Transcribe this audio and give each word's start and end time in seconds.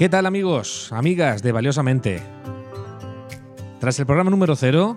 ¿Qué 0.00 0.08
tal 0.08 0.24
amigos, 0.24 0.90
amigas 0.94 1.42
de 1.42 1.52
Valiosamente? 1.52 2.22
Tras 3.80 3.98
el 3.98 4.06
programa 4.06 4.30
número 4.30 4.56
cero, 4.56 4.96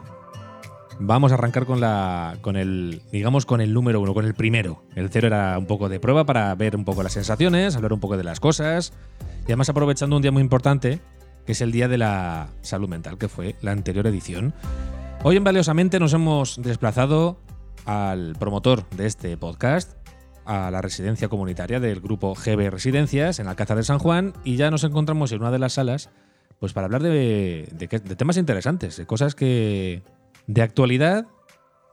vamos 0.97 1.33
a 1.33 1.35
arrancar 1.35 1.65
con 1.65 1.81
la. 1.81 2.37
con 2.39 2.55
el. 2.55 3.01
digamos 3.11 3.45
con 3.45 3.59
el 3.59 3.73
número 3.73 3.99
uno, 3.99 4.13
con 4.13 4.23
el 4.23 4.33
primero. 4.33 4.85
El 4.95 5.09
cero 5.09 5.27
era 5.27 5.57
un 5.59 5.65
poco 5.65 5.89
de 5.89 5.99
prueba 5.99 6.25
para 6.25 6.55
ver 6.55 6.77
un 6.77 6.85
poco 6.85 7.03
las 7.03 7.11
sensaciones, 7.11 7.75
hablar 7.75 7.91
un 7.91 7.99
poco 7.99 8.15
de 8.15 8.23
las 8.23 8.39
cosas. 8.39 8.93
Y 9.41 9.47
además 9.47 9.67
aprovechando 9.67 10.15
un 10.15 10.21
día 10.21 10.31
muy 10.31 10.41
importante, 10.41 11.01
que 11.45 11.51
es 11.51 11.59
el 11.59 11.73
Día 11.73 11.89
de 11.89 11.97
la 11.97 12.47
Salud 12.61 12.87
Mental, 12.87 13.17
que 13.17 13.27
fue 13.27 13.57
la 13.61 13.73
anterior 13.73 14.07
edición. 14.07 14.53
Hoy 15.23 15.35
en 15.35 15.43
Valiosamente 15.43 15.99
nos 15.99 16.13
hemos 16.13 16.61
desplazado 16.61 17.41
al 17.83 18.37
promotor 18.39 18.89
de 18.91 19.07
este 19.07 19.35
podcast, 19.35 19.97
a 20.45 20.71
la 20.71 20.81
residencia 20.81 21.27
comunitaria 21.27 21.79
del 21.79 21.99
grupo 22.01 22.35
GB 22.35 22.69
Residencias 22.69 23.39
en 23.39 23.47
Alcázar 23.47 23.77
de 23.77 23.83
San 23.83 23.99
Juan 23.99 24.33
y 24.43 24.55
ya 24.55 24.71
nos 24.71 24.83
encontramos 24.83 25.31
en 25.31 25.41
una 25.41 25.51
de 25.51 25.59
las 25.59 25.73
salas 25.73 26.09
pues 26.59 26.73
para 26.73 26.85
hablar 26.85 27.03
de, 27.03 27.67
de, 27.71 27.87
de 27.87 28.15
temas 28.15 28.37
interesantes, 28.37 28.97
de 28.97 29.05
cosas 29.05 29.35
que 29.35 30.01
de 30.47 30.61
actualidad 30.61 31.27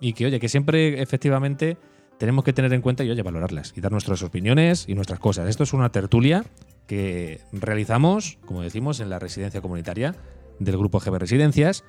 y 0.01 0.12
que 0.12 0.27
oye, 0.27 0.41
que 0.41 0.48
siempre 0.48 1.03
efectivamente 1.03 1.77
tenemos 2.19 2.45
que 2.45 2.53
tener 2.53 2.73
en 2.73 2.83
cuenta 2.83 3.03
y 3.03 3.11
oye, 3.11 3.23
valorarlas 3.23 3.73
y 3.77 3.81
dar 3.81 3.93
nuestras 3.93 4.23
opiniones 4.23 4.84
y 4.89 4.95
nuestras 4.95 5.19
cosas. 5.21 5.48
Esto 5.48 5.62
es 5.62 5.73
una 5.73 5.91
tertulia 5.91 6.45
que 6.87 7.41
realizamos, 7.53 8.39
como 8.45 8.62
decimos, 8.62 9.01
en 9.01 9.11
la 9.11 9.19
residencia 9.19 9.61
comunitaria 9.61 10.15
del 10.59 10.77
grupo 10.77 11.01
GB 11.01 11.19
Residencias. 11.19 11.84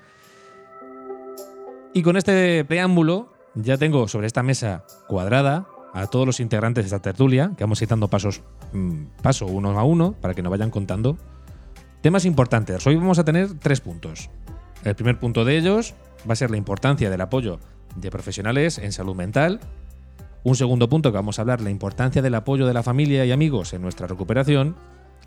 Y 1.94 2.04
con 2.04 2.16
este 2.16 2.64
preámbulo 2.66 3.34
ya 3.56 3.78
tengo 3.78 4.08
sobre 4.08 4.28
esta 4.28 4.44
mesa 4.44 4.86
cuadrada 5.08 5.67
a 5.94 6.08
todos 6.08 6.25
los 6.25 6.39
integrantes 6.39 6.84
de 6.84 6.88
esta 6.88 7.02
tertulia, 7.02 7.52
que 7.58 7.64
vamos 7.64 7.80
citando 7.80 8.08
pasos, 8.08 8.42
mmm, 8.73 9.06
paso 9.22 9.45
uno 9.45 9.78
a 9.78 9.84
uno, 9.84 10.14
para 10.14 10.33
que 10.33 10.42
nos 10.42 10.52
vayan 10.52 10.72
contando. 10.72 11.17
Temas 12.02 12.25
importantes. 12.25 12.86
Hoy 12.88 12.95
vamos 12.95 13.20
a 13.20 13.25
tener 13.25 13.59
tres 13.59 13.81
puntos. 13.81 14.30
El 14.83 14.95
primer 14.95 15.20
punto 15.20 15.45
de 15.45 15.58
ellos 15.58 15.94
va 16.28 16.33
a 16.33 16.36
ser 16.36 16.50
la 16.50 16.58
importancia 16.58 17.09
del 17.09 17.22
apoyo 17.22 17.59
de 17.95 18.09
profesionales 18.09 18.78
en 18.78 18.92
salud 18.92 19.16
mental. 19.16 19.59
Un 20.44 20.56
segundo 20.56 20.89
punto 20.89 21.11
que 21.11 21.17
vamos 21.17 21.38
a 21.38 21.44
hablar, 21.44 21.61
la 21.61 21.70
importancia 21.70 22.22
del 22.22 22.33
apoyo 22.33 22.66
de 22.66 22.73
la 22.73 22.81
familia 22.81 23.26
y 23.26 23.31
amigos 23.31 23.73
en 23.73 23.81
nuestra 23.81 24.08
recuperación. 24.08 24.76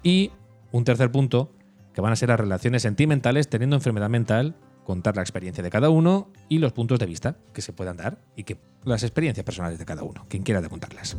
Y 0.02 0.32
un 0.72 0.84
tercer 0.84 1.12
punto, 1.12 1.52
que 1.92 2.00
van 2.00 2.12
a 2.12 2.16
ser 2.16 2.30
las 2.30 2.40
relaciones 2.40 2.82
sentimentales 2.82 3.48
teniendo 3.48 3.76
enfermedad 3.76 4.10
mental 4.10 4.56
contar 4.84 5.16
la 5.16 5.22
experiencia 5.22 5.64
de 5.64 5.70
cada 5.70 5.90
uno 5.90 6.30
y 6.48 6.58
los 6.58 6.72
puntos 6.72 6.98
de 6.98 7.06
vista 7.06 7.36
que 7.52 7.62
se 7.62 7.72
puedan 7.72 7.96
dar 7.96 8.18
y 8.36 8.44
que 8.44 8.58
las 8.84 9.02
experiencias 9.02 9.44
personales 9.44 9.78
de 9.78 9.84
cada 9.84 10.02
uno, 10.02 10.26
quien 10.28 10.42
quiera 10.42 10.60
de 10.60 10.68
contarlas. 10.68 11.16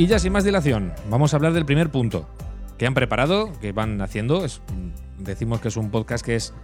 Y 0.00 0.06
ya 0.06 0.18
sin 0.18 0.32
más 0.32 0.44
dilación, 0.44 0.94
vamos 1.10 1.34
a 1.34 1.36
hablar 1.36 1.52
del 1.52 1.66
primer 1.66 1.90
punto, 1.90 2.26
que 2.80 2.86
han 2.86 2.94
preparado, 2.94 3.52
que 3.60 3.72
van 3.72 4.00
haciendo. 4.00 4.42
Es, 4.42 4.62
decimos 5.18 5.60
que 5.60 5.68
es 5.68 5.76
un 5.76 5.90
podcast 5.90 6.24
que 6.24 6.34
es 6.34 6.54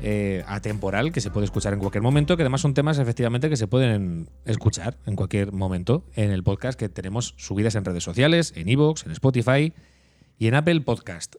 eh, 0.00 0.44
atemporal, 0.46 1.10
que 1.10 1.20
se 1.20 1.32
puede 1.32 1.44
escuchar 1.44 1.72
en 1.72 1.80
cualquier 1.80 2.04
momento, 2.04 2.36
que 2.36 2.44
además 2.44 2.60
son 2.60 2.72
temas 2.72 3.00
efectivamente 3.00 3.48
que 3.50 3.56
se 3.56 3.66
pueden 3.66 4.28
escuchar 4.44 4.96
en 5.06 5.16
cualquier 5.16 5.50
momento 5.50 6.04
en 6.14 6.30
el 6.30 6.44
podcast 6.44 6.78
que 6.78 6.88
tenemos 6.88 7.34
subidas 7.36 7.74
en 7.74 7.84
redes 7.84 8.04
sociales, 8.04 8.52
en 8.54 8.68
Evox, 8.68 9.06
en 9.06 9.10
Spotify 9.10 9.72
y 10.38 10.46
en 10.46 10.54
Apple 10.54 10.82
Podcast. 10.82 11.34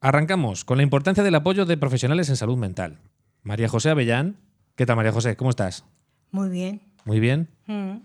Arrancamos 0.00 0.64
con 0.64 0.76
la 0.76 0.84
importancia 0.84 1.24
del 1.24 1.34
apoyo 1.34 1.66
de 1.66 1.76
profesionales 1.76 2.28
en 2.28 2.36
salud 2.36 2.56
mental. 2.56 3.00
María 3.42 3.68
José 3.68 3.90
Avellán. 3.90 4.36
¿Qué 4.76 4.86
tal, 4.86 4.94
María 4.94 5.10
José? 5.10 5.34
¿Cómo 5.34 5.50
estás? 5.50 5.84
Muy 6.30 6.48
bien. 6.48 6.80
Muy 7.04 7.18
bien. 7.18 7.48
Mm. 7.66 7.96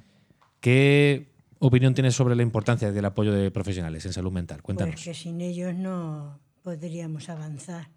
¿Qué 0.62 1.28
opinión 1.60 1.94
tienes 1.94 2.16
sobre 2.16 2.36
la 2.36 2.44
importancia 2.44 2.92
del 2.92 3.06
apoyo 3.06 3.34
de 3.34 3.52
profesionales 3.52 4.06
en 4.06 4.14
salud 4.14 4.32
mental? 4.32 4.62
Cuéntanos. 4.62 4.96
Pues 4.96 5.06
que 5.06 5.14
sin 5.14 5.42
ellos 5.42 5.74
no 5.76 6.40
podríamos 6.64 7.30
avanzar. 7.30 7.90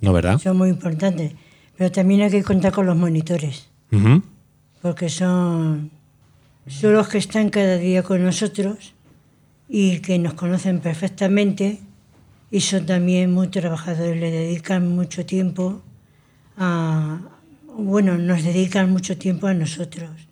¿No, 0.00 0.12
verdad? 0.12 0.38
Son 0.38 0.56
muy 0.56 0.68
importantes. 0.68 1.32
Pero 1.76 1.92
también 1.92 2.22
hay 2.22 2.30
que 2.30 2.42
contar 2.42 2.72
con 2.72 2.86
los 2.86 2.96
monitores, 2.96 3.68
porque 4.80 5.10
son, 5.10 5.90
son 6.66 6.94
los 6.94 7.08
que 7.08 7.18
están 7.18 7.50
cada 7.50 7.76
día 7.76 8.02
con 8.02 8.24
nosotros 8.24 8.94
y 9.68 9.98
que 9.98 10.18
nos 10.18 10.34
conocen 10.34 10.80
perfectamente 10.80 11.80
y 12.50 12.60
son 12.60 12.86
también 12.86 13.32
muy 13.32 13.48
trabajadores, 13.48 14.18
le 14.18 14.30
dedican 14.30 14.88
mucho 14.88 15.26
tiempo 15.26 15.82
a... 16.56 17.20
Bueno, 17.78 18.16
nos 18.16 18.42
dedican 18.42 18.90
mucho 18.90 19.18
tiempo 19.18 19.46
a 19.48 19.52
nosotros. 19.52 20.25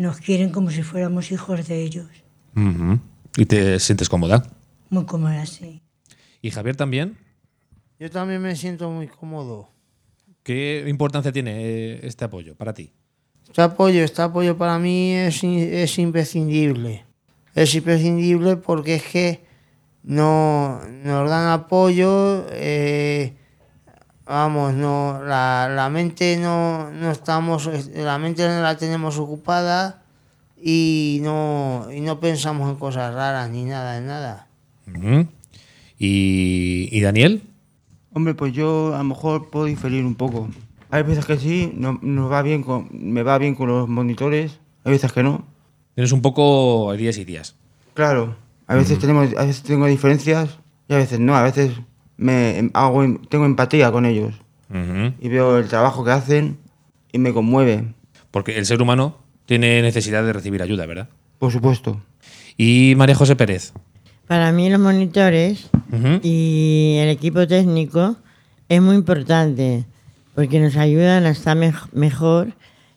Nos 0.00 0.16
quieren 0.16 0.48
como 0.48 0.70
si 0.70 0.82
fuéramos 0.82 1.30
hijos 1.30 1.68
de 1.68 1.82
ellos. 1.82 2.06
¿Y 3.36 3.44
te 3.44 3.78
sientes 3.78 4.08
cómoda? 4.08 4.42
Muy 4.88 5.04
cómodas, 5.04 5.50
sí. 5.50 5.82
¿Y 6.40 6.50
Javier 6.50 6.74
también? 6.74 7.18
Yo 7.98 8.10
también 8.10 8.40
me 8.40 8.56
siento 8.56 8.88
muy 8.90 9.08
cómodo. 9.08 9.68
¿Qué 10.42 10.86
importancia 10.88 11.30
tiene 11.32 11.52
eh, 11.52 12.00
este 12.04 12.24
apoyo 12.24 12.54
para 12.54 12.72
ti? 12.72 12.90
Este 13.46 13.60
apoyo, 13.60 14.02
este 14.02 14.22
apoyo 14.22 14.56
para 14.56 14.78
mí 14.78 15.12
es, 15.12 15.44
es 15.44 15.98
imprescindible. 15.98 17.04
Es 17.54 17.74
imprescindible 17.74 18.56
porque 18.56 18.94
es 18.94 19.02
que 19.02 19.44
no, 20.02 20.80
nos 21.04 21.28
dan 21.28 21.48
apoyo, 21.48 22.46
eh, 22.52 23.34
vamos, 24.30 24.74
no, 24.74 25.20
la, 25.24 25.68
la 25.68 25.90
mente 25.90 26.36
no, 26.36 26.90
no 26.92 27.10
estamos, 27.10 27.68
la 27.94 28.16
mente 28.18 28.46
no 28.46 28.62
la 28.62 28.76
tenemos 28.76 29.18
ocupada 29.18 30.02
y 30.56 31.18
no, 31.22 31.88
y 31.92 32.00
no 32.00 32.20
pensamos 32.20 32.70
en 32.70 32.76
cosas 32.76 33.12
raras 33.12 33.50
ni 33.50 33.64
nada, 33.64 33.98
en 33.98 34.06
nada. 34.06 34.46
¿Y, 35.98 36.88
y 36.92 37.00
Daniel? 37.00 37.42
Hombre, 38.12 38.34
pues 38.34 38.52
yo 38.52 38.94
a 38.94 38.98
lo 38.98 39.04
mejor 39.04 39.50
puedo 39.50 39.66
diferir 39.66 40.04
un 40.04 40.14
poco. 40.14 40.48
Hay 40.90 41.02
veces 41.02 41.26
que 41.26 41.36
sí, 41.36 41.72
no, 41.74 41.98
nos 42.00 42.30
va 42.30 42.42
bien 42.42 42.62
con, 42.62 42.88
me 42.92 43.24
va 43.24 43.36
bien 43.38 43.56
con 43.56 43.68
los 43.68 43.88
monitores, 43.88 44.60
hay 44.84 44.92
veces 44.92 45.12
que 45.12 45.24
no. 45.24 45.44
Tienes 45.94 46.12
un 46.12 46.22
poco 46.22 46.92
días 46.96 47.18
y 47.18 47.24
días. 47.24 47.56
Claro, 47.94 48.36
a 48.68 48.76
veces 48.76 49.00
tenemos, 49.00 49.28
a 49.36 49.44
veces 49.44 49.64
tengo 49.64 49.86
diferencias 49.86 50.58
y 50.88 50.94
a 50.94 50.98
veces 50.98 51.18
no, 51.18 51.36
a 51.36 51.42
veces 51.42 51.72
me 52.20 52.58
em, 52.58 52.70
hago, 52.74 53.02
em- 53.02 53.18
tengo 53.28 53.44
empatía 53.46 53.90
con 53.90 54.06
ellos 54.06 54.34
y 55.20 55.28
veo 55.28 55.58
el 55.58 55.66
trabajo 55.66 56.04
que 56.04 56.12
hacen 56.12 56.58
y 57.12 57.18
me 57.18 57.32
conmueve, 57.32 57.92
Porque 58.30 58.56
el 58.56 58.66
ser 58.66 58.80
humano 58.80 59.16
tiene 59.46 59.82
necesidad 59.82 60.22
de 60.24 60.32
recibir 60.32 60.62
ayuda, 60.62 60.86
¿verdad? 60.86 61.08
por 61.40 61.50
supuesto. 61.50 62.00
¿Y 62.56 62.94
María 62.96 63.14
José 63.16 63.34
Pérez? 63.34 63.72
Para 64.28 64.52
mí 64.52 64.70
los 64.70 64.78
monitores 64.78 65.70
y 66.22 66.96
el 67.00 67.08
equipo 67.08 67.48
técnico 67.48 68.14
es 68.68 68.80
muy 68.80 68.94
importante 68.94 69.84
porque 70.36 70.60
nos 70.60 70.76
ayudan 70.76 71.24
a 71.26 71.30
estar 71.30 71.56
mej- 71.56 71.90
mejor 71.92 72.52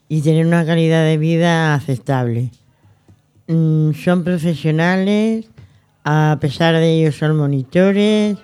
y 0.10 0.22
tener 0.22 0.46
una 0.46 0.64
calidad 0.66 1.04
de 1.06 1.18
vida 1.18 1.74
aceptable. 1.74 2.52
Mm, 3.48 3.94
son 3.94 4.24
profesionales, 4.24 5.46
a 6.04 6.38
pesar 6.40 6.76
de 6.76 6.94
ello 7.00 7.12
son 7.12 7.36
monitores 7.38 8.38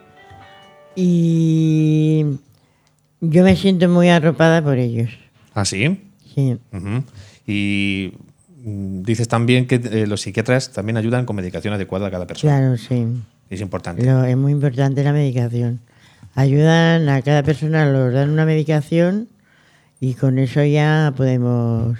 y 1.02 2.26
yo 3.22 3.44
me 3.44 3.56
siento 3.56 3.88
muy 3.90 4.10
arropada 4.10 4.62
por 4.64 4.78
ellos. 4.78 5.10
¿Ah, 5.54 5.66
sí? 5.66 6.02
Sí. 6.36 6.58
Y 7.48 8.14
mm, 8.64 9.02
dices 9.04 9.28
también 9.28 9.66
que 9.68 9.76
eh, 9.76 10.08
los 10.08 10.22
psiquiatras 10.22 10.72
también 10.72 10.98
ayudan 10.98 11.26
con 11.26 11.36
medicación 11.36 11.74
adecuada 11.74 12.08
a 12.08 12.12
cada 12.12 12.28
persona. 12.28 12.58
Claro, 12.58 12.78
sí. 12.78 13.06
Es 13.50 13.62
importante. 13.62 14.04
Lo- 14.06 14.24
es 14.26 14.38
muy 14.38 14.52
importante 14.52 15.04
la 15.04 15.14
medicación. 15.14 15.80
Ayudan 16.36 17.10
a 17.10 17.22
cada 17.22 17.44
persona, 17.44 17.92
nos 17.92 18.14
dan 18.14 18.30
una 18.30 18.46
medicación 18.46 19.28
y 20.00 20.14
con 20.14 20.38
eso 20.38 20.64
ya 20.64 21.14
podemos 21.18 21.98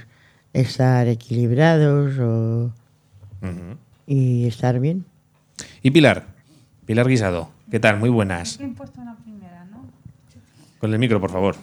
estar 0.54 1.08
equilibrados 1.08 2.18
o- 2.20 2.72
y 4.08 4.46
estar 4.48 4.80
bien. 4.80 5.06
Y 5.84 5.92
Pilar, 5.92 6.26
Pilar 6.86 7.08
Guisado, 7.08 7.50
¿qué 7.70 7.80
tal? 7.80 8.00
Muy 8.00 8.10
buenas. 8.10 8.60
una 8.60 9.16
primera, 9.18 9.66
¿no? 9.66 9.86
Con 10.80 10.94
el 10.94 11.00
micro, 11.00 11.20
por 11.20 11.32
favor. 11.32 11.56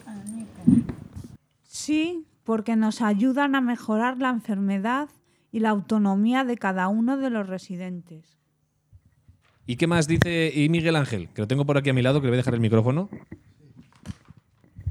Sí, 1.67 2.25
porque 2.45 2.77
nos 2.77 3.03
ayudan 3.03 3.55
a 3.55 3.61
mejorar 3.61 4.19
la 4.19 4.31
enfermedad 4.31 5.09
y 5.53 5.61
la 5.61 5.71
autonomía 5.71 6.45
de 6.45 6.57
cada 6.57 6.89
uno 6.89 7.17
de 7.17 7.31
los 7.31 7.49
residentes. 7.49 8.37
¿Y 9.67 9.77
qué 9.77 9.87
más 9.87 10.07
dice 10.07 10.53
y 10.55 10.69
Miguel 10.69 10.97
Ángel? 10.97 11.29
Que 11.31 11.43
lo 11.43 11.49
tengo 11.49 11.67
por 11.67 11.77
aquí 11.77 11.91
a 11.91 11.93
mi 11.93 12.03
lado, 12.03 12.21
que 12.21 12.27
le 12.27 12.31
voy 12.31 12.37
a 12.37 12.39
dejar 12.39 12.55
el 12.55 12.61
micrófono. 12.61 13.09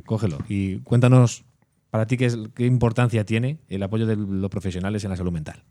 Cógelo 0.05 0.37
y 0.49 0.79
cuéntanos 0.79 1.45
para 1.89 2.05
ti 2.07 2.17
qué, 2.17 2.25
es, 2.25 2.37
qué 2.53 2.65
importancia 2.65 3.25
tiene 3.25 3.59
el 3.69 3.81
apoyo 3.83 4.05
de 4.05 4.17
los 4.17 4.49
profesionales 4.49 5.03
en 5.03 5.11
la 5.11 5.17
salud 5.17 5.31
mental. 5.31 5.63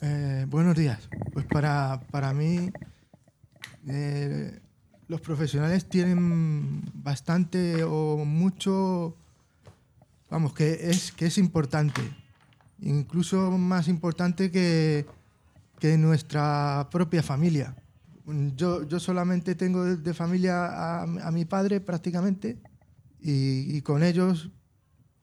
Eh, 0.00 0.46
buenos 0.48 0.74
días. 0.76 1.08
Pues 1.32 1.44
para, 1.46 2.00
para 2.10 2.32
mí, 2.32 2.70
eh, 3.86 4.60
los 5.08 5.20
profesionales 5.20 5.88
tienen 5.88 6.82
bastante 6.94 7.82
o 7.84 8.24
mucho, 8.24 9.16
vamos, 10.30 10.52
que 10.54 10.90
es, 10.90 11.12
que 11.12 11.26
es 11.26 11.38
importante. 11.38 12.02
Incluso 12.80 13.50
más 13.52 13.88
importante 13.88 14.50
que, 14.50 15.06
que 15.80 15.96
nuestra 15.98 16.88
propia 16.90 17.22
familia. 17.22 17.74
Yo, 18.56 18.86
yo 18.86 19.00
solamente 19.00 19.54
tengo 19.54 19.84
de, 19.84 19.96
familia 20.14 20.66
a, 20.66 21.02
a 21.02 21.30
mi 21.32 21.46
padre 21.46 21.80
prácticamente 21.80 22.58
y, 23.20 23.78
con 23.80 24.02
ellos, 24.02 24.50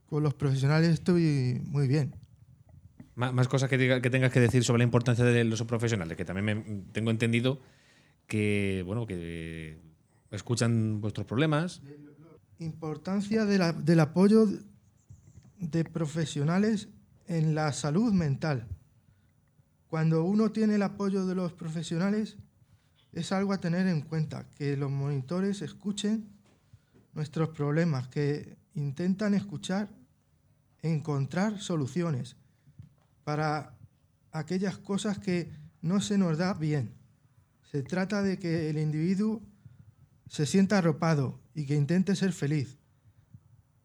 con 0.09 0.23
los 0.23 0.33
profesionales, 0.33 0.89
estoy 0.89 1.61
muy 1.67 1.87
bien. 1.87 2.15
Má- 3.15 3.31
Más 3.31 3.47
cosas 3.47 3.69
que, 3.69 3.77
diga- 3.77 4.01
que 4.01 4.09
tengas 4.09 4.31
que 4.31 4.39
decir 4.39 4.63
sobre 4.63 4.79
la 4.79 4.85
importancia 4.85 5.23
de 5.23 5.43
los 5.43 5.61
profesionales, 5.63 6.17
que 6.17 6.25
también 6.25 6.45
me- 6.45 6.81
tengo 6.91 7.11
entendido 7.11 7.59
que, 8.27 8.83
bueno, 8.85 9.05
que 9.05 9.79
escuchan 10.31 11.01
vuestros 11.01 11.25
problemas. 11.25 11.81
Importancia 12.59 13.45
de 13.45 13.57
la- 13.57 13.73
del 13.73 13.99
apoyo 13.99 14.47
de 15.59 15.83
profesionales 15.83 16.89
en 17.27 17.55
la 17.55 17.71
salud 17.73 18.13
mental. 18.13 18.67
Cuando 19.87 20.23
uno 20.23 20.51
tiene 20.51 20.75
el 20.75 20.81
apoyo 20.83 21.25
de 21.25 21.35
los 21.35 21.53
profesionales, 21.53 22.37
es 23.13 23.31
algo 23.31 23.53
a 23.53 23.59
tener 23.59 23.87
en 23.87 24.01
cuenta, 24.01 24.45
que 24.55 24.75
los 24.75 24.91
monitores 24.91 25.61
escuchen 25.61 26.27
nuestros 27.13 27.49
problemas, 27.49 28.07
que 28.09 28.57
intentan 28.73 29.33
escuchar, 29.33 29.89
encontrar 30.81 31.59
soluciones 31.61 32.35
para 33.23 33.73
aquellas 34.31 34.77
cosas 34.77 35.17
que 35.19 35.49
no 35.81 36.01
se 36.01 36.17
nos 36.17 36.37
da 36.37 36.53
bien. 36.53 36.91
Se 37.75 37.83
trata 37.83 38.21
de 38.23 38.39
que 38.39 38.69
el 38.69 38.77
individuo 38.77 39.41
se 40.29 40.45
sienta 40.45 40.77
arropado 40.77 41.41
y 41.53 41.65
que 41.65 41.75
intente 41.75 42.15
ser 42.15 42.31
feliz, 42.31 42.77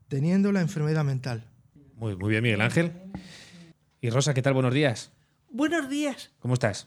teniendo 0.07 0.53
la 0.53 0.61
enfermedad 0.61 1.03
mental. 1.05 1.51
Muy, 1.97 2.15
muy 2.15 2.31
bien, 2.31 2.45
Miguel 2.45 2.61
Ángel. 2.61 2.93
Y 4.01 4.11
Rosa, 4.11 4.33
¿qué 4.33 4.43
tal? 4.43 4.55
Buenos 4.55 4.73
días. 4.75 5.11
Buenos 5.51 5.91
días. 5.91 6.31
¿Cómo 6.39 6.55
estás? 6.55 6.87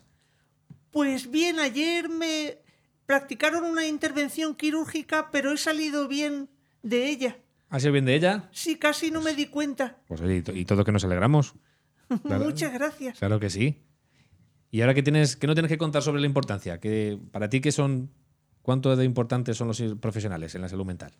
Pues 0.91 1.29
bien, 1.29 1.59
ayer 1.59 2.07
me 2.07 2.59
practicaron 3.05 3.65
una 3.65 3.85
intervención 3.85 4.55
quirúrgica, 4.55 5.29
pero 5.29 5.51
he 5.51 5.57
salido 5.57 6.07
bien 6.07 6.47
de 6.83 7.09
ella. 7.09 7.37
¿Has 7.69 7.81
sido 7.81 7.91
bien 7.91 8.05
de 8.05 8.15
ella? 8.15 8.47
Sí, 8.53 8.77
casi 8.77 9.11
no 9.11 9.19
me 9.19 9.33
di 9.35 9.47
cuenta. 9.47 9.97
Pues 10.07 10.21
oye, 10.21 10.37
y, 10.37 10.41
to- 10.41 10.53
y 10.55 10.63
todo 10.63 10.85
que 10.85 10.93
nos 10.93 11.03
alegramos. 11.03 11.53
Claro. 12.23 12.45
Muchas 12.45 12.71
gracias. 12.71 13.19
Claro 13.19 13.41
que 13.41 13.49
sí. 13.49 13.81
¿Y 14.73 14.81
ahora 14.81 14.95
qué, 14.95 15.03
tienes, 15.03 15.35
qué 15.35 15.45
no 15.45 15.53
tienes 15.53 15.69
que 15.69 15.77
contar 15.77 16.01
sobre 16.01 16.19
la 16.19 16.25
importancia? 16.25 16.79
que 16.79 17.19
¿Para 17.31 17.47
ti 17.47 17.61
qué 17.61 17.71
son, 17.71 18.09
cuánto 18.63 18.95
de 18.95 19.05
importantes 19.05 19.55
son 19.55 19.67
los 19.67 19.79
profesionales 20.01 20.55
en 20.55 20.63
la 20.63 20.67
salud 20.67 20.83
mental? 20.83 21.13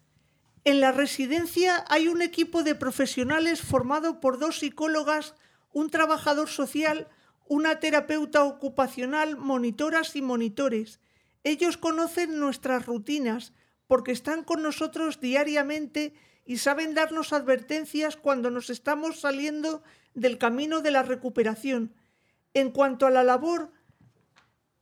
En 0.64 0.80
la 0.80 0.92
residencia 0.92 1.86
hay 1.88 2.08
un 2.08 2.24
equipo 2.24 2.64
de 2.64 2.74
profesionales 2.74 3.62
formado 3.62 4.20
por 4.20 4.40
dos 4.40 4.58
psicólogas, 4.58 5.36
un 5.72 5.92
trabajador 5.92 6.50
social, 6.50 7.10
una 7.48 7.80
terapeuta 7.80 8.44
ocupacional, 8.44 9.38
monitoras 9.38 10.16
y 10.16 10.24
monitores. 10.24 11.00
Ellos 11.44 11.78
conocen 11.78 12.40
nuestras 12.40 12.88
rutinas 12.88 13.54
porque 13.86 14.14
están 14.14 14.44
con 14.44 14.64
nosotros 14.64 15.20
diariamente 15.22 16.16
y 16.44 16.58
saben 16.58 16.96
darnos 16.96 17.34
advertencias 17.34 18.16
cuando 18.16 18.50
nos 18.50 18.72
estamos 18.72 19.20
saliendo 19.20 19.84
del 20.16 20.40
camino 20.40 20.82
de 20.82 20.90
la 20.90 21.04
recuperación. 21.04 21.94
En 22.54 22.72
cuanto 22.72 23.06
a 23.06 23.12
la 23.12 23.24
labor 23.24 23.72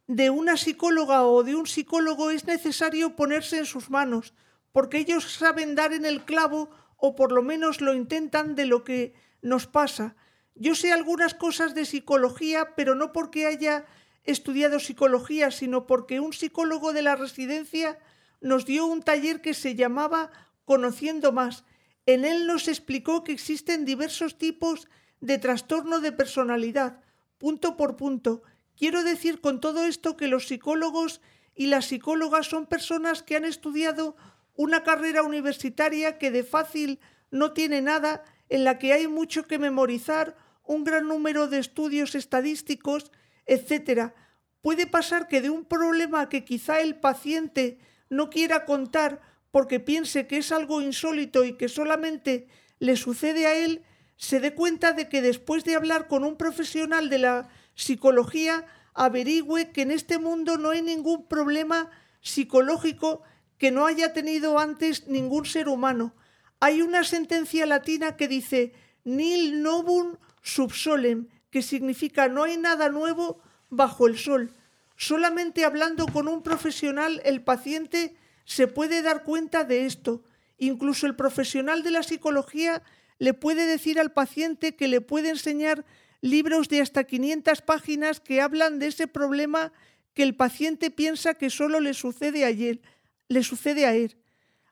de 0.08 0.30
una 0.30 0.58
psicóloga 0.58 1.24
o 1.26 1.44
de 1.44 1.56
un 1.56 1.68
psicólogo 1.68 2.32
es 2.32 2.46
necesario 2.46 3.16
ponerse 3.16 3.60
en 3.60 3.66
sus 3.66 3.90
manos, 3.90 4.34
porque 4.72 4.98
ellos 4.98 5.32
saben 5.32 5.76
dar 5.76 5.94
en 5.94 6.06
el 6.06 6.26
clavo 6.26 6.70
o 6.98 7.16
por 7.16 7.32
lo 7.32 7.42
menos 7.44 7.82
lo 7.82 7.94
intentan 7.94 8.56
de 8.56 8.66
lo 8.66 8.84
que 8.84 9.14
nos 9.42 9.68
pasa. 9.68 10.16
Yo 10.56 10.76
sé 10.76 10.92
algunas 10.92 11.34
cosas 11.34 11.74
de 11.74 11.86
psicología, 11.86 12.76
pero 12.76 12.94
no 12.94 13.14
porque 13.14 13.46
haya 13.46 13.86
estudiado 14.24 14.80
psicología, 14.80 15.50
sino 15.50 15.88
porque 15.88 16.20
un 16.20 16.34
psicólogo 16.34 16.94
de 16.94 17.02
la 17.02 17.16
residencia 17.16 17.98
nos 18.42 18.66
dio 18.66 18.86
un 18.86 19.02
taller 19.02 19.42
que 19.42 19.54
se 19.54 19.76
llamaba 19.76 20.30
Conociendo 20.66 21.32
más. 21.32 21.64
En 22.06 22.26
él 22.26 22.48
nos 22.48 22.68
explicó 22.68 23.24
que 23.24 23.32
existen 23.32 23.86
diversos 23.86 24.38
tipos 24.38 24.88
de 25.22 25.38
trastorno 25.38 26.00
de 26.00 26.12
personalidad, 26.12 27.02
punto 27.42 27.76
por 27.76 27.96
punto. 27.96 28.44
Quiero 28.78 29.04
decir 29.04 29.42
con 29.42 29.60
todo 29.60 29.84
esto 29.84 30.16
que 30.16 30.28
los 30.28 30.48
psicólogos 30.48 31.22
y 31.56 31.66
las 31.66 31.86
psicólogas 31.86 32.46
son 32.46 32.68
personas 32.68 33.24
que 33.24 33.36
han 33.36 33.46
estudiado 33.46 34.16
una 34.56 34.84
carrera 34.84 35.24
universitaria 35.24 36.20
que 36.20 36.30
de 36.30 36.44
fácil 36.44 37.00
no 37.32 37.52
tiene 37.52 37.82
nada, 37.82 38.24
en 38.48 38.64
la 38.64 38.78
que 38.78 38.94
hay 38.94 39.08
mucho 39.08 39.48
que 39.48 39.58
memorizar, 39.58 40.38
un 40.64 40.84
gran 40.84 41.08
número 41.08 41.48
de 41.48 41.58
estudios 41.58 42.14
estadísticos, 42.14 43.12
etc. 43.48 44.14
Puede 44.62 44.86
pasar 44.86 45.28
que 45.28 45.42
de 45.42 45.50
un 45.50 45.66
problema 45.66 46.30
que 46.30 46.46
quizá 46.46 46.80
el 46.80 46.96
paciente 46.96 47.80
no 48.08 48.30
quiera 48.30 48.66
contar 48.66 49.20
porque 49.50 49.80
piense 49.80 50.28
que 50.28 50.38
es 50.38 50.52
algo 50.52 50.80
insólito 50.80 51.44
y 51.44 51.58
que 51.58 51.70
solamente 51.70 52.48
le 52.78 52.96
sucede 52.98 53.48
a 53.48 53.56
él, 53.56 53.84
se 54.22 54.40
dé 54.40 54.54
cuenta 54.54 54.94
de 54.94 55.10
que 55.10 55.20
después 55.20 55.66
de 55.66 55.76
hablar 55.76 56.08
con 56.08 56.24
un 56.24 56.38
profesional 56.38 57.10
de 57.10 57.18
la 57.18 57.50
psicología, 57.74 58.68
averigüe 58.94 59.72
que 59.72 59.82
en 59.82 59.90
este 59.90 60.20
mundo 60.20 60.60
no 60.60 60.70
hay 60.70 60.84
ningún 60.84 61.26
problema 61.26 61.90
psicológico 62.22 63.24
que 63.58 63.72
no 63.72 63.88
haya 63.88 64.14
tenido 64.14 64.60
antes 64.60 65.08
ningún 65.08 65.48
ser 65.48 65.68
humano. 65.68 66.14
Hay 66.60 66.84
una 66.84 67.04
sentencia 67.04 67.66
latina 67.66 68.16
que 68.16 68.28
dice 68.28 68.74
nil 69.04 69.64
novum 69.64 70.18
sub 70.44 70.72
solem, 70.72 71.28
que 71.50 71.64
significa 71.64 72.28
no 72.28 72.44
hay 72.44 72.58
nada 72.58 72.90
nuevo 72.90 73.42
bajo 73.72 74.06
el 74.06 74.20
sol. 74.20 74.54
Solamente 74.98 75.66
hablando 75.66 76.06
con 76.06 76.28
un 76.28 76.44
profesional 76.44 77.24
el 77.26 77.44
paciente 77.44 78.16
se 78.46 78.68
puede 78.68 79.02
dar 79.02 79.24
cuenta 79.24 79.64
de 79.64 79.88
esto. 79.88 80.24
Incluso 80.60 81.08
el 81.08 81.16
profesional 81.16 81.82
de 81.82 81.90
la 81.90 82.04
psicología 82.04 82.84
le 83.22 83.36
puede 83.36 83.68
decir 83.68 84.00
al 84.00 84.12
paciente 84.12 84.76
que 84.76 84.88
le 84.88 85.00
puede 85.00 85.30
enseñar 85.30 85.86
libros 86.22 86.70
de 86.70 86.82
hasta 86.82 87.04
500 87.04 87.62
páginas 87.62 88.20
que 88.20 88.42
hablan 88.42 88.80
de 88.80 88.88
ese 88.88 89.06
problema 89.06 89.72
que 90.16 90.24
el 90.24 90.36
paciente 90.36 90.90
piensa 90.90 91.36
que 91.36 91.52
solo 91.52 91.80
le 91.80 91.94
sucede 91.94 92.46
a 92.46 92.50
él. 92.50 92.82
Le 93.28 93.44
sucede 93.44 93.86
a 93.86 93.94
él. 93.94 94.18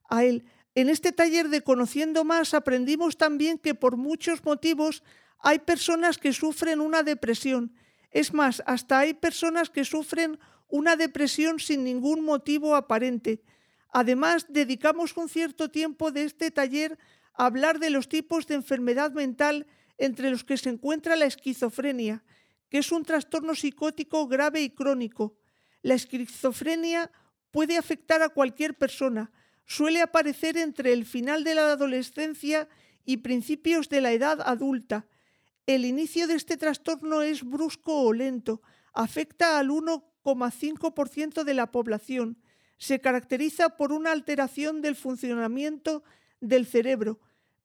A 0.09 0.23
él. 0.23 0.45
En 0.73 0.89
este 0.89 1.11
taller 1.11 1.49
de 1.49 1.61
Conociendo 1.61 2.23
Más 2.23 2.55
aprendimos 2.55 3.17
también 3.17 3.59
que 3.59 3.75
por 3.75 3.97
muchos 3.97 4.43
motivos 4.43 5.03
hay 5.37 5.59
personas 5.59 6.17
que 6.17 6.33
sufren 6.33 6.81
una 6.81 7.03
depresión. 7.03 7.75
Es 8.09 8.33
más, 8.33 8.63
hasta 8.65 8.97
hay 8.97 9.13
personas 9.13 9.69
que 9.69 9.85
sufren 9.85 10.39
una 10.69 10.95
depresión 10.95 11.59
sin 11.59 11.83
ningún 11.83 12.25
motivo 12.25 12.75
aparente. 12.75 13.43
Además, 13.91 14.47
dedicamos 14.49 15.15
un 15.17 15.29
cierto 15.29 15.69
tiempo 15.69 16.11
de 16.11 16.23
este 16.23 16.49
taller 16.49 16.97
hablar 17.39 17.79
de 17.79 17.89
los 17.89 18.09
tipos 18.09 18.47
de 18.47 18.55
enfermedad 18.55 19.13
mental 19.13 19.65
entre 19.97 20.29
los 20.29 20.43
que 20.43 20.57
se 20.57 20.69
encuentra 20.69 21.15
la 21.15 21.25
esquizofrenia, 21.25 22.21
que 22.69 22.79
es 22.79 22.91
un 22.91 23.05
trastorno 23.05 23.55
psicótico 23.55 24.27
grave 24.27 24.61
y 24.61 24.69
crónico. 24.69 25.37
La 25.81 25.93
esquizofrenia 25.93 27.09
puede 27.49 27.77
afectar 27.77 28.21
a 28.21 28.29
cualquier 28.29 28.77
persona. 28.77 29.31
Suele 29.65 30.01
aparecer 30.01 30.57
entre 30.57 30.91
el 30.91 31.05
final 31.05 31.45
de 31.45 31.55
la 31.55 31.71
adolescencia 31.71 32.67
y 33.05 33.17
principios 33.17 33.87
de 33.87 34.01
la 34.01 34.11
edad 34.11 34.41
adulta. 34.41 35.07
El 35.65 35.85
inicio 35.85 36.27
de 36.27 36.35
este 36.35 36.57
trastorno 36.57 37.21
es 37.21 37.45
brusco 37.45 38.01
o 38.01 38.11
lento. 38.11 38.61
Afecta 38.93 39.57
al 39.59 39.69
1,5% 39.69 41.45
de 41.45 41.53
la 41.53 41.71
población. 41.71 42.37
Se 42.77 42.99
caracteriza 42.99 43.77
por 43.77 43.93
una 43.93 44.11
alteración 44.11 44.81
del 44.81 44.97
funcionamiento 44.97 46.03
del 46.41 46.65
cerebro, 46.65 47.19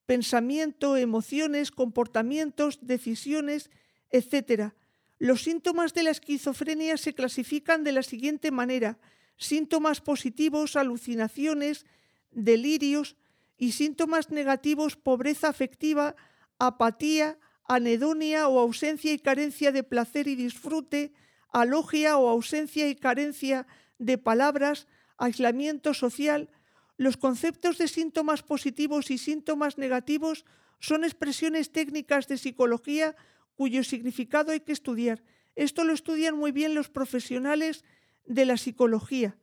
pensamiento, 0.07 0.97
emociones, 0.97 1.71
comportamientos, 1.71 2.79
decisiones, 2.83 3.71
etc. 4.11 4.73
Los 5.19 5.43
síntomas 5.43 5.95
de 5.95 6.03
la 6.03 6.11
esquizofrenia 6.11 6.97
se 6.97 7.15
clasifican 7.15 7.85
de 7.85 7.93
la 7.93 8.03
siguiente 8.03 8.51
manera. 8.51 8.99
Síntomas 9.37 10.01
positivos, 10.01 10.77
alucinaciones, 10.77 11.87
delirios 12.31 13.17
y 13.57 13.73
síntomas 13.73 14.31
negativos, 14.31 14.97
pobreza 14.97 15.49
afectiva, 15.49 16.17
apatía, 16.59 17.39
anedonia 17.67 18.49
o 18.49 18.59
ausencia 18.59 19.13
y 19.13 19.19
carencia 19.19 19.73
de 19.73 19.83
placer 19.83 20.29
y 20.29 20.35
disfrute, 20.35 21.13
alogia 21.53 22.19
o 22.19 22.29
ausencia 22.29 22.89
y 22.89 22.95
carencia 22.95 23.67
de 23.99 24.19
palabras, 24.19 24.87
aislamiento 25.17 25.95
social. 25.95 26.51
Los 26.97 27.17
conceptos 27.17 27.79
de 27.79 27.89
síntomas 27.89 28.43
positivos 28.43 29.11
y 29.11 29.19
síntomas 29.19 29.79
negativos 29.79 30.45
son 30.79 31.05
expresiones 31.05 31.73
técnicas 31.73 32.29
de 32.29 32.39
psicología 32.39 33.17
cuyo 33.57 33.83
significado 33.85 34.53
hay 34.53 34.61
que 34.61 34.73
estudiar. 34.73 35.23
Esto 35.57 35.85
lo 35.85 35.93
estudian 35.93 36.37
muy 36.37 36.53
bien 36.53 36.75
los 36.75 36.89
profesionales 36.89 37.85
de 38.27 38.45
la 38.45 38.57
psicología. 38.57 39.37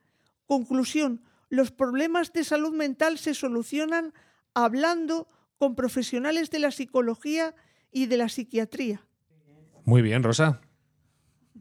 Conclusión, 0.45 1.23
los 1.49 1.71
problemas 1.71 2.33
de 2.33 2.43
salud 2.43 2.73
mental 2.73 3.17
se 3.17 3.33
solucionan 3.33 4.13
hablando 4.53 5.27
con 5.57 5.75
profesionales 5.75 6.49
de 6.51 6.59
la 6.59 6.71
psicología 6.71 7.55
y 7.91 8.05
de 8.07 8.17
la 8.17 8.29
psiquiatría. 8.29 9.05
Muy 9.85 10.01
bien, 10.01 10.23
Rosa. 10.23 10.61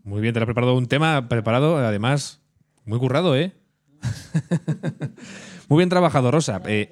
Muy 0.05 0.21
bien, 0.21 0.33
te 0.33 0.41
lo 0.41 0.45
has 0.45 0.49
preparado 0.49 0.77
un 0.77 0.87
tema 0.87 1.29
preparado, 1.29 1.77
además, 1.77 2.41
muy 2.85 2.99
currado, 2.99 3.37
¿eh? 3.37 3.55
muy 5.71 5.79
bien 5.79 5.89
trabajado, 5.89 6.31
Rosa. 6.31 6.61
Eh, 6.67 6.91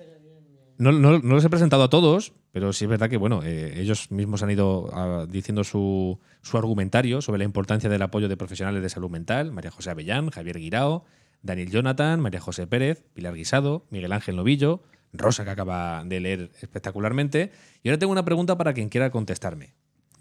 no, 0.79 0.93
no- 0.93 1.19
los 1.19 1.45
he 1.45 1.51
presentado 1.51 1.83
a 1.83 1.91
todos, 1.91 2.33
pero 2.53 2.73
sí 2.73 2.85
es 2.85 2.89
verdad 2.89 3.11
que, 3.11 3.17
bueno, 3.17 3.43
eh, 3.45 3.81
ellos 3.81 4.11
mismos 4.11 4.43
han 4.43 4.51
ido 4.51 4.89
ah, 4.93 5.27
diciendo 5.29 5.65
su, 5.65 6.19
su 6.43 6.57
argumentario 6.57 7.21
sobre 7.21 7.39
la 7.39 7.45
importancia 7.45 7.91
del 7.91 8.01
apoyo 8.03 8.29
de 8.29 8.37
profesionales 8.37 8.83
de 8.83 8.89
salud 8.89 9.11
mental. 9.11 9.53
María 9.53 9.71
José 9.71 9.91
Avellán, 9.91 10.31
Javier 10.31 10.59
Guirao, 10.59 11.05
Daniel 11.43 11.71
Jonathan, 11.71 12.21
María 12.21 12.41
José 12.41 12.67
Pérez, 12.67 13.05
Pilar 13.15 13.35
Guisado, 13.35 13.85
Miguel 13.91 14.13
Ángel 14.13 14.37
Novillo, 14.37 14.83
Rosa, 15.13 15.45
que 15.45 15.51
acaba 15.51 16.05
de 16.05 16.21
leer 16.21 16.51
espectacularmente. 16.63 17.51
Y 17.83 17.89
ahora 17.89 17.99
tengo 17.99 18.13
una 18.13 18.25
pregunta 18.25 18.57
para 18.57 18.73
quien 18.75 18.89
quiera 18.89 19.11
contestarme. 19.11 19.75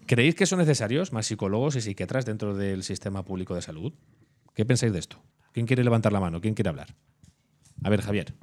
¿Creéis 0.07 0.35
que 0.35 0.45
son 0.45 0.59
necesarios 0.59 1.13
más 1.13 1.25
psicólogos 1.27 1.75
y 1.75 1.81
psiquiatras 1.81 2.25
dentro 2.25 2.55
del 2.55 2.83
sistema 2.83 3.23
público 3.23 3.53
de 3.55 3.61
salud? 3.61 3.93
¿Qué 4.55 4.65
pensáis 4.65 4.93
de 4.93 4.99
esto? 4.99 5.21
¿Quién 5.51 5.65
quiere 5.67 5.83
levantar 5.83 6.13
la 6.13 6.19
mano? 6.19 6.39
¿Quién 6.41 6.53
quiere 6.53 6.69
hablar? 6.69 6.95
A 7.83 7.89
ver, 7.89 8.01
Javier. 8.01 8.33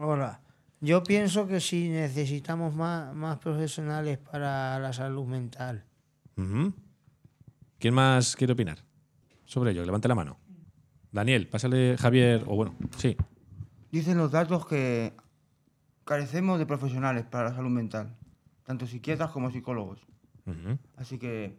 Ahora, 0.00 0.40
yo 0.80 1.02
pienso 1.02 1.46
que 1.46 1.60
sí 1.60 1.90
necesitamos 1.90 2.74
más, 2.74 3.14
más 3.14 3.38
profesionales 3.38 4.16
para 4.16 4.78
la 4.78 4.94
salud 4.94 5.26
mental. 5.26 5.84
¿Quién 7.78 7.92
más 7.92 8.34
quiere 8.34 8.54
opinar 8.54 8.78
sobre 9.44 9.72
ello? 9.72 9.84
Levante 9.84 10.08
la 10.08 10.14
mano. 10.14 10.38
Daniel, 11.12 11.48
pásale 11.48 11.98
Javier, 11.98 12.44
o 12.46 12.56
bueno, 12.56 12.74
sí. 12.96 13.14
Dicen 13.92 14.16
los 14.16 14.30
datos 14.30 14.66
que 14.66 15.12
carecemos 16.04 16.58
de 16.58 16.64
profesionales 16.64 17.26
para 17.26 17.50
la 17.50 17.54
salud 17.54 17.68
mental, 17.68 18.16
tanto 18.64 18.86
psiquiatras 18.86 19.30
como 19.32 19.50
psicólogos. 19.50 20.00
Así 20.96 21.18
que, 21.18 21.58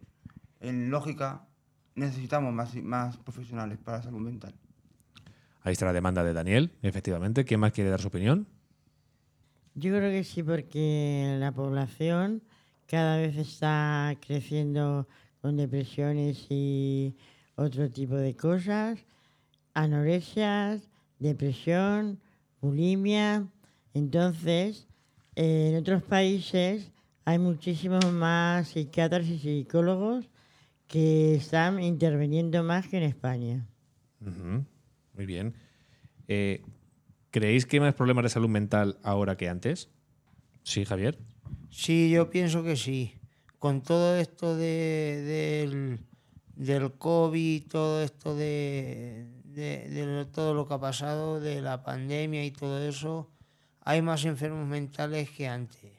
en 0.58 0.90
lógica, 0.90 1.46
necesitamos 1.94 2.52
más, 2.52 2.74
más 2.82 3.18
profesionales 3.18 3.78
para 3.78 3.98
la 3.98 4.02
salud 4.02 4.18
mental. 4.20 4.52
Ahí 5.64 5.72
está 5.72 5.86
la 5.86 5.92
demanda 5.92 6.24
de 6.24 6.32
Daniel, 6.32 6.72
efectivamente. 6.82 7.44
¿Quién 7.44 7.60
más 7.60 7.72
quiere 7.72 7.90
dar 7.90 8.00
su 8.00 8.08
opinión? 8.08 8.46
Yo 9.74 9.96
creo 9.96 10.10
que 10.10 10.24
sí, 10.24 10.42
porque 10.42 11.36
la 11.38 11.52
población 11.52 12.42
cada 12.86 13.16
vez 13.16 13.36
está 13.36 14.14
creciendo 14.20 15.06
con 15.40 15.56
depresiones 15.56 16.46
y 16.50 17.16
otro 17.54 17.90
tipo 17.90 18.16
de 18.16 18.36
cosas, 18.36 18.98
anorexia, 19.74 20.80
depresión, 21.18 22.20
bulimia. 22.60 23.46
Entonces, 23.94 24.86
eh, 25.36 25.70
en 25.70 25.76
otros 25.76 26.02
países 26.02 26.90
hay 27.24 27.38
muchísimos 27.38 28.04
más 28.12 28.68
psiquiatras 28.68 29.26
y 29.26 29.38
psicólogos 29.38 30.28
que 30.86 31.36
están 31.36 31.82
interviniendo 31.82 32.62
más 32.62 32.88
que 32.88 32.98
en 32.98 33.04
España. 33.04 33.66
Ujú. 34.20 34.64
Muy 35.22 35.26
bien. 35.28 35.54
Eh, 36.26 36.62
¿Creéis 37.30 37.64
que 37.64 37.76
hay 37.76 37.80
más 37.80 37.94
problemas 37.94 38.24
de 38.24 38.28
salud 38.28 38.48
mental 38.48 38.98
ahora 39.04 39.36
que 39.36 39.48
antes? 39.48 39.88
Sí, 40.64 40.84
Javier. 40.84 41.16
Sí, 41.70 42.10
yo 42.10 42.28
pienso 42.28 42.64
que 42.64 42.74
sí. 42.76 43.14
Con 43.60 43.82
todo 43.82 44.16
esto 44.16 44.56
de, 44.56 45.62
del, 45.68 46.00
del 46.56 46.90
COVID, 46.94 47.68
todo 47.68 48.02
esto 48.02 48.34
de, 48.34 49.28
de- 49.44 49.88
de 49.90 50.06
lo- 50.06 50.26
todo 50.26 50.54
lo 50.54 50.66
que 50.66 50.74
ha 50.74 50.80
pasado, 50.80 51.38
de 51.38 51.62
la 51.62 51.84
pandemia 51.84 52.44
y 52.44 52.50
todo 52.50 52.82
eso, 52.82 53.30
hay 53.84 54.02
más 54.02 54.24
enfermos 54.24 54.66
mentales 54.66 55.30
que 55.30 55.46
antes. 55.46 55.92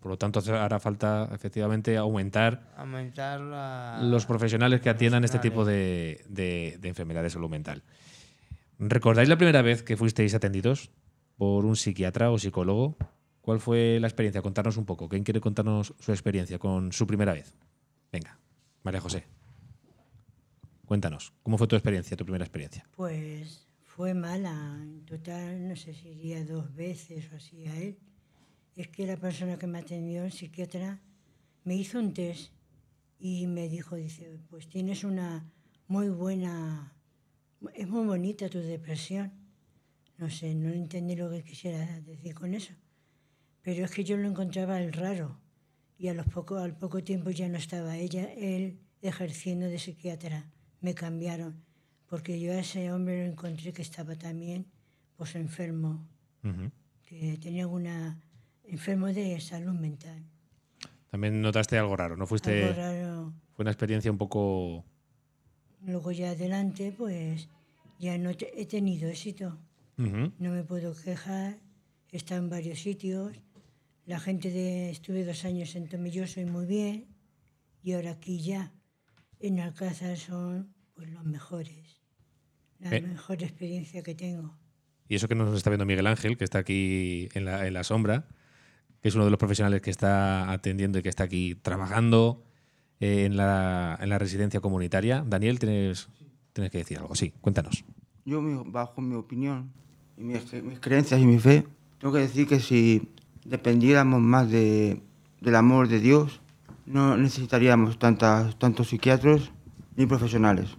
Por 0.00 0.10
lo 0.10 0.18
tanto, 0.18 0.40
hará 0.54 0.80
falta 0.80 1.28
efectivamente 1.32 1.96
aumentar 1.96 2.72
Aumentar 2.76 3.40
la... 3.40 4.00
los 4.02 4.26
profesionales 4.26 4.80
que 4.80 4.90
atiendan 4.90 5.22
este 5.22 5.38
tipo 5.38 5.64
de, 5.64 6.24
de- 6.28 6.78
de 6.80 6.88
enfermedades 6.88 7.30
de 7.32 7.34
salud 7.34 7.50
mental. 7.50 7.84
¿Recordáis 8.82 9.28
la 9.28 9.36
primera 9.36 9.60
vez 9.60 9.82
que 9.82 9.98
fuisteis 9.98 10.32
atendidos 10.32 10.90
por 11.36 11.66
un 11.66 11.76
psiquiatra 11.76 12.30
o 12.30 12.38
psicólogo? 12.38 12.96
¿Cuál 13.42 13.60
fue 13.60 14.00
la 14.00 14.06
experiencia? 14.06 14.40
Contarnos 14.40 14.78
un 14.78 14.86
poco. 14.86 15.06
¿Quién 15.06 15.22
quiere 15.22 15.38
contarnos 15.38 15.92
su 16.00 16.12
experiencia 16.12 16.58
con 16.58 16.90
su 16.90 17.06
primera 17.06 17.34
vez? 17.34 17.54
Venga, 18.10 18.38
María 18.82 19.02
José. 19.02 19.26
Cuéntanos, 20.86 21.34
¿cómo 21.42 21.58
fue 21.58 21.68
tu 21.68 21.76
experiencia, 21.76 22.16
tu 22.16 22.24
primera 22.24 22.46
experiencia? 22.46 22.88
Pues 22.96 23.68
fue 23.84 24.14
mala. 24.14 24.78
En 24.80 25.04
total, 25.04 25.68
no 25.68 25.76
sé 25.76 25.92
si 25.92 26.08
iría 26.08 26.42
dos 26.42 26.74
veces 26.74 27.30
o 27.32 27.36
así 27.36 27.66
a 27.66 27.76
él. 27.76 27.98
Es 28.76 28.88
que 28.88 29.06
la 29.06 29.18
persona 29.18 29.58
que 29.58 29.66
me 29.66 29.80
atendió, 29.80 30.24
el 30.24 30.32
psiquiatra, 30.32 31.02
me 31.64 31.76
hizo 31.76 31.98
un 31.98 32.14
test 32.14 32.50
y 33.18 33.46
me 33.46 33.68
dijo, 33.68 33.96
dice, 33.96 34.38
pues 34.48 34.70
tienes 34.70 35.04
una 35.04 35.52
muy 35.86 36.08
buena, 36.08 36.94
es 37.74 37.88
muy 37.88 38.06
bonita 38.06 38.48
tu 38.48 38.58
depresión. 38.58 39.32
No 40.18 40.28
sé, 40.30 40.54
no 40.54 40.68
entendí 40.70 41.16
lo 41.16 41.30
que 41.30 41.42
quisiera 41.42 42.00
decir 42.00 42.34
con 42.34 42.54
eso. 42.54 42.72
Pero 43.62 43.84
es 43.84 43.90
que 43.90 44.04
yo 44.04 44.16
lo 44.16 44.28
encontraba 44.28 44.80
el 44.80 44.92
raro 44.92 45.38
y 45.98 46.08
a 46.08 46.14
los 46.14 46.26
poco, 46.26 46.58
al 46.58 46.76
poco 46.76 47.02
tiempo 47.02 47.30
ya 47.30 47.48
no 47.48 47.58
estaba 47.58 47.96
ella, 47.96 48.30
él 48.34 48.78
ejerciendo 49.02 49.66
de 49.66 49.78
psiquiatra. 49.78 50.50
Me 50.80 50.94
cambiaron 50.94 51.62
porque 52.06 52.40
yo 52.40 52.52
a 52.52 52.58
ese 52.58 52.90
hombre 52.92 53.24
lo 53.24 53.32
encontré 53.32 53.72
que 53.72 53.82
estaba 53.82 54.16
también 54.16 54.66
pues 55.16 55.34
enfermo, 55.34 56.06
Ujú. 56.42 56.70
que 57.02 57.36
tenía 57.38 57.66
una 57.66 58.18
enfermo 58.64 59.08
de 59.08 59.38
salud 59.40 59.72
mental. 59.74 60.22
También 61.10 61.40
notaste 61.42 61.76
algo 61.76 61.96
raro, 61.96 62.16
¿no? 62.16 62.26
Fuiste, 62.26 62.62
Algo 62.64 62.74
raro. 62.80 63.32
Fue 63.52 63.62
una 63.64 63.70
experiencia 63.72 64.10
un 64.10 64.16
poco... 64.18 64.84
Luego 65.82 66.12
ya 66.12 66.30
adelante 66.30 66.92
pues 66.96 67.48
ya 67.98 68.16
no 68.18 68.34
te- 68.36 68.60
he 68.60 68.66
tenido 68.66 69.08
éxito. 69.08 69.58
No 69.96 70.50
me 70.52 70.62
puedo 70.64 70.94
quejar, 70.94 71.58
he 72.10 72.16
estado 72.16 72.40
en 72.42 72.48
varios 72.48 72.78
sitios. 72.80 73.36
La 74.06 74.18
gente 74.18 74.50
de, 74.50 74.90
estuve 74.90 75.24
dos 75.26 75.44
años 75.44 75.76
en 75.76 75.88
Tomilloso 75.88 76.40
y 76.40 76.46
muy 76.46 76.64
bien. 76.64 77.06
Y 77.82 77.92
ahora 77.92 78.12
aquí 78.12 78.40
ya, 78.40 78.72
en 79.40 79.60
Alcázar 79.60 80.16
son 80.16 80.74
pues 80.94 81.10
los 81.10 81.24
mejores. 81.24 82.00
La 82.78 82.96
Eh. 82.96 83.02
mejor 83.02 83.42
experiencia 83.42 84.02
que 84.02 84.14
tengo. 84.14 84.56
Y 85.06 85.16
eso 85.16 85.28
que 85.28 85.34
nos 85.34 85.54
está 85.54 85.68
viendo 85.68 85.84
Miguel 85.84 86.06
Ángel, 86.06 86.38
que 86.38 86.44
está 86.44 86.58
aquí 86.60 87.28
en 87.34 87.44
la, 87.44 87.66
en 87.66 87.74
la 87.74 87.84
sombra, 87.84 88.26
que 89.02 89.08
es 89.08 89.14
uno 89.14 89.24
de 89.26 89.30
los 89.30 89.38
profesionales 89.38 89.82
que 89.82 89.90
está 89.90 90.50
atendiendo 90.50 90.98
y 90.98 91.02
que 91.02 91.08
está 91.10 91.24
aquí 91.24 91.54
trabajando 91.56 92.42
eh, 93.00 93.24
en, 93.24 93.36
la, 93.36 93.98
en 94.00 94.08
la 94.08 94.18
residencia 94.18 94.60
comunitaria. 94.60 95.24
Daniel, 95.26 95.58
tienes, 95.58 96.08
tienes 96.52 96.70
que 96.70 96.78
decir 96.78 96.98
algo. 96.98 97.14
Sí, 97.14 97.32
cuéntanos. 97.40 97.84
Yo, 98.24 98.42
bajo 98.66 99.00
mi 99.00 99.14
opinión, 99.16 99.70
y 100.16 100.22
mis, 100.22 100.52
mis 100.62 100.78
creencias 100.80 101.20
y 101.20 101.26
mi 101.26 101.38
fe, 101.38 101.66
tengo 101.98 102.12
que 102.14 102.20
decir 102.20 102.46
que 102.46 102.60
si 102.60 103.08
dependiéramos 103.44 104.20
más 104.20 104.50
de, 104.50 105.00
del 105.40 105.56
amor 105.56 105.88
de 105.88 106.00
Dios, 106.00 106.40
no 106.86 107.16
necesitaríamos 107.16 107.98
tantas, 107.98 108.58
tantos 108.58 108.88
psiquiatras 108.88 109.50
ni 109.96 110.06
profesionales. 110.06 110.76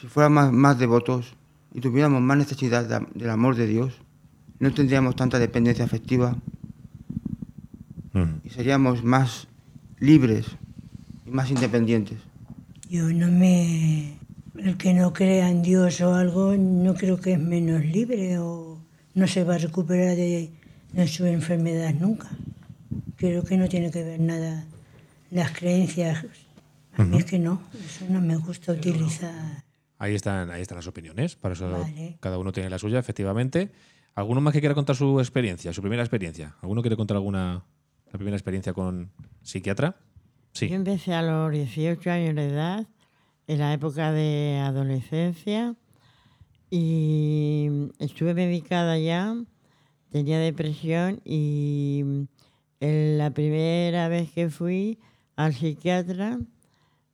Si 0.00 0.06
fuéramos 0.08 0.44
más, 0.44 0.52
más 0.52 0.78
devotos 0.78 1.34
y 1.72 1.80
tuviéramos 1.80 2.20
más 2.20 2.36
necesidad 2.36 2.84
de- 2.86 3.06
del 3.14 3.30
amor 3.30 3.56
de 3.56 3.66
Dios, 3.66 3.94
no 4.58 4.72
tendríamos 4.72 5.16
tanta 5.16 5.38
dependencia 5.38 5.84
afectiva 5.84 6.36
y 8.44 8.48
seríamos 8.50 9.04
más 9.04 9.48
libres 9.98 10.46
y 11.24 11.30
más 11.30 11.50
independientes. 11.50 12.18
Yo 12.88 13.04
no 13.12 13.28
me... 13.28 14.18
El 14.56 14.78
que 14.78 14.94
no 14.94 15.12
crea 15.12 15.50
en 15.50 15.62
Dios 15.62 16.00
o 16.00 16.14
algo, 16.14 16.56
no 16.56 16.94
creo 16.94 17.20
que 17.20 17.34
es 17.34 17.38
menos 17.38 17.84
libre 17.84 18.38
o 18.38 18.80
no 19.14 19.26
se 19.26 19.44
va 19.44 19.56
a 19.56 19.58
recuperar 19.58 20.16
de, 20.16 20.50
de 20.92 21.08
su 21.08 21.26
enfermedad 21.26 21.92
nunca. 21.92 22.30
Creo 23.16 23.44
que 23.44 23.58
no 23.58 23.68
tiene 23.68 23.90
que 23.90 24.02
ver 24.02 24.18
nada 24.18 24.64
las 25.30 25.52
creencias. 25.52 26.24
A 26.96 27.04
mí 27.04 27.18
es 27.18 27.26
que 27.26 27.38
no, 27.38 27.60
eso 27.74 28.06
no 28.08 28.22
me 28.22 28.36
gusta 28.36 28.72
utilizar. 28.72 29.64
Ahí 29.98 30.14
están, 30.14 30.50
ahí 30.50 30.62
están 30.62 30.76
las 30.76 30.86
opiniones. 30.86 31.36
Para 31.36 31.54
eso 31.54 31.70
Vale. 31.70 32.16
cada 32.20 32.38
uno 32.38 32.52
tiene 32.52 32.70
la 32.70 32.78
suya, 32.78 32.98
efectivamente. 32.98 33.70
¿Alguno 34.14 34.40
más 34.40 34.54
que 34.54 34.60
quiera 34.60 34.74
contar 34.74 34.96
su 34.96 35.20
experiencia, 35.20 35.72
su 35.74 35.82
primera 35.82 36.02
experiencia? 36.02 36.56
¿Alguno 36.62 36.80
quiere 36.80 36.96
contar 36.96 37.18
alguna 37.18 37.64
la 38.12 38.18
primera 38.18 38.36
experiencia 38.36 38.72
con 38.72 39.10
psiquiatra? 39.42 39.96
Sí. 40.52 40.68
Yo 40.68 40.76
empecé 40.76 41.14
a 41.14 41.22
los 41.22 41.52
18 41.52 42.10
años 42.10 42.34
de 42.34 42.48
edad, 42.48 42.86
en 43.46 43.58
la 43.58 43.72
época 43.72 44.12
de 44.12 44.58
adolescencia, 44.62 45.74
y 46.70 47.68
estuve 47.98 48.34
medicada 48.34 48.98
ya, 48.98 49.36
tenía 50.10 50.38
depresión 50.38 51.20
y 51.24 52.26
en 52.80 53.18
la 53.18 53.30
primera 53.30 54.08
vez 54.08 54.30
que 54.32 54.50
fui 54.50 54.98
al 55.36 55.54
psiquiatra 55.54 56.38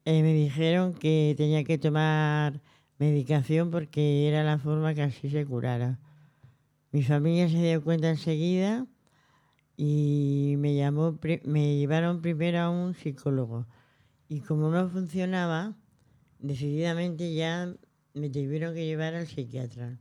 eh, 0.04 0.22
me 0.22 0.32
dijeron 0.32 0.94
que 0.94 1.34
tenía 1.36 1.64
que 1.64 1.78
tomar 1.78 2.60
medicación 2.98 3.70
porque 3.70 4.28
era 4.28 4.42
la 4.42 4.58
forma 4.58 4.94
que 4.94 5.02
así 5.02 5.30
se 5.30 5.44
curara. 5.44 5.98
Mi 6.90 7.02
familia 7.02 7.48
se 7.48 7.58
dio 7.58 7.82
cuenta 7.82 8.10
enseguida 8.10 8.86
y 9.76 10.54
me, 10.58 10.74
llamó, 10.76 11.18
me 11.44 11.76
llevaron 11.76 12.20
primero 12.22 12.58
a 12.60 12.70
un 12.70 12.94
psicólogo. 12.94 13.66
Y 14.28 14.40
como 14.40 14.70
no 14.70 14.88
funcionaba, 14.88 15.76
decididamente 16.38 17.34
ya 17.34 17.74
me 18.14 18.30
tuvieron 18.30 18.74
que 18.74 18.86
llevar 18.86 19.14
al 19.14 19.26
psiquiatra. 19.26 19.98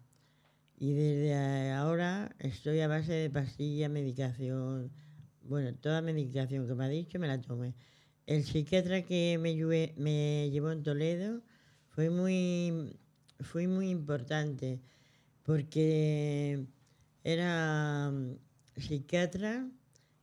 Y 0.77 0.93
desde 0.93 1.71
ahora 1.71 2.35
estoy 2.39 2.79
a 2.79 2.87
base 2.87 3.13
de 3.13 3.29
pastilla, 3.29 3.87
medicación, 3.87 4.91
bueno, 5.43 5.75
toda 5.75 6.01
medicación 6.01 6.67
que 6.67 6.75
me 6.75 6.85
ha 6.85 6.89
dicho 6.89 7.19
me 7.19 7.27
la 7.27 7.39
tomé. 7.39 7.75
El 8.25 8.43
psiquiatra 8.43 9.03
que 9.03 9.37
me, 9.39 9.53
me 9.97 10.49
llevó 10.49 10.71
en 10.71 10.83
Toledo 10.83 11.41
fue 11.89 12.09
muy, 12.09 12.97
fue 13.39 13.67
muy 13.67 13.89
importante 13.89 14.81
porque 15.43 16.65
era 17.23 18.11
psiquiatra 18.77 19.67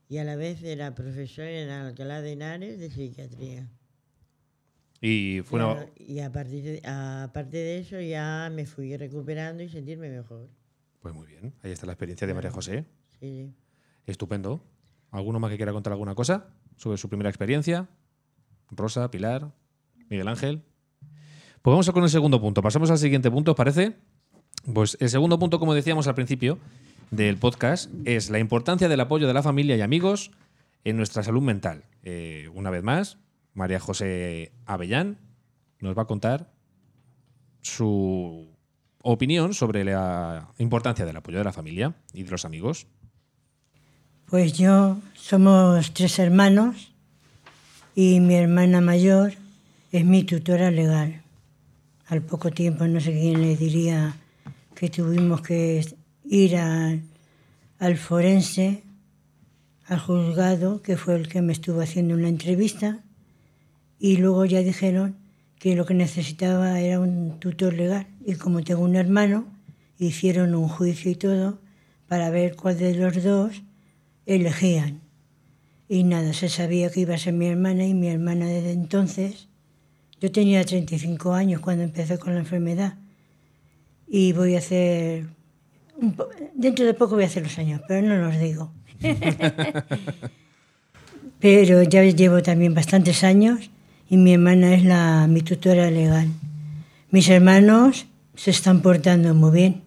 y 0.09 0.19
a 0.19 0.25
la 0.25 0.37
vez 0.37 0.63
era 0.63 0.95
profesor 0.95 1.47
en 1.47 1.71
Alcalá 1.71 2.23
de 2.23 2.33
Henares 2.33 2.79
de 2.79 2.91
psiquiatría. 2.91 3.69
Y 5.01 5.43
fue 5.45 5.65
una, 5.65 5.87
y 5.97 6.21
a 6.21 6.33
partir 6.33 6.65
de, 6.65 6.83
aparte 6.85 7.57
de 7.57 7.79
eso 7.79 8.01
ya 8.01 8.51
me 8.53 8.67
fui 8.67 8.97
recuperando 8.97 9.63
y 9.63 9.69
sentirme 9.69 10.11
mejor. 10.11 10.49
Pues 11.01 11.15
muy 11.15 11.27
bien, 11.27 11.55
ahí 11.63 11.71
está 11.71 11.87
la 11.87 11.93
experiencia 11.93 12.27
de 12.27 12.35
María 12.35 12.51
José. 12.51 12.85
Sí, 13.21 13.47
sí. 13.47 13.55
Estupendo. 14.07 14.65
¿Alguno 15.11 15.39
más 15.41 15.51
que 15.51 15.57
quiera 15.57 15.73
contar 15.73 15.93
alguna 15.93 16.15
cosa 16.15 16.49
sobre 16.77 16.99
su 16.99 17.09
primera 17.09 17.31
experiencia? 17.31 17.89
Rosa, 18.71 19.11
Pilar, 19.11 19.53
Miguel 20.11 20.29
Ángel. 20.29 20.63
Pues 21.63 21.73
vamos 21.73 21.89
a 21.89 21.93
con 21.93 22.03
el 22.03 22.11
segundo 22.11 22.41
punto. 22.41 22.63
Pasamos 22.63 22.91
al 22.91 22.99
siguiente 22.99 23.31
punto, 23.31 23.53
¿os 23.53 23.57
parece? 23.57 23.97
Pues 24.73 24.97
el 25.01 25.09
segundo 25.09 25.39
punto, 25.39 25.59
como 25.59 25.75
decíamos 25.75 26.09
al 26.09 26.15
principio 26.15 26.59
del 27.11 27.37
podcast, 27.37 27.91
es 28.05 28.31
la 28.31 28.39
importancia 28.39 28.89
del 28.89 29.01
apoyo 29.01 29.27
de 29.27 29.35
la 29.35 29.43
familia 29.43 29.77
y 29.77 29.81
amigos 29.81 30.31
en 30.85 30.97
nuestra 30.97 31.23
salud 31.23 31.43
mental. 31.43 31.85
Eh, 32.03 32.49
una 32.55 32.71
vez 32.71 32.83
más, 32.83 33.19
María 33.55 33.81
José 33.81 34.53
Avellán 34.67 35.19
nos 35.81 35.97
va 35.97 36.03
a 36.03 36.07
contar 36.07 36.51
su 37.63 38.49
opinión 39.03 39.55
sobre 39.55 39.85
la 39.85 40.49
importancia 40.59 41.05
del 41.05 41.17
apoyo 41.17 41.39
de 41.39 41.45
la 41.45 41.53
familia 41.53 41.95
y 42.13 42.23
de 42.23 42.31
los 42.31 42.45
amigos. 42.45 42.87
Pues 44.27 44.53
yo 44.59 44.99
somos 45.15 45.93
tres 45.95 46.19
hermanos 46.19 46.93
y 47.95 48.21
mi 48.21 48.35
hermana 48.35 48.81
mayor 48.81 49.33
es 49.93 50.05
mi 50.05 50.25
tutora 50.25 50.71
legal. 50.71 51.23
Al 52.07 52.23
poco 52.23 52.51
tiempo, 52.51 52.87
no 52.87 53.01
sé 53.01 53.13
quién 53.13 53.43
le 53.43 53.57
diría 53.57 54.15
que 54.75 54.89
tuvimos 54.89 55.43
que 55.43 55.85
ir 56.29 56.57
a- 56.57 56.99
al 57.79 57.97
forense, 57.97 58.83
al 59.87 59.99
juzgado, 59.99 60.83
que 60.83 60.97
fue 60.97 61.17
el 61.17 61.29
que 61.29 61.41
me 61.43 61.53
estuvo 61.53 61.81
haciendo 61.81 62.15
una 62.15 62.29
entrevista, 62.29 63.01
y 63.99 64.19
luego 64.19 64.45
ya 64.45 64.61
dijeron 64.61 65.17
que 65.59 65.75
lo 65.75 65.87
que 65.87 65.95
necesitaba 65.95 66.81
era 66.81 67.01
un 67.01 67.41
tutor 67.41 67.75
legal. 67.75 68.07
Y 68.25 68.35
como 68.35 68.63
tengo 68.63 68.83
un 68.83 68.95
hermano, 68.95 69.47
hicieron 69.99 70.55
un 70.55 70.69
juicio 70.69 71.11
y 71.11 71.15
todo 71.17 71.59
para 72.07 72.31
ver 72.31 72.55
cuál 72.55 72.79
de 72.79 72.95
los 72.95 73.23
dos 73.23 73.63
elegían. 74.27 75.01
Y 75.89 76.05
nada, 76.05 76.33
se 76.33 76.49
sabía 76.49 76.91
que 76.91 77.01
iba 77.01 77.15
a 77.15 77.19
ser 77.19 77.33
mi 77.33 77.47
hermana 77.47 77.87
y 77.87 77.95
mi 77.95 78.09
hermana 78.09 78.47
desde 78.47 78.73
entonces, 78.73 79.49
yo 80.21 80.31
tenía 80.31 80.65
35 80.65 81.33
años 81.33 81.61
cuando 81.61 81.83
empecé 81.83 82.19
con 82.19 82.35
la 82.35 82.41
enfermedad 82.41 82.99
y 84.07 84.33
voy 84.33 84.55
a 84.55 84.59
hacer, 84.59 85.27
dentro 86.55 86.85
de 86.85 86.95
poco 86.95 87.15
voy 87.15 87.25
a 87.25 87.27
hacer 87.27 87.43
los 87.43 87.59
años, 87.59 87.81
pero 87.89 88.07
no 88.07 88.17
los 88.17 88.39
digo. 88.39 88.73
pero 91.41 91.83
ya 91.83 92.03
llevo 92.05 92.43
también 92.43 92.75
bastantes 92.75 93.25
años 93.25 93.71
y 94.09 94.17
mi 94.17 94.33
hermana 94.35 94.75
es 94.75 94.85
la, 94.85 95.27
mi 95.29 95.43
tutora 95.43 95.91
legal. 95.91 96.29
Mis 97.11 97.29
hermanos 97.29 98.07
se 98.35 98.51
están 98.51 98.83
portando 98.83 99.35
muy 99.35 99.51
bien 99.51 99.83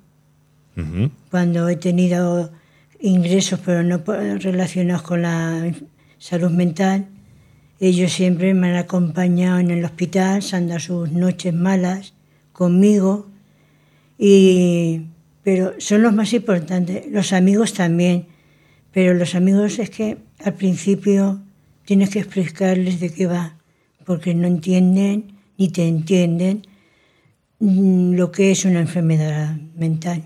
Ujú. 0.78 1.12
cuando 1.30 1.68
he 1.70 1.76
tenido 1.76 2.52
ingresos 3.00 3.60
pero 3.66 3.84
no 3.84 4.02
relacionados 4.40 5.02
con 5.04 5.22
la 5.24 5.74
salud 6.18 6.52
mental, 6.52 7.08
ellos 7.80 8.12
siempre 8.12 8.54
me 8.54 8.70
han 8.70 8.76
acompañado 8.76 9.60
en 9.60 9.72
el 9.72 9.84
hospital, 9.84 10.44
se 10.44 10.56
han 10.56 10.68
dado 10.68 10.80
sus 10.80 11.12
noches 11.12 11.54
malas 11.54 12.14
conmigo, 12.54 13.28
y, 14.24 15.02
pero 15.44 15.74
son 15.80 16.02
los 16.02 16.14
más 16.14 16.34
importantes, 16.34 17.06
los 17.10 17.34
amigos 17.34 17.74
también, 17.74 18.28
pero 18.92 19.14
los 19.14 19.36
amigos 19.36 19.80
es 19.80 19.90
que 19.90 20.18
al 20.44 20.54
principio 20.54 21.42
tienes 21.86 22.10
que 22.10 22.20
explicarles 22.20 23.00
de 23.00 23.12
qué 23.12 23.28
va, 23.28 23.58
porque 24.06 24.34
no 24.34 24.48
entienden 24.48 25.40
ni 25.58 25.70
te 25.70 25.88
entienden 25.88 26.68
mm, 27.60 28.14
lo 28.14 28.32
que 28.32 28.52
es 28.52 28.66
una 28.66 28.80
enfermedad 28.80 29.56
mental 29.76 30.24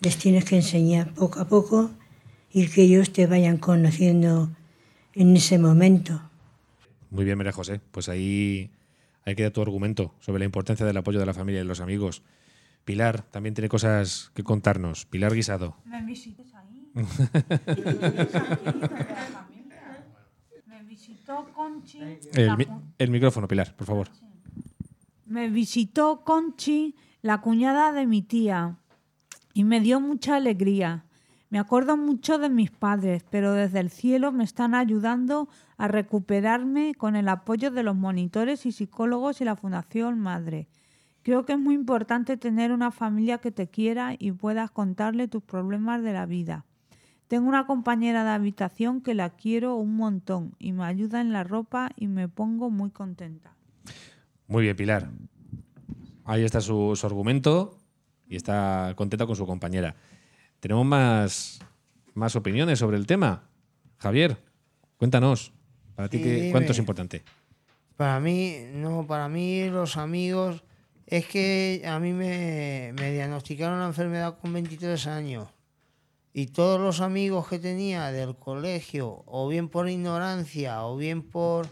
les 0.00 0.16
tienes 0.16 0.44
que 0.44 0.56
enseñar 0.56 1.12
poco 1.14 1.40
a 1.40 1.48
poco 1.48 1.90
y 2.52 2.66
que 2.68 2.82
ellos 2.82 3.12
te 3.12 3.26
vayan 3.26 3.58
conociendo 3.58 4.50
en 5.14 5.36
ese 5.36 5.58
momento. 5.58 6.20
Muy 7.10 7.24
bien, 7.24 7.36
María 7.36 7.52
José. 7.52 7.80
Pues 7.90 8.08
ahí 8.08 8.70
hay 9.24 9.34
que 9.34 9.42
dar 9.42 9.52
tu 9.52 9.62
argumento 9.62 10.14
sobre 10.20 10.40
la 10.40 10.46
importancia 10.46 10.86
del 10.86 10.96
apoyo 10.96 11.20
de 11.20 11.26
la 11.26 11.34
familia 11.34 11.60
y 11.60 11.62
de 11.64 11.68
los 11.68 11.80
amigos. 11.80 12.22
Pilar 12.84 13.22
también 13.22 13.54
tiene 13.54 13.68
cosas 13.68 14.30
que 14.34 14.42
contarnos. 14.42 15.06
Pilar 15.06 15.34
Guisado. 15.34 15.76
Me 15.84 16.02
visites 16.02 16.54
ahí. 16.54 16.90
Me 20.66 20.82
visitó 20.84 21.50
Conchi. 21.54 22.00
El, 22.32 22.68
el 22.98 23.10
micrófono, 23.10 23.46
Pilar, 23.46 23.74
por 23.76 23.86
favor. 23.86 24.08
Me 25.26 25.48
visitó 25.48 26.24
Conchi, 26.24 26.96
la 27.22 27.40
cuñada 27.40 27.92
de 27.92 28.06
mi 28.06 28.22
tía, 28.22 28.78
y 29.54 29.64
me 29.64 29.80
dio 29.80 30.00
mucha 30.00 30.36
alegría. 30.36 31.04
Me 31.50 31.58
acuerdo 31.58 31.96
mucho 31.96 32.38
de 32.38 32.48
mis 32.48 32.70
padres, 32.70 33.24
pero 33.28 33.52
desde 33.52 33.80
el 33.80 33.90
cielo 33.90 34.30
me 34.32 34.44
están 34.44 34.74
ayudando 34.74 35.48
a 35.76 35.88
recuperarme 35.88 36.94
con 36.94 37.16
el 37.16 37.28
apoyo 37.28 37.70
de 37.70 37.82
los 37.82 37.96
monitores 37.96 38.66
y 38.66 38.72
psicólogos 38.72 39.40
y 39.40 39.44
la 39.44 39.56
Fundación 39.56 40.20
Madre. 40.20 40.68
Creo 41.22 41.44
que 41.44 41.52
es 41.52 41.58
muy 41.58 41.74
importante 41.74 42.36
tener 42.36 42.72
una 42.72 42.90
familia 42.90 43.38
que 43.38 43.50
te 43.50 43.68
quiera 43.68 44.14
y 44.18 44.32
puedas 44.32 44.70
contarle 44.70 45.28
tus 45.28 45.42
problemas 45.42 46.02
de 46.02 46.12
la 46.12 46.26
vida. 46.26 46.64
Tengo 47.28 47.48
una 47.48 47.66
compañera 47.66 48.24
de 48.24 48.30
habitación 48.30 49.02
que 49.02 49.14
la 49.14 49.30
quiero 49.30 49.76
un 49.76 49.96
montón 49.96 50.54
y 50.58 50.72
me 50.72 50.84
ayuda 50.84 51.20
en 51.20 51.32
la 51.32 51.44
ropa 51.44 51.90
y 51.94 52.08
me 52.08 52.28
pongo 52.28 52.70
muy 52.70 52.90
contenta. 52.90 53.54
Muy 54.48 54.64
bien, 54.64 54.76
Pilar. 54.76 55.10
Ahí 56.24 56.42
está 56.42 56.60
su, 56.60 56.96
su 56.96 57.06
argumento 57.06 57.78
y 58.26 58.36
está 58.36 58.94
contenta 58.96 59.26
con 59.26 59.36
su 59.36 59.46
compañera. 59.46 59.94
Tenemos 60.58 60.86
más, 60.86 61.60
más 62.14 62.34
opiniones 62.34 62.78
sobre 62.78 62.96
el 62.96 63.06
tema. 63.06 63.44
Javier, 63.98 64.38
cuéntanos. 64.96 65.52
Para 65.94 66.08
ti, 66.08 66.22
qué, 66.22 66.48
¿cuánto 66.50 66.72
es 66.72 66.78
importante? 66.78 67.22
Para 67.96 68.18
mí, 68.20 68.56
no, 68.72 69.06
para 69.06 69.28
mí 69.28 69.68
los 69.68 69.96
amigos, 69.96 70.64
es 71.06 71.26
que 71.26 71.82
a 71.86 71.98
mí 71.98 72.12
me, 72.12 72.92
me 72.98 73.12
diagnosticaron 73.12 73.80
la 73.80 73.86
enfermedad 73.86 74.38
con 74.38 74.52
23 74.52 75.06
años. 75.06 75.48
Y 76.32 76.46
todos 76.46 76.80
los 76.80 77.00
amigos 77.00 77.48
que 77.48 77.58
tenía 77.58 78.12
del 78.12 78.36
colegio, 78.36 79.24
o 79.26 79.48
bien 79.48 79.68
por 79.68 79.88
ignorancia, 79.88 80.84
o 80.84 80.96
bien 80.96 81.22
por, 81.22 81.66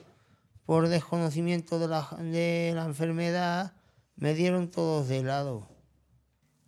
por 0.67 0.89
desconocimiento 0.89 1.79
de 1.79 1.89
la, 1.89 2.09
de 2.19 2.73
la 2.75 2.85
enfermedad, 2.85 3.75
me 4.17 4.35
dieron 4.35 4.69
todos 4.69 5.09
de 5.09 5.23
lado. 5.23 5.69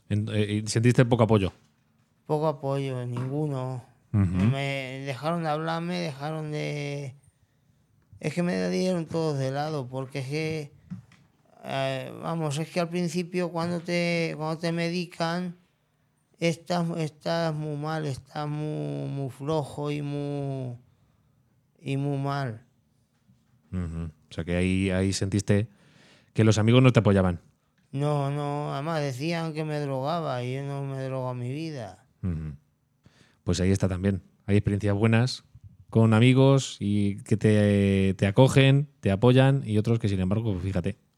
Eh, 0.08 0.62
¿Sentiste 0.66 1.04
poco 1.04 1.24
apoyo? 1.24 1.52
Poco 2.26 2.46
apoyo, 2.46 3.04
ninguno. 3.06 3.84
Me 4.12 5.02
dejaron 5.04 5.44
de 5.44 5.48
hablarme, 5.48 5.98
dejaron 5.98 6.50
de... 6.50 7.14
Es 8.18 8.34
que 8.34 8.42
me 8.42 8.68
dieron 8.70 9.06
todos 9.06 9.38
de 9.38 9.50
lado, 9.52 9.88
porque 9.88 10.18
es 10.18 10.28
que, 10.28 10.72
eh, 11.64 12.12
vamos, 12.22 12.58
es 12.58 12.68
que 12.70 12.80
al 12.80 12.88
principio 12.88 13.50
cuando 13.50 13.80
te, 13.80 14.34
cuando 14.36 14.58
te 14.58 14.72
medican, 14.72 15.56
estás, 16.38 16.86
estás 16.98 17.54
muy 17.54 17.76
mal, 17.76 18.06
estás 18.06 18.48
muy, 18.48 19.08
muy 19.08 19.30
flojo 19.30 19.90
y 19.90 20.02
muy, 20.02 20.76
y 21.80 21.96
muy 21.96 22.18
mal. 22.18 22.66
O 23.72 24.32
sea 24.32 24.44
que 24.44 24.56
ahí, 24.56 24.90
ahí 24.90 25.12
sentiste 25.12 25.68
que 26.32 26.44
los 26.44 26.58
amigos 26.58 26.82
no 26.82 26.92
te 26.92 27.00
apoyaban. 27.00 27.40
No, 27.92 28.30
no, 28.30 28.72
además 28.72 29.00
decían 29.00 29.52
que 29.52 29.64
me 29.64 29.78
drogaba 29.80 30.42
y 30.44 30.54
yo 30.54 30.62
no 30.62 30.84
me 30.84 31.02
drogo 31.02 31.32
en 31.32 31.38
mi 31.38 31.52
vida. 31.52 32.04
Pues 33.44 33.60
ahí 33.60 33.70
está 33.70 33.88
también. 33.88 34.22
Hay 34.46 34.56
experiencias 34.56 34.94
buenas 34.94 35.44
con 35.88 36.14
amigos 36.14 36.76
y 36.78 37.16
que 37.24 37.36
te, 37.36 38.14
te 38.14 38.26
acogen, 38.26 38.88
te 39.00 39.10
apoyan 39.10 39.62
y 39.66 39.76
otros 39.78 39.98
que 39.98 40.08
sin 40.08 40.20
embargo, 40.20 40.52
pues 40.52 40.64
fíjate. 40.64 41.09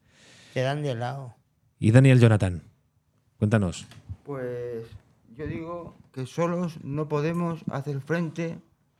Te 0.53 0.61
dan 0.63 0.83
de 0.83 0.95
lado. 0.95 1.35
Y 1.79 1.91
Daniel 1.91 2.21
Jonathan, 2.21 2.63
cuéntanos. 3.39 3.87
Pues 4.25 4.85
yo 5.37 5.47
digo 5.47 5.97
que 6.13 6.27
solos 6.27 6.79
no 6.83 7.09
podemos 7.09 7.61
hacer 7.71 8.01
frente 8.01 8.59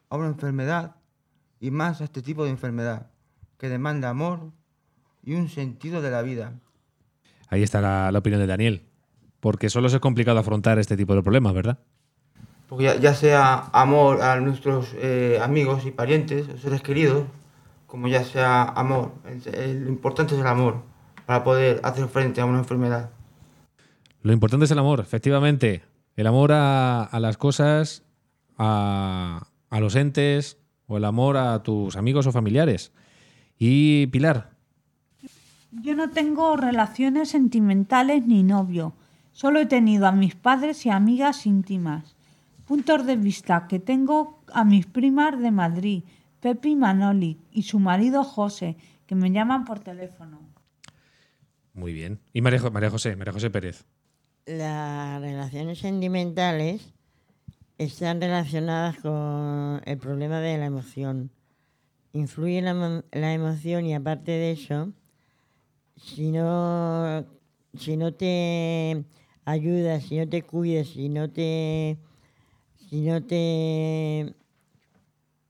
a 0.09 0.17
una 0.17 0.29
enfermedad 0.29 0.97
y 1.61 1.71
más 1.71 2.01
a 2.01 2.05
este 2.05 2.23
tipo 2.23 2.45
de 2.45 2.51
enfermedad 2.51 3.07
que 3.59 3.69
demanda 3.69 4.09
amor 4.09 4.51
y 5.23 5.35
un 5.35 5.49
sentido 5.49 6.03
de 6.03 6.11
la 6.11 6.23
vida. 6.23 6.55
Ahí 7.49 7.63
está 7.63 7.81
la, 7.81 8.11
la 8.11 8.19
opinión 8.19 8.41
de 8.41 8.47
Daniel. 8.47 8.87
Porque 9.41 9.69
solo 9.71 9.89
es 9.89 9.99
complicado 9.99 10.39
afrontar 10.39 10.79
este 10.79 10.97
tipo 10.97 11.15
de 11.15 11.23
problemas, 11.23 11.53
¿verdad? 11.53 11.79
Porque 12.69 12.85
ya, 12.85 12.97
ya 12.97 13.15
sea 13.15 13.69
amor 13.73 14.23
a 14.23 14.41
nuestros 14.41 14.93
eh, 14.95 15.39
amigos 15.43 15.85
y 15.85 15.91
parientes, 15.91 16.47
seres 16.61 16.81
queridos, 16.81 17.25
como 17.87 18.09
ya 18.09 18.25
sea 18.25 18.63
amor. 18.63 19.13
El- 19.27 19.55
el- 19.55 19.85
lo 19.85 19.89
importante 19.91 20.35
es 20.35 20.41
el 20.41 20.47
amor 20.47 20.83
para 21.33 21.45
poder 21.45 21.81
hacer 21.83 22.09
frente 22.09 22.43
a 22.43 22.45
una 22.45 22.59
enfermedad. 22.59 23.09
Lo 24.21 24.35
importante 24.35 24.67
es 24.67 24.71
el 24.71 24.79
amor, 24.79 25.01
efectivamente. 25.01 25.83
El 26.15 26.27
amor 26.27 26.53
a, 26.53 27.05
a 27.05 27.21
las 27.21 27.39
cosas, 27.39 28.03
a, 28.59 29.47
a 29.71 29.81
los 29.81 29.97
entes 29.97 30.59
o 30.87 30.99
el 30.99 31.07
amor 31.07 31.39
a 31.39 31.63
tus 31.63 31.97
amigos 31.97 32.27
o 32.27 32.33
familiares. 32.33 32.93
Y 33.59 34.09
Pilar, 34.09 34.51
Yo 35.71 35.95
no 35.97 36.11
tengo 36.11 36.55
relaciones 36.59 37.31
sentimentales 37.31 38.27
ni 38.27 38.43
novio. 38.43 38.93
Solo 39.33 39.59
he 39.59 39.65
tenido 39.65 40.07
a 40.07 40.13
mis 40.13 40.35
padres 40.35 40.85
y 40.85 40.91
amigas 40.91 41.47
íntimas. 41.47 42.15
Puntos 42.67 43.07
de 43.07 43.17
vista 43.17 43.69
que 43.69 43.79
tengo 43.79 44.43
a 44.53 44.65
mis 44.65 44.85
primas 44.85 45.41
de 45.41 45.51
Madrid, 45.51 46.03
Pepi 46.41 46.73
y 46.73 46.77
Manoli, 46.77 47.39
y 47.51 47.63
su 47.63 47.79
marido 47.79 48.23
José, 48.23 48.77
que 49.07 49.15
me 49.15 49.31
llaman 49.31 49.65
por 49.65 49.79
teléfono. 49.79 50.42
Muy 51.75 51.93
bien. 51.93 52.21
Y 52.33 52.41
María, 52.41 52.59
Jo- 52.61 52.71
María 52.71 52.91
José, 52.91 53.17
María 53.17 53.33
José 53.33 53.51
Pérez. 53.51 53.85
Las 54.47 55.21
relaciones 55.21 55.79
sentimentales 55.79 56.93
están 57.79 58.21
relacionadas 58.21 58.99
con 58.99 59.81
el 59.85 59.99
problema 59.99 60.41
de 60.41 60.59
la 60.59 60.67
emoción. 60.67 61.31
Influye 62.13 62.61
la, 62.61 63.03
la 63.13 63.33
emoción 63.35 63.87
y 63.87 63.95
aparte 63.95 64.33
de 64.33 64.53
eso, 64.53 64.93
si 65.97 66.31
no, 66.31 67.25
si 67.79 67.97
no 67.97 68.13
te 68.13 69.05
ayudas, 69.45 70.03
si 70.05 70.19
no 70.19 70.29
te 70.29 70.43
cuidas, 70.43 70.89
si 70.89 71.09
no 71.09 71.31
te, 71.31 71.97
si 72.91 73.01
no 73.03 73.23
te, 73.25 74.35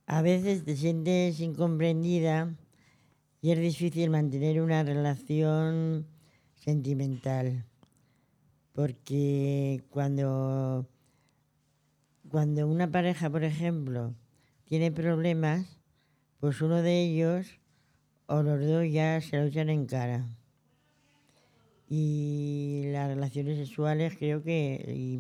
a 0.06 0.22
veces 0.22 0.64
te 0.64 0.76
sientes 0.76 1.40
incomprendida 1.40 2.54
y 3.40 3.50
es 3.50 3.58
difícil 3.58 4.10
mantener 4.10 4.60
una 4.60 4.84
relación 4.84 6.06
sentimental 6.64 7.64
porque 8.74 9.82
cuando, 9.90 10.86
cuando 12.30 12.66
una 12.66 12.90
pareja, 12.90 13.28
por 13.28 13.44
ejemplo, 13.44 14.14
tiene 14.64 14.90
problemas, 14.90 15.66
pues 16.40 16.60
uno 16.62 16.80
de 16.80 17.02
ellos 17.02 17.58
o 18.26 18.42
los 18.42 18.64
dos 18.64 18.84
ya 18.90 19.20
se 19.20 19.36
lo 19.36 19.44
echan 19.44 19.68
en 19.68 19.84
cara. 19.86 20.24
Y 21.88 22.84
las 22.92 23.08
relaciones 23.08 23.58
sexuales 23.58 24.14
creo 24.18 24.42
que... 24.42 24.82
y, 24.88 25.18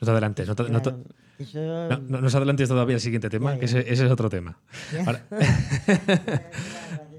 No 0.00 0.04
te 0.04 0.10
adelantes, 0.12 0.46
no 0.46 0.54
te- 0.54 0.70
no 0.70 0.80
te- 0.82 0.90
claro, 0.90 1.04
eso- 1.40 1.98
no- 2.08 2.28
adelantes 2.28 2.68
todavía 2.68 2.94
al 2.94 3.00
siguiente 3.00 3.28
tema, 3.28 3.54
Ya, 3.54 3.58
que 3.58 3.64
ese, 3.64 3.80
ese 3.80 4.06
es 4.06 4.12
otro 4.12 4.28
tema. 4.30 4.56
Ahora- 5.04 5.26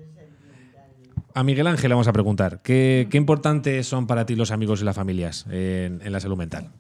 a 1.36 1.43
Miguel 1.43 1.67
Ángel 1.67 1.91
vamos 1.91 2.08
a 2.08 2.13
preguntar, 2.13 2.62
¿qué, 2.63 3.08
qué 3.12 3.17
importantes 3.17 3.86
son 3.86 4.08
para 4.08 4.26
ti 4.26 4.36
los 4.36 4.52
amigos 4.52 4.82
y 4.82 4.86
las 4.86 4.95
familias 4.95 5.45
en, 5.52 6.00
la 6.10 6.19
salud 6.21 6.38
mental? 6.38 6.71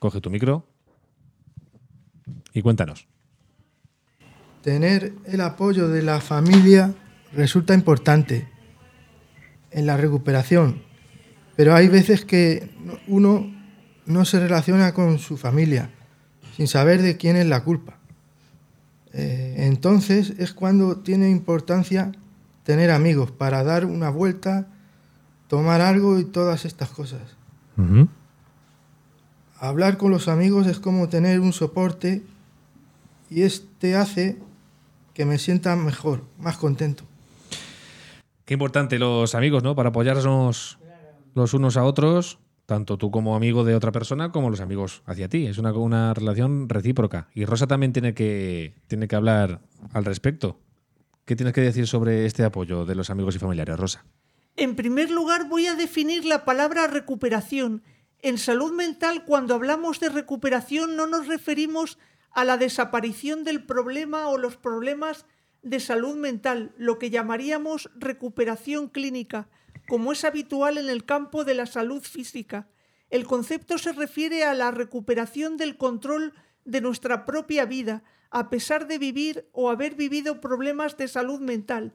Coge 0.00 0.20
tu 0.20 0.30
micro 0.30 0.66
y 2.52 2.60
cuéntanos. 2.60 3.06
Tener 4.62 5.12
el 5.26 5.40
apoyo 5.42 5.88
de 5.88 6.02
la 6.02 6.20
familia 6.20 6.92
resulta 7.32 7.72
importante 7.72 8.48
en 9.70 9.86
la 9.86 9.96
recuperación, 9.96 10.82
pero 11.54 11.76
hay 11.76 11.86
veces 11.86 12.24
que 12.24 12.68
no- 12.84 12.98
uno 13.06 13.54
no 14.06 14.24
se 14.24 14.40
relaciona 14.40 14.92
con 14.92 15.20
su 15.20 15.36
familia 15.36 15.90
sin 16.56 16.66
saber 16.66 17.00
de 17.00 17.16
quién 17.16 17.36
es 17.36 17.46
la 17.46 17.62
culpa. 17.62 18.00
Eh, 19.12 19.54
entonces 19.58 20.30
es 20.38 20.52
cuando 20.52 20.96
tiene 20.98 21.30
importancia 21.30 22.10
tener 22.64 22.90
amigos 22.90 23.30
para 23.30 23.64
dar 23.64 23.84
una 23.84 24.10
vuelta, 24.10 24.68
tomar 25.48 25.80
algo 25.80 26.18
y 26.18 26.24
todas 26.24 26.64
estas 26.64 26.90
cosas. 26.90 27.22
Hablar 29.58 29.96
con 29.96 30.10
los 30.10 30.28
amigos 30.28 30.66
es 30.66 30.78
como 30.78 31.08
tener 31.08 31.40
un 31.40 31.52
soporte 31.52 32.22
y 33.30 33.42
este 33.42 33.96
hace 33.96 34.38
que 35.14 35.24
me 35.24 35.38
sienta 35.38 35.76
mejor, 35.76 36.24
más 36.38 36.56
contento. 36.56 37.04
Qué 38.44 38.54
importante 38.54 38.98
los 38.98 39.34
amigos, 39.34 39.62
¿no? 39.62 39.74
Para 39.74 39.90
apoyarnos 39.90 40.78
los 41.34 41.54
unos 41.54 41.76
a 41.76 41.84
otros, 41.84 42.38
tanto 42.66 42.98
tú 42.98 43.10
como 43.10 43.36
amigo 43.36 43.64
de 43.64 43.74
otra 43.74 43.92
persona 43.92 44.32
como 44.32 44.50
los 44.50 44.60
amigos 44.60 45.02
hacia 45.06 45.28
ti. 45.28 45.46
Es 45.46 45.58
una, 45.58 45.72
una 45.72 46.14
relación 46.14 46.68
recíproca. 46.68 47.28
Y 47.34 47.44
Rosa 47.44 47.66
también 47.66 47.92
tiene 47.92 48.14
que, 48.14 48.74
tiene 48.88 49.08
que 49.08 49.16
hablar 49.16 49.60
al 49.92 50.04
respecto. 50.04 50.58
¿Qué 51.24 51.36
tienes 51.36 51.54
que 51.54 51.60
decir 51.60 51.86
sobre 51.86 52.26
este 52.26 52.44
apoyo 52.44 52.84
de 52.84 52.94
los 52.94 53.10
amigos 53.10 53.36
y 53.36 53.38
familiares, 53.38 53.78
Rosa? 53.78 54.04
En 54.56 54.76
primer 54.76 55.10
lugar, 55.10 55.48
voy 55.48 55.66
a 55.66 55.74
definir 55.74 56.24
la 56.24 56.44
palabra 56.44 56.86
recuperación. 56.86 57.82
En 58.20 58.36
salud 58.36 58.72
mental, 58.72 59.24
cuando 59.24 59.54
hablamos 59.54 60.00
de 60.00 60.08
recuperación, 60.08 60.96
no 60.96 61.06
nos 61.06 61.26
referimos 61.28 61.98
a 62.32 62.44
la 62.44 62.56
desaparición 62.56 63.44
del 63.44 63.64
problema 63.64 64.28
o 64.28 64.38
los 64.38 64.56
problemas 64.56 65.24
de 65.62 65.80
salud 65.80 66.16
mental, 66.16 66.72
lo 66.76 66.98
que 66.98 67.10
llamaríamos 67.10 67.90
recuperación 67.94 68.88
clínica, 68.88 69.48
como 69.88 70.12
es 70.12 70.24
habitual 70.24 70.78
en 70.78 70.88
el 70.88 71.04
campo 71.04 71.44
de 71.44 71.54
la 71.54 71.66
salud 71.66 72.02
física. 72.02 72.68
El 73.10 73.26
concepto 73.26 73.78
se 73.78 73.92
refiere 73.92 74.44
a 74.44 74.54
la 74.54 74.70
recuperación 74.70 75.56
del 75.56 75.76
control 75.76 76.32
de 76.70 76.80
nuestra 76.80 77.24
propia 77.24 77.64
vida, 77.64 78.02
a 78.30 78.50
pesar 78.50 78.86
de 78.86 78.98
vivir 78.98 79.48
o 79.52 79.70
haber 79.70 79.94
vivido 79.94 80.40
problemas 80.40 80.96
de 80.96 81.08
salud 81.08 81.40
mental 81.40 81.94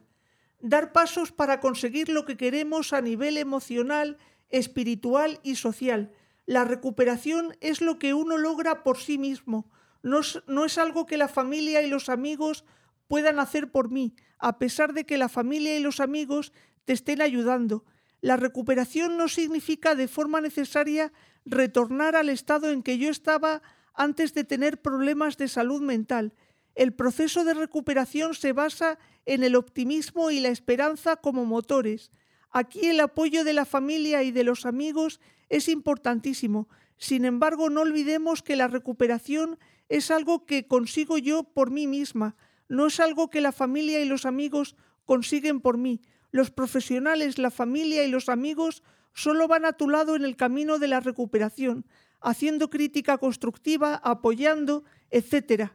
dar 0.60 0.92
pasos 0.92 1.32
para 1.32 1.60
conseguir 1.60 2.08
lo 2.08 2.24
que 2.24 2.36
queremos 2.36 2.92
a 2.92 3.00
nivel 3.00 3.38
emocional, 3.38 4.18
espiritual 4.50 5.40
y 5.42 5.56
social. 5.56 6.12
La 6.46 6.64
recuperación 6.64 7.56
es 7.60 7.80
lo 7.80 7.98
que 7.98 8.14
uno 8.14 8.38
logra 8.38 8.82
por 8.82 8.98
sí 8.98 9.18
mismo, 9.18 9.70
no 10.02 10.20
es, 10.20 10.42
no 10.46 10.64
es 10.64 10.78
algo 10.78 11.06
que 11.06 11.16
la 11.16 11.28
familia 11.28 11.82
y 11.82 11.88
los 11.88 12.08
amigos 12.08 12.64
puedan 13.08 13.40
hacer 13.40 13.70
por 13.70 13.90
mí, 13.90 14.14
a 14.38 14.58
pesar 14.58 14.92
de 14.92 15.04
que 15.04 15.18
la 15.18 15.28
familia 15.28 15.76
y 15.76 15.80
los 15.80 16.00
amigos 16.00 16.52
te 16.84 16.92
estén 16.92 17.20
ayudando. 17.20 17.84
La 18.20 18.36
recuperación 18.36 19.16
no 19.16 19.28
significa 19.28 19.94
de 19.94 20.08
forma 20.08 20.40
necesaria 20.40 21.12
retornar 21.44 22.16
al 22.16 22.28
estado 22.28 22.70
en 22.70 22.82
que 22.82 22.98
yo 22.98 23.10
estaba 23.10 23.62
antes 23.96 24.34
de 24.34 24.44
tener 24.44 24.80
problemas 24.80 25.36
de 25.36 25.48
salud 25.48 25.80
mental. 25.80 26.34
El 26.74 26.92
proceso 26.92 27.44
de 27.44 27.54
recuperación 27.54 28.34
se 28.34 28.52
basa 28.52 28.98
en 29.24 29.42
el 29.42 29.56
optimismo 29.56 30.30
y 30.30 30.40
la 30.40 30.48
esperanza 30.48 31.16
como 31.16 31.44
motores. 31.46 32.10
Aquí 32.50 32.86
el 32.86 33.00
apoyo 33.00 33.44
de 33.44 33.54
la 33.54 33.64
familia 33.64 34.22
y 34.22 34.30
de 34.30 34.44
los 34.44 34.66
amigos 34.66 35.20
es 35.48 35.68
importantísimo. 35.68 36.68
Sin 36.98 37.24
embargo, 37.24 37.70
no 37.70 37.80
olvidemos 37.80 38.42
que 38.42 38.56
la 38.56 38.68
recuperación 38.68 39.58
es 39.88 40.10
algo 40.10 40.46
que 40.46 40.66
consigo 40.66 41.18
yo 41.18 41.44
por 41.44 41.70
mí 41.70 41.86
misma, 41.86 42.36
no 42.68 42.86
es 42.86 43.00
algo 43.00 43.30
que 43.30 43.40
la 43.40 43.52
familia 43.52 44.00
y 44.00 44.04
los 44.06 44.26
amigos 44.26 44.76
consiguen 45.04 45.60
por 45.60 45.78
mí. 45.78 46.00
Los 46.30 46.50
profesionales, 46.50 47.38
la 47.38 47.50
familia 47.50 48.04
y 48.04 48.10
los 48.10 48.28
amigos 48.28 48.82
solo 49.14 49.48
van 49.48 49.64
a 49.64 49.72
tu 49.72 49.88
lado 49.88 50.16
en 50.16 50.24
el 50.24 50.36
camino 50.36 50.78
de 50.78 50.88
la 50.88 51.00
recuperación, 51.00 51.86
haciendo 52.26 52.68
crítica 52.68 53.18
constructiva, 53.18 53.94
apoyando, 53.96 54.84
etcétera. 55.10 55.72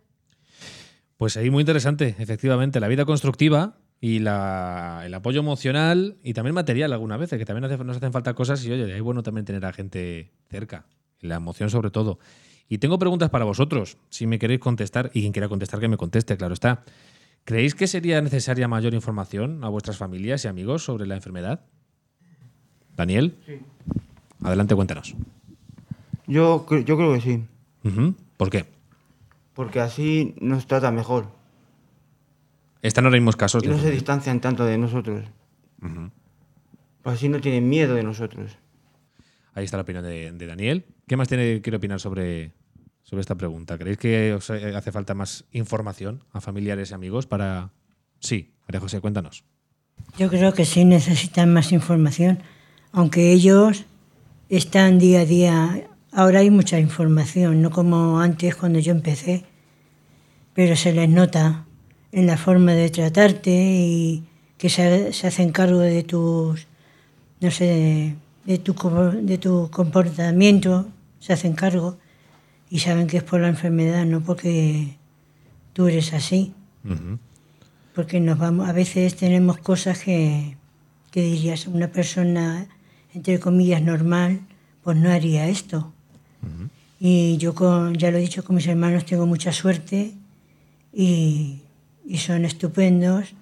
Pues 1.17 1.37
ahí 1.37 1.49
muy 1.49 1.61
interesante, 1.61 2.15
efectivamente, 2.19 2.79
la 2.79 2.87
vida 2.87 3.05
constructiva 3.05 3.77
y 3.99 4.19
la- 4.19 5.03
el 5.05 5.13
apoyo 5.13 5.39
emocional 5.39 6.17
y 6.23 6.33
también 6.33 6.53
material 6.55 6.91
algunas 6.93 7.19
veces, 7.19 7.37
que 7.39 7.45
también 7.45 7.69
nos 7.85 7.97
hacen 7.97 8.11
falta 8.11 8.33
cosas 8.33 8.63
y 8.65 8.71
oye, 8.71 8.95
es 8.95 9.01
bueno 9.01 9.21
también 9.23 9.45
tener 9.45 9.63
a 9.65 9.71
gente 9.73 10.31
cerca, 10.49 10.85
la 11.19 11.35
emoción 11.35 11.69
sobre 11.69 11.91
todo. 11.91 12.19
Y 12.67 12.79
tengo 12.79 12.97
preguntas 12.97 13.29
para 13.29 13.45
vosotros, 13.45 13.97
si 14.09 14.25
me 14.27 14.39
queréis 14.39 14.59
contestar, 14.59 15.11
y 15.13 15.21
quien 15.21 15.33
quiera 15.33 15.47
contestar 15.49 15.79
que 15.79 15.87
me 15.87 15.97
conteste, 15.97 16.37
claro 16.37 16.53
está. 16.53 16.83
¿Creéis 17.43 17.75
que 17.75 17.87
sería 17.87 18.21
necesaria 18.21 18.67
mayor 18.67 18.93
información 18.93 19.63
a 19.63 19.69
vuestras 19.69 19.97
familias 19.97 20.45
y 20.45 20.47
amigos 20.47 20.83
sobre 20.83 21.05
la 21.05 21.15
enfermedad? 21.15 21.61
Daniel, 22.95 23.35
adelante, 24.41 24.75
cuéntanos. 24.75 25.15
Yo, 26.27 26.65
yo 26.69 26.97
creo 26.97 27.13
que 27.13 27.21
sí, 27.21 27.43
¿Por 28.37 28.49
qué? 28.49 28.65
porque 29.53 29.79
así 29.79 30.33
nos 30.39 30.65
trata 30.65 30.91
mejor 30.91 31.27
Están 32.81 33.05
ahora 33.05 33.17
mismo 33.17 33.31
casos 33.33 33.63
y 33.63 33.67
de 33.67 33.73
no 33.73 33.79
se 33.81 33.91
distancian 33.91 34.39
tanto 34.39 34.65
de 34.65 34.77
nosotros. 34.77 35.25
Pues 37.01 37.15
así 37.15 37.29
no 37.29 37.41
tienen 37.41 37.67
miedo 37.67 37.95
de 37.95 38.03
nosotros. 38.03 38.57
Ahí 39.53 39.65
está 39.65 39.77
la 39.77 39.83
opinión 39.83 40.03
de, 40.03 40.31
de 40.31 40.45
Daniel. 40.45 40.85
¿Qué 41.07 41.17
más 41.17 41.27
tiene, 41.27 41.61
quiere 41.61 41.77
opinar 41.77 41.99
sobre, 41.99 42.53
sobre 43.03 43.21
esta 43.21 43.35
pregunta? 43.35 43.77
¿Creéis 43.77 43.97
que 43.97 44.33
os 44.33 44.49
eh, 44.49 44.75
hace 44.75 44.91
falta 44.91 45.13
más 45.13 45.45
información 45.51 46.23
a 46.31 46.39
familiares 46.41 46.91
y 46.91 46.93
amigos 46.93 47.27
para... 47.27 47.71
Sí, 48.19 48.53
María 48.67 48.79
José, 48.79 49.01
cuéntanos. 49.01 49.43
Yo 50.17 50.29
creo 50.29 50.53
que 50.53 50.65
sí 50.65 50.85
necesitan 50.85 51.51
más 51.51 51.71
información, 51.71 52.39
aunque 52.91 53.31
ellos 53.31 53.85
están 54.49 54.99
día 54.99 55.21
a 55.21 55.25
día. 55.25 55.87
Ahora 56.13 56.39
hay 56.39 56.49
mucha 56.49 56.77
información, 56.77 57.61
no 57.61 57.71
como 57.71 58.19
antes 58.19 58.55
cuando 58.57 58.79
yo 58.79 58.91
empecé, 58.91 59.45
pero 60.53 60.75
se 60.75 60.91
les 60.91 61.07
nota 61.07 61.65
en 62.11 62.27
la 62.27 62.35
forma 62.35 62.73
de 62.73 62.89
tratarte 62.89 63.49
y 63.49 64.25
que 64.57 64.69
se, 64.69 65.13
se 65.13 65.27
hacen 65.27 65.53
cargo 65.53 65.79
de 65.79 66.03
tus, 66.03 66.67
no 67.39 67.49
sé, 67.49 67.65
de, 67.65 68.15
de 68.45 68.57
tu, 68.57 68.73
de 69.23 69.37
tu 69.37 69.69
comportamiento, 69.71 70.89
se 71.19 71.31
hacen 71.31 71.53
cargo 71.53 71.97
y 72.69 72.79
saben 72.79 73.07
que 73.07 73.17
es 73.17 73.23
por 73.23 73.39
la 73.39 73.47
enfermedad, 73.47 74.05
no 74.05 74.19
porque 74.19 74.97
tú 75.71 75.87
eres 75.87 76.11
así. 76.13 76.53
Porque 77.95 78.19
nos 78.19 78.37
vamos 78.37 78.67
a 78.67 78.73
veces 78.73 79.15
tenemos 79.15 79.59
cosas 79.59 79.99
que, 79.99 80.57
que 81.09 81.21
dirías 81.21 81.67
una 81.67 81.87
persona 81.87 82.67
entre 83.13 83.39
comillas 83.39 83.81
normal 83.81 84.41
pues 84.83 84.97
no 84.97 85.11
haría 85.11 85.47
esto 85.47 85.93
y 86.99 87.37
yo 87.37 87.55
con, 87.55 87.95
ya 87.95 88.11
lo 88.11 88.17
he 88.17 88.21
dicho 88.21 88.43
con 88.43 88.55
mis 88.55 88.67
hermanos 88.67 89.05
tengo 89.05 89.25
mucha 89.25 89.51
suerte 89.51 90.13
y, 90.93 91.61
y 92.05 92.17
son 92.17 92.45
estupendos. 92.45 93.33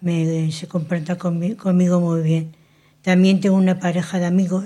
Me, 0.00 0.50
se 0.52 0.66
comportan 0.66 1.16
conmi- 1.16 1.56
conmigo 1.56 2.00
muy 2.00 2.20
bien. 2.22 2.52
También 3.02 3.40
tengo 3.40 3.56
una 3.56 3.78
pareja 3.78 4.18
de 4.18 4.26
amigos 4.26 4.64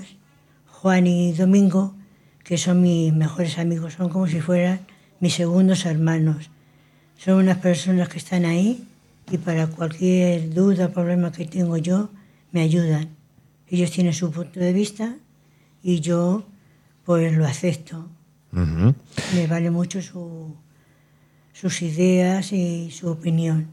Juan 0.67 1.07
y 1.07 1.31
Domingo 1.33 1.93
que 2.43 2.57
son 2.57 2.81
mis 2.81 3.13
mejores 3.13 3.57
amigos. 3.57 3.93
Son 3.93 4.09
como 4.09 4.27
si 4.27 4.41
fueran 4.41 4.81
mis 5.19 5.35
segundos 5.35 5.85
hermanos. 5.85 6.49
Son 7.17 7.35
unas 7.35 7.57
personas 7.57 8.09
que 8.09 8.17
están 8.17 8.45
ahí 8.45 8.83
y 9.31 9.37
para 9.37 9.67
cualquier 9.67 10.53
duda, 10.53 10.89
problema 10.89 11.31
que 11.31 11.45
tengo 11.45 11.77
yo, 11.77 12.09
me 12.51 12.61
ayudan. 12.61 13.09
Ellos 13.67 13.91
tienen 13.91 14.13
su 14.13 14.31
punto 14.31 14.59
de 14.59 14.73
vista 14.73 15.15
y 15.83 15.99
yo 15.99 16.45
pues 17.09 17.35
lo 17.35 17.43
acepto. 17.47 18.05
Me 18.51 19.47
vale 19.47 19.71
mucho 19.71 19.99
su- 19.99 20.55
sus 21.53 21.81
ideas 21.81 22.53
y 22.53 22.91
su 22.91 23.09
opinión. 23.09 23.65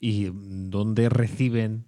¿Y 0.00 0.30
dónde 0.68 1.08
reciben 1.08 1.84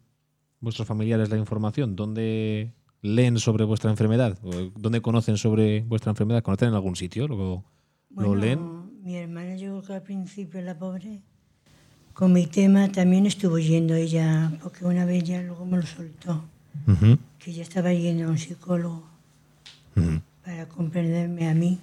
vuestros 0.61 0.87
familiares 0.87 1.31
la 1.31 1.37
información? 1.37 1.97
¿Dónde 1.97 2.71
leen 3.03 3.41
sobre 3.41 3.65
vuestra 3.65 3.91
enfermedad? 3.91 4.39
¿O 4.45 4.71
¿Dónde 4.79 5.01
conocen 5.03 5.37
sobre 5.37 5.81
vuestra 5.81 6.11
enfermedad? 6.11 6.45
¿Conocen 6.45 6.69
en 6.69 6.75
algún 6.75 6.95
sitio? 6.95 7.27
¿Lo, 7.27 7.37
lo 7.37 7.65
Bueno, 8.11 8.35
leen? 8.37 9.03
mi 9.03 9.17
hermana 9.17 9.57
llegó 9.57 9.83
que 9.83 9.95
al 9.95 10.03
principio, 10.05 10.63
la 10.63 10.79
pobre, 10.79 11.19
con 12.15 12.33
mi 12.33 12.47
tema 12.47 12.87
también 12.93 13.27
estuvo 13.27 13.59
yendo 13.59 13.97
ella, 13.97 14.53
porque 14.63 14.85
una 14.85 15.05
vez 15.05 15.25
ya 15.25 15.43
luego 15.43 15.67
me 15.67 15.79
lo 15.79 15.83
soltó, 15.87 16.45
Ujú, 16.87 17.19
que 17.41 17.51
ella 17.51 17.63
estaba 17.65 17.93
yendo 17.93 18.27
a 18.27 18.29
un 18.29 18.39
psicólogo 18.39 19.03
ujú. 19.97 20.21
Para 20.49 20.67
comprenderme 20.67 21.47
a 21.47 21.53
mí. 21.55 21.79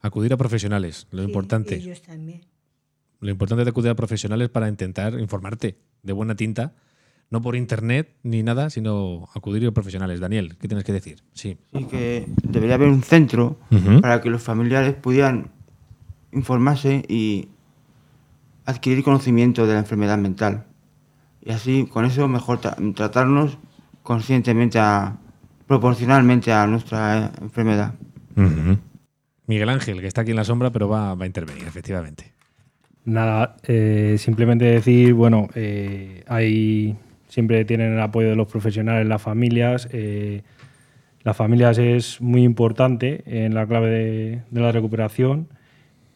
Acudir 0.00 0.32
a 0.32 0.38
profesionales, 0.38 1.06
lo 1.10 1.20
Sí, 1.20 1.26
importante. 1.28 1.74
Ellos 1.74 2.00
también. 2.00 2.40
Lo 3.20 3.30
importante 3.30 3.60
es 3.62 3.68
acudir 3.68 3.90
a 3.90 3.94
profesionales 3.94 4.48
para 4.48 4.68
intentar 4.70 5.20
informarte 5.20 5.76
de 6.02 6.12
buena 6.14 6.34
tinta, 6.34 6.72
no 7.28 7.42
por 7.42 7.54
internet 7.54 8.08
ni 8.22 8.42
nada, 8.42 8.70
sino 8.70 9.28
acudir 9.34 9.66
a 9.66 9.70
profesionales. 9.70 10.18
Daniel, 10.18 10.56
¿qué 10.58 10.66
tienes 10.66 10.82
que 10.86 10.94
decir? 10.94 11.22
Sí. 11.34 11.58
Sí 11.74 11.84
que 11.84 12.26
debería 12.42 12.76
haber 12.76 12.88
un 12.88 13.02
centro 13.02 13.58
para 14.00 14.22
que 14.22 14.30
los 14.30 14.42
familiares 14.42 14.94
pudieran 14.94 15.50
informarse 16.32 17.04
y 17.06 17.48
adquirir 18.64 19.04
conocimiento 19.04 19.66
de 19.66 19.74
la 19.74 19.80
enfermedad 19.80 20.16
mental. 20.16 20.64
Y 21.44 21.50
así, 21.52 21.84
con 21.84 22.06
eso, 22.06 22.28
mejor 22.28 22.62
tra- 22.62 22.94
tratarnos 22.94 23.58
conscientemente, 24.02 24.78
a, 24.78 25.18
proporcionalmente 25.66 26.52
a 26.52 26.66
nuestra 26.66 27.30
enfermedad. 27.40 27.94
Miguel 29.46 29.68
Ángel, 29.68 30.00
que 30.00 30.06
está 30.06 30.22
aquí 30.22 30.30
en 30.30 30.36
la 30.36 30.44
sombra, 30.44 30.70
pero 30.70 30.88
va, 30.88 31.14
va 31.14 31.24
a 31.24 31.26
intervenir, 31.26 31.64
efectivamente. 31.64 32.32
Nada, 33.04 33.56
eh, 33.64 34.16
simplemente 34.18 34.64
decir, 34.64 35.12
bueno, 35.14 35.48
eh, 35.54 36.22
hay, 36.28 36.96
siempre 37.28 37.64
tienen 37.64 37.92
el 37.92 38.00
apoyo 38.00 38.28
de 38.28 38.36
los 38.36 38.46
profesionales, 38.48 39.06
las 39.06 39.20
familias. 39.20 39.88
eh, 39.92 40.42
las 41.24 41.36
familias 41.36 41.78
es 41.78 42.20
muy 42.20 42.42
importante 42.42 43.22
en 43.26 43.54
la 43.54 43.64
clave 43.66 43.88
de, 43.90 44.42
de 44.50 44.60
la 44.60 44.72
recuperación 44.72 45.46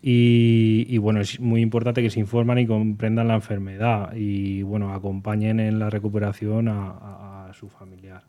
y, 0.03 0.85
y, 0.89 0.99
bueno, 0.99 1.21
es 1.21 1.39
muy 1.41 1.61
importante 1.61 2.03
que 2.03 2.11
se 2.11 2.19
informan 2.21 2.59
y 2.59 2.67
comprendan 2.67 3.29
la 3.29 3.35
enfermedad 3.37 4.15
y 4.17 4.63
bueno, 4.63 4.93
acompañen 4.93 5.61
en 5.61 5.79
la 5.79 5.91
recuperación 5.91 6.67
a, 6.69 6.91
a- 6.91 7.47
a 7.51 7.55
su 7.55 7.69
familiar. 7.69 8.23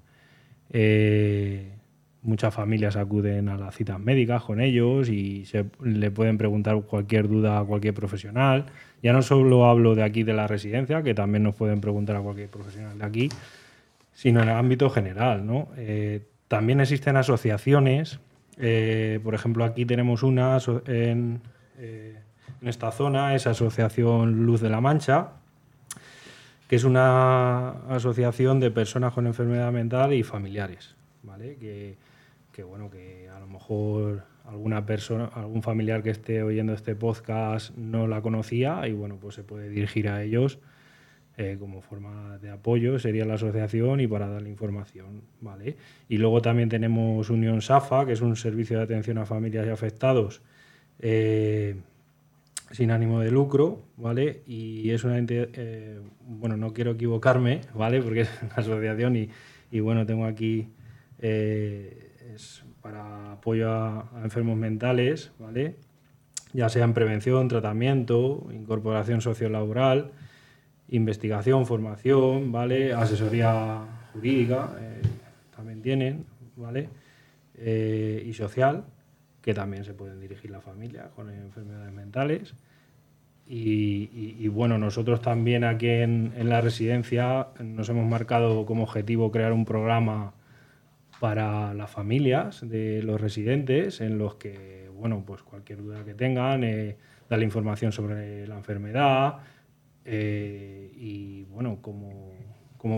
Eh, 0.71 1.71
muchas 2.21 2.53
familias 2.53 2.95
acuden 2.95 3.49
a 3.49 3.57
las 3.57 3.75
citas 3.75 3.99
médicas 3.99 4.43
con 4.43 4.59
ellos 4.59 5.09
y 5.09 5.45
se, 5.45 5.65
le 5.81 6.11
pueden 6.11 6.37
preguntar 6.37 6.81
cualquier 6.81 7.27
duda 7.27 7.59
a 7.59 7.63
cualquier 7.63 7.93
profesional. 7.93 8.65
Ya 9.01 9.13
no 9.13 9.21
solo 9.21 9.65
hablo 9.65 9.95
de 9.95 10.03
aquí 10.03 10.23
de 10.23 10.33
la 10.33 10.47
residencia, 10.47 11.03
que 11.03 11.13
también 11.13 11.43
nos 11.43 11.55
pueden 11.55 11.81
preguntar 11.81 12.15
a 12.15 12.21
cualquier 12.21 12.49
profesional 12.49 12.97
de 12.97 13.05
aquí, 13.05 13.29
sino 14.13 14.41
en 14.41 14.49
el 14.49 14.55
ámbito 14.55 14.89
general. 14.89 15.45
Eh, 15.77 16.21
también 16.47 16.81
existen 16.81 17.17
asociaciones, 17.17 18.19
eh, 18.57 19.19
por 19.23 19.35
ejemplo, 19.35 19.63
aquí 19.63 19.85
tenemos 19.85 20.23
una 20.23 20.57
en, 20.87 21.41
en 21.77 22.67
esta 22.67 22.91
zona, 22.91 23.35
es 23.35 23.45
Asociación 23.45 24.45
Luz 24.45 24.61
de 24.61 24.69
la 24.69 24.81
Mancha, 24.81 25.29
que 26.67 26.75
es 26.75 26.83
una 26.83 27.69
asociación 27.89 28.59
de 28.59 28.71
personas 28.71 29.13
con 29.13 29.25
enfermedad 29.25 29.71
mental 29.71 30.13
y 30.13 30.23
familiares, 30.23 30.95
¿vale? 31.23 31.55
Que, 31.57 32.63
bueno, 32.63 32.89
que 32.89 33.29
a 33.29 33.39
lo 33.39 33.47
mejor 33.47 34.23
alguna 34.45 34.85
persona, 34.85 35.25
algún 35.25 35.61
familiar 35.61 36.01
que 36.01 36.09
esté 36.09 36.41
oyendo 36.41 36.73
este 36.73 36.95
podcast 36.95 37.75
no 37.77 38.07
la 38.07 38.21
conocía 38.21 38.87
y 38.87 38.93
bueno, 38.93 39.17
pues 39.21 39.35
se 39.35 39.43
puede 39.43 39.69
dirigir 39.69 40.09
a 40.09 40.23
ellos 40.23 40.59
eh, 41.37 41.57
como 41.59 41.81
forma 41.81 42.39
de 42.39 42.49
apoyo, 42.49 42.97
sería 42.97 43.23
la 43.23 43.35
asociación 43.35 43.99
y 43.99 44.07
para 44.07 44.27
darle 44.27 44.49
información, 44.49 45.21
¿vale? 45.39 45.77
Y 46.09 46.17
luego 46.17 46.41
también 46.41 46.67
tenemos 46.67 47.29
Unión 47.29 47.61
SAFA, 47.61 48.07
que 48.07 48.13
es 48.13 48.21
un 48.21 48.35
servicio 48.35 48.77
de 48.77 48.83
atención 48.83 49.19
a 49.19 49.25
familias 49.27 49.67
y 49.67 49.69
afectados, 49.69 50.41
eh, 50.99 51.75
sin 52.71 52.91
ánimo 52.91 53.19
de 53.19 53.31
lucro, 53.31 53.81
¿vale? 53.95 54.41
Y 54.45 54.89
es 54.91 55.03
una 55.03 55.17
entidad, 55.17 55.47
eh, 55.53 55.99
bueno, 56.21 56.57
no 56.57 56.73
quiero 56.73 56.91
equivocarme, 56.91 57.61
¿vale? 57.73 58.01
Porque 58.01 58.21
es 58.21 58.29
una 58.41 58.55
asociación 58.55 59.15
y, 59.15 59.29
y 59.71 59.79
bueno, 59.79 60.05
tengo 60.05 60.25
aquí, 60.25 60.69
eh, 61.19 62.13
es 62.33 62.63
para 62.81 63.33
apoyo 63.33 63.71
a, 63.71 64.11
enfermos 64.23 64.57
mentales, 64.57 65.31
¿vale? 65.39 65.75
Ya 66.53 66.69
sea 66.69 66.85
en 66.85 66.93
prevención, 66.93 67.47
tratamiento, 67.47 68.47
incorporación 68.51 69.21
sociolaboral, 69.21 70.11
investigación, 70.89 71.65
formación, 71.65 72.51
¿vale? 72.51 72.93
Asesoría 72.93 74.09
jurídica, 74.13 74.75
eh, 74.79 75.01
también 75.55 75.81
tienen, 75.81 76.25
¿vale? 76.55 76.89
Y 77.59 78.33
social, 78.33 78.83
que 79.47 79.53
también 79.53 79.85
se 79.85 79.93
pueden 79.93 80.19
dirigir 80.19 80.51
la 80.51 80.59
familia 80.59 81.09
con 81.15 81.29
enfermedades 81.29 81.93
mentales. 81.93 82.53
Y, 83.47 84.45
bueno, 84.49 84.77
nosotros 84.77 85.21
también 85.21 85.63
aquí 85.63 85.87
en, 85.87 86.33
en 86.35 86.49
la 86.49 86.59
residencia 86.59 87.47
nos 87.63 87.87
hemos 87.87 88.05
marcado 88.05 88.65
como 88.65 88.83
objetivo 88.83 89.31
crear 89.31 89.53
un 89.53 89.63
programa 89.63 90.33
para 91.21 91.73
las 91.73 91.89
familias 91.89 92.59
de 92.67 93.01
los 93.03 93.21
residentes 93.21 94.01
en 94.01 94.17
los 94.17 94.35
que, 94.35 94.89
bueno, 94.93 95.23
pues 95.25 95.43
cualquier 95.43 95.81
duda 95.81 96.03
que 96.03 96.13
tengan, 96.13 96.65
eh, 96.65 96.97
darle 97.29 97.45
información 97.45 97.93
sobre 97.93 98.45
la 98.47 98.57
enfermedad 98.57 99.35
eh, 100.03 100.91
y, 100.93 101.43
bueno, 101.43 101.77
cómo, 101.81 102.33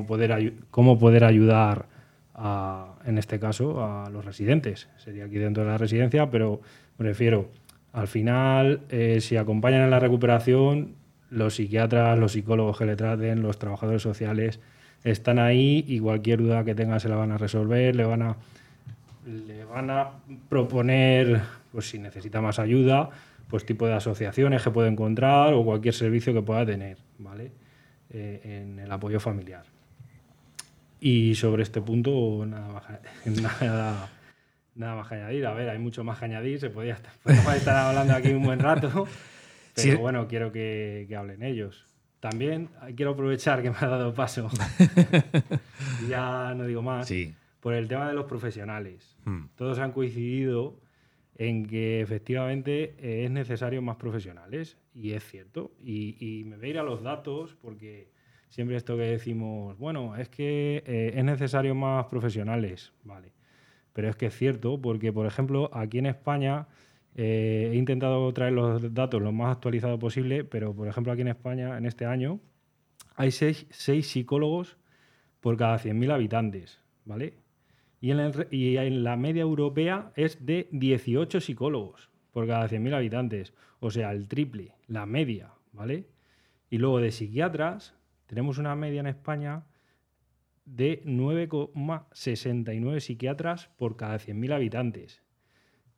poder, 0.08 0.54
cómo 0.72 0.98
poder 0.98 1.26
ayudar, 1.26 1.86
a, 2.40 2.94
en 3.06 3.18
este 3.18 3.40
caso, 3.40 3.84
a 3.84 4.10
los 4.10 4.24
residentes. 4.24 4.88
Sería 4.98 5.26
aquí 5.26 5.38
dentro 5.38 5.64
de 5.64 5.70
la 5.70 5.78
residencia, 5.78 6.32
pero 6.32 6.62
me 6.98 7.06
refiero, 7.06 7.50
al 7.92 8.08
final, 8.08 8.82
eh, 8.90 9.20
si 9.20 9.36
acompañan 9.36 9.82
en 9.82 9.90
la 9.90 10.00
recuperación, 10.00 10.96
los 11.30 11.56
psiquiatras, 11.56 12.18
los 12.18 12.32
psicólogos 12.32 12.78
que 12.78 12.86
le 12.86 12.96
traten, 12.96 13.42
los 13.42 13.60
trabajadores 13.60 14.02
sociales, 14.02 14.60
están 15.04 15.38
ahí 15.38 15.84
y 15.88 16.00
cualquier 16.00 16.40
duda 16.40 16.64
que 16.64 16.76
tenga 16.76 17.00
se 17.00 17.10
la 17.10 17.18
van 17.18 17.32
a 17.32 17.38
resolver, 17.38 17.96
le 17.96 18.06
van 18.06 18.22
a, 18.22 18.38
le 19.26 19.66
van 19.66 19.90
a 19.90 20.12
proponer, 20.48 21.42
pues 21.72 21.90
si 21.90 22.00
necesita 22.00 22.42
más 22.42 22.58
ayuda, 22.58 23.10
pues 23.50 23.66
tipo 23.66 23.86
de 23.86 23.94
asociaciones 23.94 24.64
que 24.64 24.72
puede 24.72 24.90
encontrar 24.90 25.54
o 25.54 25.64
cualquier 25.64 25.94
servicio 25.94 26.34
que 26.34 26.42
pueda 26.42 26.66
tener, 26.66 26.98
¿vale? 27.18 27.52
Eh, 28.12 28.64
en 28.64 28.80
el 28.80 28.92
apoyo 28.92 29.20
familiar. 29.20 29.64
Y 31.00 31.36
sobre 31.36 31.64
este 31.64 31.82
punto, 31.82 32.46
nada 32.46 32.68
más, 32.68 32.84
nada, 33.42 34.10
nada 34.76 34.96
más 34.96 35.08
que 35.08 35.16
añadir. 35.16 35.46
A 35.46 35.54
ver, 35.54 35.70
hay 35.70 35.80
mucho 35.80 36.04
más 36.04 36.20
que 36.20 36.26
añadir, 36.26 36.60
se 36.60 36.70
podría 36.70 36.94
estar, 36.96 37.14
estar 37.56 37.76
hablando 37.76 38.14
aquí 38.16 38.30
un 38.32 38.44
buen 38.44 38.60
rato, 38.60 38.90
pero 39.76 39.92
Sí. 39.92 39.96
bueno, 39.96 40.28
quiero 40.28 40.52
que, 40.52 41.06
que 41.08 41.16
hablen 41.16 41.42
ellos. 41.44 41.86
También 42.20 42.70
quiero 42.98 43.12
aprovechar 43.12 43.62
que 43.62 43.70
me 43.72 43.78
ha 43.80 43.88
dado 43.88 44.14
paso, 44.14 44.50
ya 46.10 46.54
no 46.56 46.66
digo 46.66 46.82
más, 46.82 47.08
Sí. 47.08 47.34
por 47.62 47.74
el 47.74 47.88
tema 47.88 48.08
de 48.08 48.14
los 48.14 48.26
profesionales. 48.26 49.16
Hmm. 49.26 49.46
Todos 49.56 49.80
han 49.80 49.92
coincidido 49.92 50.80
en 51.36 51.66
que 51.66 52.02
efectivamente 52.02 52.96
eh, 53.00 53.24
es 53.24 53.32
necesario 53.32 53.82
más 53.82 53.96
profesionales, 53.96 54.78
y 54.94 55.14
es 55.14 55.24
cierto. 55.24 55.72
Y, 55.82 56.18
y 56.20 56.44
me 56.44 56.58
voy 56.58 56.66
a 56.68 56.70
ir 56.72 56.80
a 56.80 56.84
los 56.84 57.02
datos, 57.04 57.56
porque 57.62 58.10
siempre 58.50 58.76
esto 58.78 58.96
que 58.98 59.04
decimos, 59.04 59.78
bueno, 59.78 60.16
es 60.18 60.30
que 60.30 60.84
eh, 60.86 61.14
es 61.16 61.24
necesario 61.24 61.76
más 61.76 62.06
profesionales, 62.08 62.92
vale. 63.04 63.32
Pero 63.94 64.10
es 64.10 64.16
que 64.16 64.28
es 64.28 64.36
cierto, 64.38 64.80
porque 64.82 65.12
por 65.14 65.26
ejemplo, 65.26 65.70
aquí 65.74 65.98
en 66.00 66.06
España 66.06 66.68
eh, 67.16 67.70
he 67.74 67.76
intentado 67.76 68.32
traer 68.34 68.54
los 68.54 68.94
datos 68.94 69.22
lo 69.22 69.32
más 69.32 69.56
actualizados 69.56 70.00
posible, 70.00 70.44
pero 70.44 70.74
por 70.76 70.88
ejemplo, 70.88 71.12
aquí 71.12 71.22
en 71.22 71.28
España, 71.30 71.78
en 71.78 71.86
este 71.86 72.06
año, 72.06 72.40
hay 73.16 73.32
seis, 73.32 73.66
seis 73.72 74.08
psicólogos 74.08 74.78
por 75.42 75.58
cada 75.58 75.78
100.000 75.80 76.12
habitantes, 76.12 76.82
¿vale? 77.06 77.34
Y 78.02 78.12
en, 78.12 78.32
re- 78.34 78.48
y 78.52 78.78
en 78.78 79.04
la 79.04 79.18
media 79.18 79.42
europea 79.42 80.12
es 80.16 80.46
de 80.46 80.70
18 80.72 81.42
psicólogos 81.42 82.10
por 82.32 82.48
cada 82.48 82.68
100.000 82.70 82.94
habitantes. 82.96 83.54
O 83.82 83.92
sea, 83.92 84.12
el 84.12 84.28
triple, 84.30 84.76
la 84.88 85.06
media, 85.06 85.52
¿vale? 85.74 86.08
Y 86.70 86.78
luego 86.78 87.00
de 87.02 87.12
psiquiatras 87.12 87.96
tenemos 88.30 88.60
una 88.60 88.76
media 88.76 89.00
en 89.00 89.08
España 89.08 89.64
de 90.66 91.02
9,69 91.04 93.00
psiquiatras 93.00 93.72
por 93.76 93.98
cada 93.98 94.20
100.000 94.20 94.54
habitantes. 94.54 95.24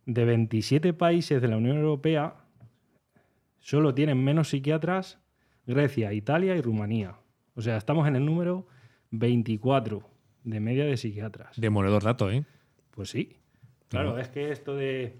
De 0.05 0.23
27 0.23 0.93
países 0.93 1.41
de 1.41 1.49
la 1.49 1.57
Unión 1.57 1.75
Europea, 1.77 2.35
solo 3.59 3.93
tienen 3.93 4.23
menos 4.23 4.49
psiquiatras 4.49 5.19
Grecia, 5.67 6.13
Italia 6.13 6.55
y 6.55 6.61
Rumanía. 6.61 7.17
O 7.55 7.61
sea, 7.61 7.75
estamos 7.75 8.07
en 8.07 8.15
el 8.15 8.25
número 8.25 8.65
24 9.11 10.01
de 10.45 10.59
media 10.61 10.85
de 10.85 10.95
psiquiatras. 10.95 11.59
Demoledor 11.59 12.01
dato, 12.03 12.31
¿eh? 12.31 12.45
Pues 12.91 13.09
sí. 13.09 13.37
Claro, 13.89 14.17
es 14.17 14.29
que 14.29 14.51
esto 14.53 14.73
de 14.77 15.19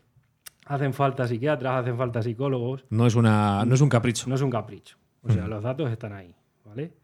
hacen 0.66 0.94
falta 0.94 1.28
psiquiatras, 1.28 1.82
hacen 1.82 1.98
falta 1.98 2.24
psicólogos, 2.24 2.86
No 2.90 3.06
es, 3.06 3.16
una, 3.16 3.66
no 3.66 3.76
es 3.76 3.82
un 3.82 3.90
capricho. 3.90 4.30
no 4.30 4.36
es 4.36 4.42
un 4.42 4.50
capricho. 4.50 4.98
O 5.24 5.30
sea, 5.30 5.46
los 5.48 5.62
datos 5.62 5.92
están 5.92 6.14
ahí, 6.14 6.34
¿vale? 6.64 7.01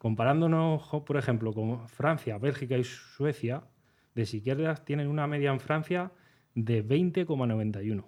Comparándonos, 0.00 0.88
por 1.04 1.18
ejemplo, 1.18 1.52
con 1.52 1.86
Francia, 1.86 2.38
Bélgica 2.38 2.78
y 2.78 2.84
Suecia, 2.84 3.64
de 4.14 4.24
psiquiatras 4.24 4.82
tienen 4.82 5.08
una 5.08 5.26
media 5.26 5.50
en 5.50 5.60
Francia 5.60 6.10
de 6.54 6.82
20,91. 6.82 8.06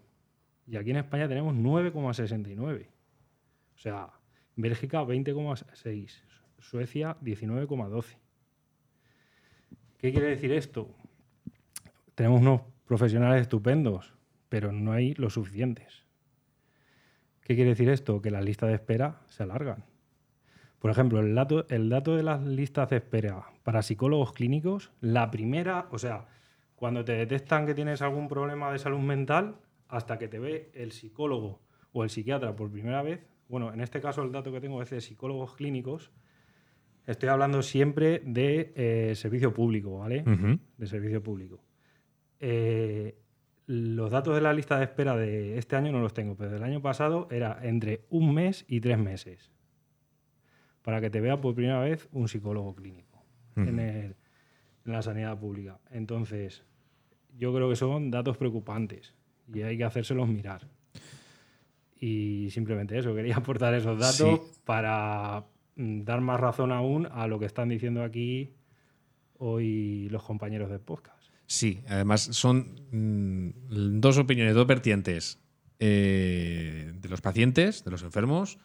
Y 0.66 0.76
aquí 0.78 0.88
en 0.92 0.96
España 0.96 1.28
tenemos 1.28 1.54
9,69. 1.54 2.86
O 3.74 3.78
sea, 3.78 4.08
Bélgica 4.56 5.02
20,6. 5.02 6.22
Suecia 6.60 7.18
19,12. 7.20 8.16
¿Qué 9.98 10.12
quiere 10.12 10.28
decir 10.28 10.50
esto? 10.52 10.88
Tenemos 12.14 12.40
unos 12.40 12.62
profesionales 12.86 13.42
estupendos, 13.42 14.14
pero 14.48 14.72
no 14.72 14.92
hay 14.92 15.12
los 15.16 15.34
suficientes. 15.34 16.06
¿Qué 17.42 17.54
quiere 17.54 17.68
decir 17.68 17.90
esto? 17.90 18.22
Que 18.22 18.30
las 18.30 18.42
listas 18.42 18.70
de 18.70 18.76
espera 18.76 19.20
se 19.28 19.42
alargan. 19.42 19.91
Por 20.82 20.90
ejemplo, 20.90 21.20
el 21.20 21.32
dato, 21.36 21.64
el 21.68 21.88
dato 21.88 22.16
de 22.16 22.24
las 22.24 22.42
listas 22.42 22.90
de 22.90 22.96
espera 22.96 23.44
para 23.62 23.82
psicólogos 23.82 24.32
clínicos, 24.32 24.90
la 25.00 25.30
primera, 25.30 25.86
o 25.92 25.98
sea, 25.98 26.26
cuando 26.74 27.04
te 27.04 27.12
detectan 27.12 27.66
que 27.66 27.74
tienes 27.74 28.02
algún 28.02 28.26
problema 28.26 28.72
de 28.72 28.80
salud 28.80 28.98
mental, 28.98 29.54
hasta 29.86 30.18
que 30.18 30.26
te 30.26 30.40
ve 30.40 30.72
el 30.74 30.90
psicólogo 30.90 31.60
o 31.92 32.02
el 32.02 32.10
psiquiatra 32.10 32.56
por 32.56 32.68
primera 32.68 33.00
vez, 33.00 33.20
bueno, 33.46 33.72
en 33.72 33.80
este 33.80 34.00
caso 34.00 34.24
el 34.24 34.32
dato 34.32 34.50
que 34.50 34.60
tengo 34.60 34.82
es 34.82 34.90
de 34.90 35.00
psicólogos 35.00 35.54
clínicos, 35.54 36.10
estoy 37.06 37.28
hablando 37.28 37.62
siempre 37.62 38.20
de 38.24 38.72
eh, 38.74 39.14
servicio 39.14 39.54
público, 39.54 39.98
¿vale? 39.98 40.24
De 40.78 40.86
servicio 40.88 41.22
público. 41.22 41.62
Eh, 42.40 43.16
los 43.66 44.10
datos 44.10 44.34
de 44.34 44.40
la 44.40 44.52
lista 44.52 44.78
de 44.78 44.84
espera 44.86 45.16
de 45.16 45.58
este 45.58 45.76
año 45.76 45.92
no 45.92 46.00
los 46.00 46.12
tengo, 46.12 46.34
pero 46.34 46.50
del 46.50 46.64
año 46.64 46.82
pasado 46.82 47.28
era 47.30 47.60
entre 47.62 48.04
un 48.10 48.34
mes 48.34 48.64
y 48.66 48.80
tres 48.80 48.98
meses. 48.98 49.51
Para 50.82 51.00
que 51.00 51.10
te 51.10 51.20
vea 51.20 51.40
por 51.40 51.54
primera 51.54 51.80
vez 51.80 52.08
un 52.12 52.28
psicólogo 52.28 52.74
clínico 52.74 53.24
en, 53.56 53.78
el- 53.78 54.16
en 54.84 54.92
la 54.92 55.00
sanidad 55.02 55.38
pública. 55.38 55.78
Entonces, 55.90 56.64
yo 57.38 57.54
creo 57.54 57.68
que 57.70 57.76
son 57.76 58.10
datos 58.10 58.36
preocupantes 58.36 59.14
y 59.52 59.62
hay 59.62 59.76
que 59.78 59.84
hacérselos 59.84 60.28
mirar. 60.28 60.68
Y 62.00 62.48
simplemente 62.50 62.98
eso, 62.98 63.14
quería 63.14 63.36
aportar 63.38 63.74
esos 63.74 63.98
datos 63.98 64.40
Sí. 64.40 64.60
para 64.64 65.44
mm, 65.76 66.02
dar 66.02 66.20
más 66.20 66.40
razón 66.40 66.72
aún 66.72 67.06
a 67.10 67.26
lo 67.26 67.38
que 67.38 67.46
están 67.46 67.68
diciendo 67.68 68.02
aquí 68.02 68.52
hoy 69.38 70.08
los 70.10 70.22
compañeros 70.24 70.70
del 70.70 70.80
podcast. 70.80 71.22
Sí, 71.46 71.82
además 71.88 72.22
son 72.22 72.74
mm, 72.90 74.00
dos 74.00 74.18
opiniones, 74.18 74.54
dos 74.54 74.66
vertientes 74.66 75.38
eh, 75.78 76.92
de 76.94 77.08
los 77.08 77.20
pacientes, 77.20 77.84
de 77.84 77.90
los 77.90 78.02
enfermos 78.02 78.58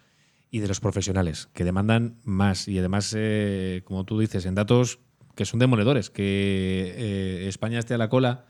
y 0.50 0.60
de 0.60 0.68
los 0.68 0.80
profesionales, 0.80 1.50
que 1.54 1.64
demandan 1.64 2.20
más. 2.24 2.68
Y 2.68 2.80
además, 2.80 3.14
eh, 3.18 3.82
como 3.86 4.06
tú 4.06 4.20
dices, 4.20 4.46
en 4.46 4.56
datos 4.56 5.00
que 5.36 5.46
son 5.46 5.60
demoledores, 5.60 6.10
que 6.10 6.94
eh, 6.96 7.48
España 7.48 7.80
esté 7.80 7.94
a 7.94 7.98
la 7.98 8.10
cola 8.10 8.46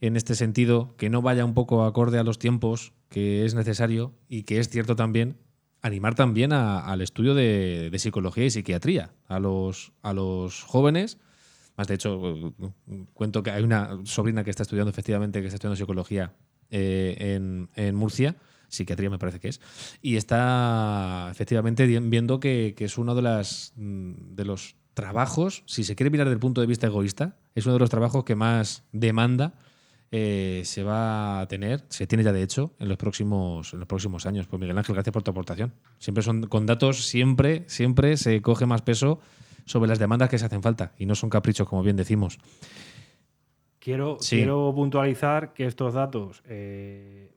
en 0.00 0.16
este 0.16 0.34
sentido, 0.34 0.94
que 0.96 1.08
no 1.08 1.22
vaya 1.22 1.44
un 1.44 1.54
poco 1.54 1.84
acorde 1.84 2.18
a 2.18 2.24
los 2.24 2.38
tiempos, 2.38 2.92
que 3.08 3.44
es 3.46 3.54
necesario 3.54 4.12
y 4.28 4.42
que 4.42 4.58
es 4.58 4.68
cierto 4.68 4.96
también 4.96 5.38
animar 5.82 6.14
también 6.14 6.52
a- 6.52 6.80
al 6.80 7.00
estudio 7.00 7.34
de, 7.34 7.88
de 7.90 7.98
psicología 7.98 8.44
y 8.44 8.50
psiquiatría 8.50 9.14
a 9.28 9.38
los, 9.38 9.92
a 10.02 10.12
los 10.12 10.62
jóvenes. 10.64 11.18
Más 11.76 11.86
de 11.86 11.94
hecho, 11.94 12.54
cuento 13.14 13.42
que 13.42 13.50
hay 13.50 13.62
una 13.62 14.00
sobrina 14.04 14.42
que 14.44 14.50
está 14.50 14.62
estudiando, 14.64 14.90
efectivamente, 14.90 15.40
que 15.40 15.46
está 15.46 15.56
estudiando 15.56 15.76
psicología 15.76 16.34
eh, 16.70 17.16
en, 17.36 17.68
en 17.76 17.94
Murcia, 17.94 18.36
psiquiatría 18.68 19.10
me 19.10 19.18
parece 19.18 19.40
que 19.40 19.48
es, 19.48 19.60
y 20.02 20.16
está 20.16 21.28
efectivamente 21.30 21.86
viendo 21.86 22.40
que, 22.40 22.74
que 22.76 22.84
es 22.84 22.98
uno 22.98 23.14
de, 23.14 23.22
las, 23.22 23.72
mm, 23.76 24.34
de 24.34 24.44
los 24.44 24.76
trabajos, 24.94 25.62
si 25.66 25.84
se 25.84 25.94
quiere 25.94 26.10
mirar 26.10 26.26
desde 26.26 26.34
el 26.34 26.40
punto 26.40 26.60
de 26.60 26.66
vista 26.66 26.86
egoísta, 26.86 27.36
es 27.54 27.66
uno 27.66 27.74
de 27.74 27.80
los 27.80 27.90
trabajos 27.90 28.24
que 28.24 28.34
más 28.34 28.84
demanda 28.92 29.54
eh, 30.12 30.62
se 30.64 30.82
va 30.82 31.40
a 31.40 31.48
tener, 31.48 31.84
se 31.88 32.06
tiene 32.06 32.22
ya 32.24 32.32
de 32.32 32.42
hecho, 32.42 32.74
en 32.78 32.88
los 32.88 32.96
próximos, 32.96 33.72
en 33.74 33.80
los 33.80 33.88
próximos 33.88 34.24
años. 34.24 34.46
Pues 34.46 34.60
Miguel 34.60 34.78
Ángel, 34.78 34.94
gracias 34.94 35.12
por 35.12 35.22
tu 35.22 35.32
aportación. 35.32 35.74
Siempre 35.98 36.22
son 36.22 36.46
con 36.46 36.64
datos, 36.64 37.04
siempre, 37.06 37.64
siempre 37.66 38.16
se 38.16 38.40
coge 38.40 38.66
más 38.66 38.82
peso 38.82 39.18
sobre 39.64 39.88
las 39.88 39.98
demandas 39.98 40.30
que 40.30 40.38
se 40.38 40.46
hacen 40.46 40.62
falta 40.62 40.92
y 40.96 41.06
no 41.06 41.14
son 41.16 41.28
caprichos, 41.28 41.68
como 41.68 41.82
bien 41.82 41.96
decimos. 41.96 42.38
Quiero, 43.80 44.16
Sí. 44.20 44.36
quiero 44.36 44.72
puntualizar 44.74 45.52
que 45.52 45.66
estos 45.66 45.94
datos, 45.94 46.42
eh, 46.46 47.32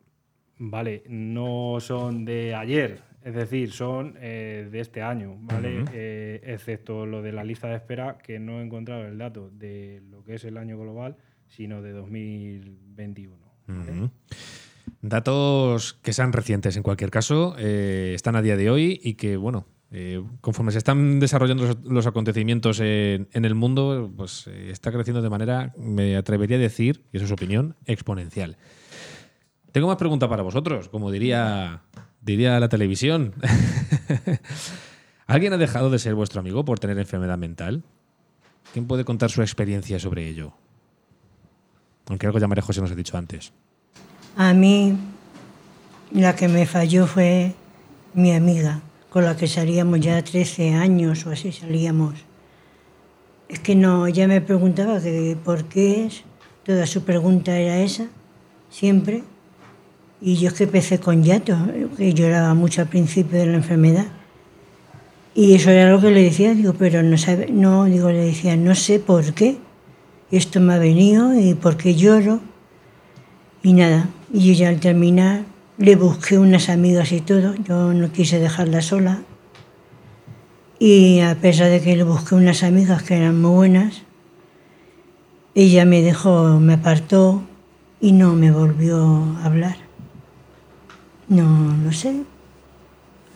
vale, 0.59 1.03
no 1.07 1.77
son 1.79 2.25
de 2.25 2.53
ayer, 2.53 3.01
es 3.23 3.33
decir, 3.33 3.71
son 3.71 4.15
eh, 4.21 4.67
de 4.71 4.79
este 4.79 5.01
año, 5.01 5.37
¿vale? 5.39 5.83
Eh, 5.93 6.41
excepto 6.43 7.05
lo 7.05 7.21
de 7.21 7.31
la 7.31 7.43
lista 7.43 7.67
de 7.67 7.75
espera, 7.75 8.17
que 8.17 8.39
no 8.39 8.59
he 8.59 8.63
encontrado 8.63 9.05
el 9.05 9.17
dato 9.17 9.49
de 9.49 10.01
lo 10.09 10.23
que 10.23 10.35
es 10.35 10.43
el 10.45 10.57
año 10.57 10.77
global, 10.77 11.17
sino 11.47 11.81
de 11.81 11.91
2021. 11.91 13.37
¿vale? 13.67 13.91
Ujú. 13.91 14.11
Datos 15.01 15.93
que 15.93 16.13
sean 16.13 16.33
recientes 16.33 16.75
en 16.77 16.83
cualquier 16.83 17.09
caso, 17.09 17.55
eh, 17.57 18.11
están 18.15 18.35
a 18.35 18.41
día 18.41 18.57
de 18.57 18.69
hoy 18.69 18.99
y 19.01 19.13
que, 19.13 19.37
bueno, 19.37 19.65
eh, 19.91 20.23
conforme 20.41 20.71
se 20.71 20.77
están 20.77 21.19
desarrollando 21.19 21.65
los, 21.65 21.77
los 21.83 22.05
acontecimientos 22.05 22.79
en, 22.79 23.27
en 23.31 23.45
el 23.45 23.55
mundo, 23.55 24.11
pues 24.15 24.47
eh, 24.47 24.69
está 24.71 24.91
creciendo 24.91 25.21
de 25.21 25.29
manera, 25.29 25.73
me 25.77 26.15
atrevería 26.15 26.57
a 26.57 26.59
decir, 26.59 27.05
y 27.11 27.17
eso 27.17 27.25
es 27.25 27.31
opinión, 27.31 27.75
exponencial. 27.85 28.57
Tengo 29.71 29.87
más 29.87 29.97
preguntas 29.97 30.29
para 30.29 30.43
vosotros, 30.43 30.89
como 30.89 31.11
diría, 31.11 31.81
diría 32.21 32.59
la 32.59 32.69
televisión. 32.69 33.33
¿Alguien 35.27 35.53
ha 35.53 35.57
dejado 35.57 35.89
de 35.89 35.99
ser 35.99 36.15
vuestro 36.15 36.39
amigo 36.39 36.65
por 36.65 36.79
tener 36.79 36.97
enfermedad 36.97 37.37
mental? 37.37 37.83
¿Quién 38.73 38.87
puede 38.87 39.05
contar 39.05 39.29
su 39.29 39.41
experiencia 39.41 39.99
sobre 39.99 40.27
ello? 40.27 40.53
Aunque 42.07 42.25
algo 42.25 42.39
ya 42.39 42.47
María 42.47 42.63
José 42.63 42.81
nos 42.81 42.91
ha 42.91 42.95
dicho 42.95 43.17
antes. 43.17 43.53
A 44.35 44.53
mí 44.53 44.97
la 46.11 46.35
que 46.35 46.47
me 46.47 46.65
falló 46.65 47.05
fue 47.05 47.53
mi 48.13 48.33
amiga, 48.33 48.81
con 49.09 49.25
la 49.25 49.37
que 49.37 49.47
salíamos 49.47 49.99
ya 49.99 50.23
13 50.23 50.73
años 50.73 51.25
o 51.25 51.31
así 51.31 51.51
salíamos. 51.51 52.15
Es 53.47 53.59
que 53.59 53.75
no, 53.75 54.07
ella 54.07 54.27
me 54.27 54.41
preguntaba 54.41 54.99
que 54.99 55.37
por 55.43 55.65
qué 55.65 56.05
es, 56.05 56.23
toda 56.63 56.85
su 56.87 57.03
pregunta 57.03 57.57
era 57.57 57.79
esa, 57.79 58.07
siempre. 58.69 59.23
Y 60.21 60.35
yo 60.35 60.49
es 60.49 60.53
que 60.53 60.65
empecé 60.65 60.99
con 60.99 61.23
llanto, 61.23 61.57
que 61.95 62.13
lloraba 62.13 62.53
mucho 62.53 62.81
al 62.81 62.87
principio 62.87 63.39
de 63.39 63.45
la 63.45 63.55
enfermedad. 63.55 64.07
Y 65.33 65.55
eso 65.55 65.69
era 65.69 65.89
lo 65.89 66.01
que 66.01 66.11
le 66.11 66.23
decía, 66.23 66.53
digo, 66.53 66.73
pero 66.77 67.01
no 67.03 67.17
sabe, 67.17 67.47
no, 67.51 67.85
digo, 67.85 68.09
le 68.09 68.25
decía, 68.25 68.57
no 68.57 68.75
sé 68.75 68.99
por 68.99 69.33
qué 69.33 69.57
esto 70.31 70.59
me 70.59 70.73
ha 70.73 70.77
venido 70.77 71.33
y 71.39 71.53
por 71.53 71.77
qué 71.77 71.95
lloro. 71.95 72.41
Y 73.63 73.73
nada, 73.73 74.09
y 74.33 74.53
ya 74.55 74.69
al 74.69 74.79
terminar 74.79 75.43
le 75.77 75.95
busqué 75.95 76.37
unas 76.37 76.69
amigas 76.69 77.11
y 77.13 77.21
todo, 77.21 77.55
yo 77.55 77.93
no 77.93 78.11
quise 78.11 78.39
dejarla 78.39 78.81
sola. 78.81 79.21
Y 80.77 81.21
a 81.21 81.35
pesar 81.35 81.69
de 81.69 81.81
que 81.81 81.95
le 81.95 82.03
busqué 82.03 82.35
unas 82.35 82.63
amigas 82.63 83.03
que 83.03 83.15
eran 83.15 83.41
muy 83.41 83.51
buenas, 83.51 84.01
ella 85.55 85.85
me 85.85 86.01
dejó, 86.01 86.59
me 86.59 86.73
apartó 86.73 87.43
y 88.01 88.11
no 88.11 88.33
me 88.33 88.51
volvió 88.51 88.97
a 89.41 89.45
hablar. 89.45 89.88
No, 91.29 91.47
no 91.77 91.91
sé. 91.93 92.23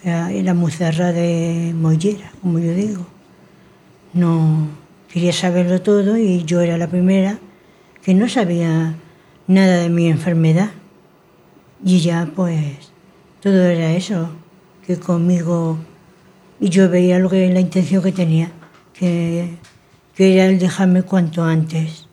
Era, 0.04 0.32
era 0.32 0.54
muy 0.54 0.72
cerrada 0.72 1.14
de 1.14 1.74
mollera, 1.74 2.32
como 2.42 2.60
yo 2.60 2.74
digo. 2.74 3.06
No 4.14 4.68
quería 5.10 5.32
saberlo 5.32 5.82
todo 5.82 6.18
y 6.18 6.44
yo 6.44 6.62
era 6.62 6.78
la 6.78 6.88
primera 6.88 7.40
que 8.04 8.14
no 8.14 8.28
sabía 8.28 8.96
nada 9.48 9.78
de 9.78 9.90
mi 9.90 10.08
enfermedad. 10.08 10.72
Y 11.86 12.00
ya 12.00 12.30
pues 12.36 12.92
todo 13.42 13.64
era 13.64 13.94
eso, 13.94 14.30
que 14.86 14.98
conmigo 14.98 15.78
y 16.60 16.70
yo 16.70 16.90
veía 16.90 17.20
lo 17.20 17.30
que 17.30 17.50
la 17.52 17.60
intención 17.60 18.02
que 18.02 18.12
tenía, 18.12 18.52
que, 18.94 19.58
que 20.16 20.34
era 20.34 20.46
el 20.46 20.60
dejarme 20.60 21.04
cuanto 21.04 21.44
antes. 21.44 22.08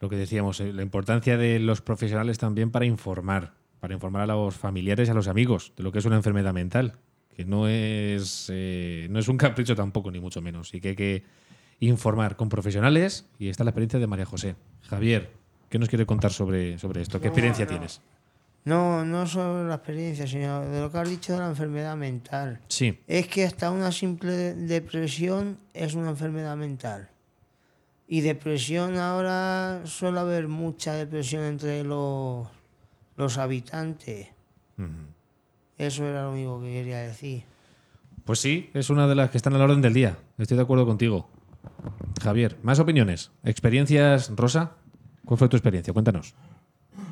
Lo 0.00 0.08
que 0.08 0.16
decíamos, 0.16 0.58
eh, 0.60 0.72
la 0.72 0.82
importancia 0.82 1.36
de 1.36 1.60
los 1.60 1.80
profesionales 1.80 2.38
también 2.38 2.70
para 2.70 2.86
informar, 2.86 3.52
para 3.82 3.94
informar 3.94 4.22
a 4.22 4.26
los 4.26 4.54
familiares 4.54 5.08
y 5.08 5.10
a 5.10 5.14
los 5.14 5.26
amigos 5.26 5.72
de 5.76 5.82
lo 5.82 5.90
que 5.90 5.98
es 5.98 6.04
una 6.04 6.14
enfermedad 6.14 6.54
mental, 6.54 7.00
que 7.34 7.44
no 7.44 7.66
es, 7.66 8.46
eh, 8.48 9.08
no 9.10 9.18
es 9.18 9.26
un 9.26 9.36
capricho 9.36 9.74
tampoco, 9.74 10.12
ni 10.12 10.20
mucho 10.20 10.40
menos, 10.40 10.72
y 10.72 10.80
que 10.80 10.90
hay 10.90 10.94
que 10.94 11.24
informar 11.80 12.36
con 12.36 12.48
profesionales, 12.48 13.26
y 13.40 13.48
esta 13.48 13.64
es 13.64 13.66
la 13.66 13.70
experiencia 13.70 13.98
de 13.98 14.06
María 14.06 14.24
José. 14.24 14.54
Javier, 14.82 15.30
¿qué 15.68 15.80
nos 15.80 15.88
quiere 15.88 16.06
contar 16.06 16.32
sobre, 16.32 16.78
sobre 16.78 17.02
esto? 17.02 17.20
¿Qué 17.20 17.26
experiencia 17.26 17.66
tienes? 17.66 18.00
No, 18.64 19.04
no 19.04 19.26
sobre 19.26 19.68
la 19.68 19.74
experiencia, 19.74 20.28
sino 20.28 20.60
de 20.60 20.80
lo 20.80 20.92
que 20.92 20.98
has 20.98 21.10
dicho 21.10 21.32
de 21.32 21.40
la 21.40 21.48
enfermedad 21.48 21.96
mental. 21.96 22.60
Sí. 22.68 23.00
Es 23.08 23.26
que 23.26 23.44
hasta 23.44 23.72
una 23.72 23.90
simple 23.90 24.54
depresión 24.54 25.58
es 25.74 25.94
una 25.94 26.10
enfermedad 26.10 26.56
mental. 26.56 27.10
Y 28.06 28.20
depresión 28.20 28.96
ahora 28.98 29.80
suele 29.86 30.20
haber 30.20 30.46
mucha 30.46 30.94
depresión 30.94 31.42
entre 31.42 31.82
los, 31.82 32.46
los 33.16 33.38
habitantes. 33.38 34.28
Eso 35.78 36.06
era 36.06 36.24
lo 36.24 36.32
único 36.32 36.60
que 36.60 36.72
quería 36.72 37.00
decir. 37.00 37.44
Pues 38.24 38.38
sí, 38.38 38.70
es 38.74 38.90
una 38.90 39.08
de 39.08 39.14
las 39.14 39.30
que 39.30 39.36
están 39.36 39.54
a 39.54 39.58
la 39.58 39.64
orden 39.64 39.82
del 39.82 39.94
día. 39.94 40.18
Estoy 40.38 40.56
de 40.56 40.62
acuerdo 40.62 40.86
contigo. 40.86 41.28
Javier, 42.22 42.56
más 42.62 42.78
opiniones. 42.78 43.30
¿Experiencias, 43.44 44.30
Rosa? 44.36 44.76
¿Cuál 45.24 45.38
fue 45.38 45.48
tu 45.48 45.56
experiencia? 45.56 45.92
Cuéntanos. 45.92 46.34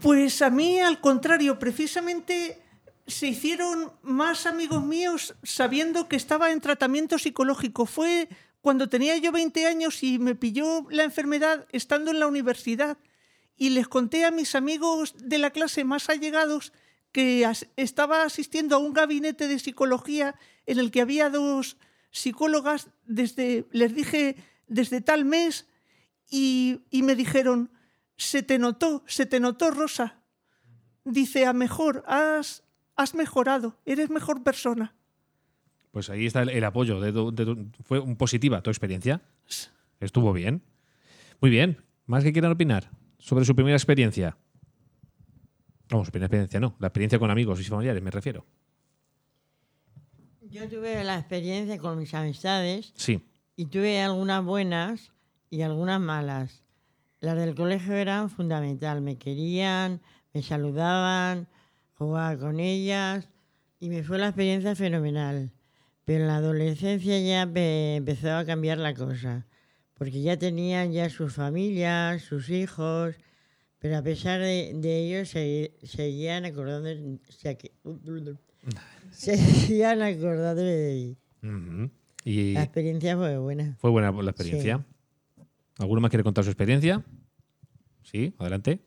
Pues 0.02 0.40
a 0.42 0.50
mí, 0.50 0.78
al 0.78 1.00
contrario, 1.00 1.58
precisamente 1.58 2.62
se 3.06 3.26
hicieron 3.26 3.92
más 4.02 4.46
amigos 4.46 4.84
míos 4.84 5.34
sabiendo 5.42 6.08
que 6.08 6.16
estaba 6.16 6.52
en 6.52 6.60
tratamiento 6.60 7.18
psicológico. 7.18 7.86
Fue 7.86 8.28
cuando 8.60 8.88
tenía 8.88 9.16
yo 9.18 9.32
20 9.32 9.66
años 9.66 10.02
y 10.02 10.18
me 10.18 10.34
pilló 10.34 10.86
la 10.90 11.04
enfermedad 11.04 11.66
estando 11.72 12.10
en 12.10 12.20
la 12.20 12.26
universidad 12.26 12.98
y 13.60 13.68
les 13.70 13.86
conté 13.88 14.24
a 14.24 14.30
mis 14.30 14.54
amigos 14.54 15.14
de 15.18 15.36
la 15.36 15.50
clase 15.50 15.84
más 15.84 16.08
allegados 16.08 16.72
que 17.12 17.44
as- 17.44 17.66
estaba 17.76 18.22
asistiendo 18.22 18.74
a 18.74 18.78
un 18.78 18.94
gabinete 18.94 19.48
de 19.48 19.58
psicología 19.58 20.34
en 20.64 20.78
el 20.78 20.90
que 20.90 21.02
había 21.02 21.28
dos 21.28 21.76
psicólogas 22.10 22.88
desde, 23.04 23.66
les 23.70 23.94
dije, 23.94 24.36
desde 24.66 25.02
tal 25.02 25.26
mes 25.26 25.66
y, 26.30 26.80
y 26.90 27.02
me 27.02 27.14
dijeron, 27.14 27.70
se 28.16 28.42
te 28.42 28.58
notó, 28.58 29.04
se 29.06 29.26
te 29.26 29.40
notó, 29.40 29.70
Rosa. 29.72 30.22
Dice, 31.04 31.44
a 31.44 31.52
mejor, 31.52 32.02
has, 32.06 32.62
has 32.96 33.14
mejorado, 33.14 33.76
eres 33.84 34.08
mejor 34.08 34.42
persona. 34.42 34.94
Pues 35.90 36.08
ahí 36.08 36.24
está 36.24 36.40
el, 36.42 36.48
el 36.48 36.64
apoyo. 36.64 36.98
de 37.00 37.12
tu- 37.12 37.30
de 37.30 37.44
tu- 37.44 37.68
fue 37.84 37.98
un 37.98 38.16
positiva 38.16 38.62
tu 38.62 38.70
experiencia. 38.70 39.20
Estuvo 40.00 40.32
bien. 40.32 40.62
Muy 41.40 41.50
bien. 41.50 41.84
¿Más 42.06 42.24
que 42.24 42.32
quieran 42.32 42.52
opinar 42.52 42.90
sobre 43.20 43.44
su 43.44 43.54
primera 43.54 43.76
experiencia? 43.76 44.36
Vamos, 45.90 46.06
su 46.08 46.12
primera 46.12 46.26
experiencia 46.26 46.58
no. 46.60 46.76
La 46.78 46.88
experiencia 46.88 47.18
con 47.18 47.30
amigos 47.30 47.60
y 47.60 47.64
familiares, 47.64 48.02
me 48.02 48.10
refiero. 48.10 48.44
Yo 50.48 50.68
tuve 50.68 51.02
la 51.04 51.18
experiencia 51.18 51.78
con 51.78 51.98
mis 51.98 52.12
amistades 52.14 52.92
Sí. 52.96 53.24
y 53.56 53.66
tuve 53.66 54.00
algunas 54.00 54.44
buenas 54.44 55.12
y 55.48 55.62
algunas 55.62 56.00
malas. 56.00 56.64
Las 57.20 57.36
del 57.36 57.54
colegio 57.54 57.94
eran 57.94 58.30
fundamental. 58.30 59.00
Me 59.00 59.16
querían, 59.16 60.00
me 60.32 60.42
saludaban, 60.42 61.46
jugaba 61.94 62.36
con 62.38 62.58
ellas 62.60 63.28
y 63.78 63.90
me 63.90 64.02
fue 64.02 64.18
la 64.18 64.28
experiencia 64.28 64.74
fenomenal. 64.74 65.52
Pero 66.04 66.22
en 66.22 66.28
la 66.28 66.36
adolescencia 66.36 67.20
ya 67.20 67.42
empezó 67.42 68.32
a 68.34 68.44
cambiar 68.44 68.78
la 68.78 68.94
cosa, 68.94 69.46
porque 70.00 70.22
ya 70.22 70.38
tenían 70.38 70.92
ya 70.92 71.10
sus 71.10 71.34
familias, 71.34 72.22
sus 72.22 72.48
hijos, 72.48 73.16
pero 73.78 73.98
a 73.98 74.02
pesar 74.02 74.40
de, 74.40 74.72
de 74.74 74.98
ello 75.04 75.26
se- 75.26 75.74
seguían 75.82 76.46
acordando, 76.46 76.88
se, 79.10 79.36
seguían 79.36 80.00
acordando 80.00 80.62
de 80.62 81.18
Ujú. 81.42 81.90
Y 82.24 82.54
La 82.54 82.62
experiencia 82.62 83.14
fue 83.14 83.36
buena. 83.36 83.76
fue 83.78 83.90
buena 83.90 84.10
la 84.10 84.30
experiencia. 84.30 84.82
¿Alguno 85.78 86.00
más 86.00 86.08
quiere 86.10 86.24
contar 86.24 86.44
su 86.44 86.50
experiencia? 86.50 87.04
Sí, 88.02 88.32
adelante. 88.38 88.80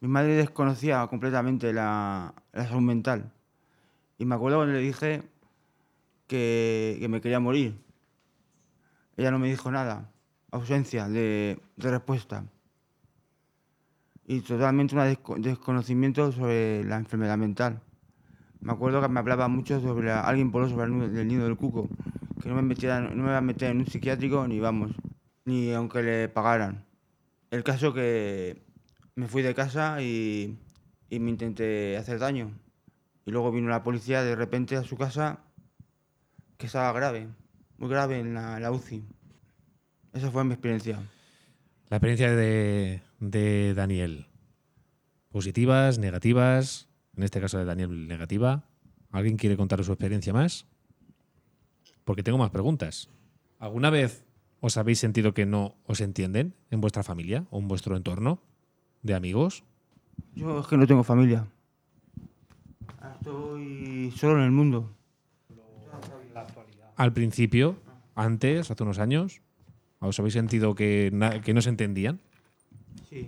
Mi 0.00 0.08
madre 0.08 0.34
desconocía 0.34 1.06
completamente 1.06 1.72
la, 1.72 2.34
la 2.52 2.66
salud 2.66 2.80
mental. 2.82 3.32
Y 4.18 4.24
me 4.24 4.34
acuerdo 4.34 4.58
cuando 4.58 4.74
le 4.74 4.80
dije 4.80 5.22
que, 6.26 6.96
que 6.98 7.08
me 7.08 7.20
quería 7.20 7.38
morir. 7.38 7.76
Ella 9.16 9.30
no 9.30 9.38
me 9.38 9.48
dijo 9.48 9.70
nada. 9.70 10.10
Ausencia 10.50 11.08
de, 11.08 11.60
respuesta. 11.76 12.44
Y 14.26 14.40
totalmente 14.40 14.94
un 14.94 15.02
desco- 15.02 15.40
desconocimiento 15.40 16.32
sobre 16.32 16.84
la 16.84 16.96
enfermedad 16.96 17.36
mental. 17.38 17.80
Me 18.60 18.72
acuerdo 18.72 19.00
que 19.02 19.08
me 19.08 19.18
hablaba 19.20 19.48
mucho 19.48 19.80
sobre 19.80 20.12
alguien 20.12 20.52
por 20.52 20.68
sobre 20.68 20.86
el, 20.86 21.12
del 21.12 21.28
nido 21.28 21.44
del 21.44 21.56
cuco. 21.56 21.88
Que 22.40 22.48
no 22.48 22.54
me, 22.54 22.62
metiera, 22.62 23.00
no 23.00 23.22
me 23.22 23.28
iba 23.28 23.38
a 23.38 23.40
meter 23.40 23.70
en 23.70 23.78
un 23.78 23.86
psiquiátrico 23.86 24.46
ni 24.46 24.60
vamos. 24.60 24.92
Ni 25.44 25.72
aunque 25.72 26.02
le 26.02 26.28
pagaran. 26.28 26.84
El 27.50 27.64
caso 27.64 27.92
que 27.92 28.62
me 29.14 29.28
fui 29.28 29.42
de 29.42 29.54
casa 29.54 30.00
y, 30.00 30.58
y 31.10 31.18
me 31.18 31.30
intenté 31.30 31.96
hacer 31.96 32.18
daño. 32.18 32.52
Y 33.26 33.30
luego 33.30 33.52
vino 33.52 33.68
la 33.68 33.82
policía 33.82 34.22
de 34.22 34.34
repente 34.36 34.76
a 34.76 34.82
su 34.82 34.96
casa 34.96 35.40
que 36.56 36.66
estaba 36.66 36.92
grave, 36.92 37.28
muy 37.82 37.90
grave 37.90 38.20
en 38.20 38.32
la, 38.32 38.60
la 38.60 38.70
UCI. 38.70 39.02
Esa 40.12 40.30
fue 40.30 40.44
mi 40.44 40.52
experiencia. 40.52 41.02
La 41.88 41.96
experiencia 41.96 42.30
de, 42.30 43.02
de 43.18 43.74
Daniel. 43.74 44.28
Positivas, 45.32 45.98
negativas. 45.98 46.88
En 47.16 47.24
este 47.24 47.40
caso 47.40 47.58
de 47.58 47.64
Daniel, 47.64 48.06
negativa. 48.06 48.68
¿Alguien 49.10 49.36
quiere 49.36 49.56
contar 49.56 49.82
su 49.82 49.90
experiencia 49.90 50.32
más? 50.32 50.64
Porque 52.04 52.22
tengo 52.22 52.38
más 52.38 52.50
preguntas. 52.50 53.10
¿Alguna 53.58 53.90
vez 53.90 54.24
os 54.60 54.76
habéis 54.76 55.00
sentido 55.00 55.34
que 55.34 55.44
no 55.44 55.74
os 55.84 56.00
entienden 56.00 56.54
en 56.70 56.80
vuestra 56.80 57.02
familia 57.02 57.46
o 57.50 57.58
en 57.58 57.66
vuestro 57.66 57.96
entorno 57.96 58.40
de 59.02 59.14
amigos? 59.14 59.64
Yo 60.36 60.60
es 60.60 60.68
que 60.68 60.76
no 60.76 60.86
tengo 60.86 61.02
familia. 61.02 61.48
Estoy 63.18 64.12
solo 64.16 64.38
en 64.38 64.44
el 64.44 64.52
mundo. 64.52 64.88
Al 67.02 67.12
principio, 67.12 67.80
antes, 68.14 68.70
hace 68.70 68.80
unos 68.84 69.00
años, 69.00 69.42
¿os 69.98 70.16
habéis 70.20 70.34
sentido 70.34 70.76
que, 70.76 71.10
que 71.44 71.52
no 71.52 71.60
se 71.60 71.70
entendían? 71.70 72.20
Sí. 73.10 73.26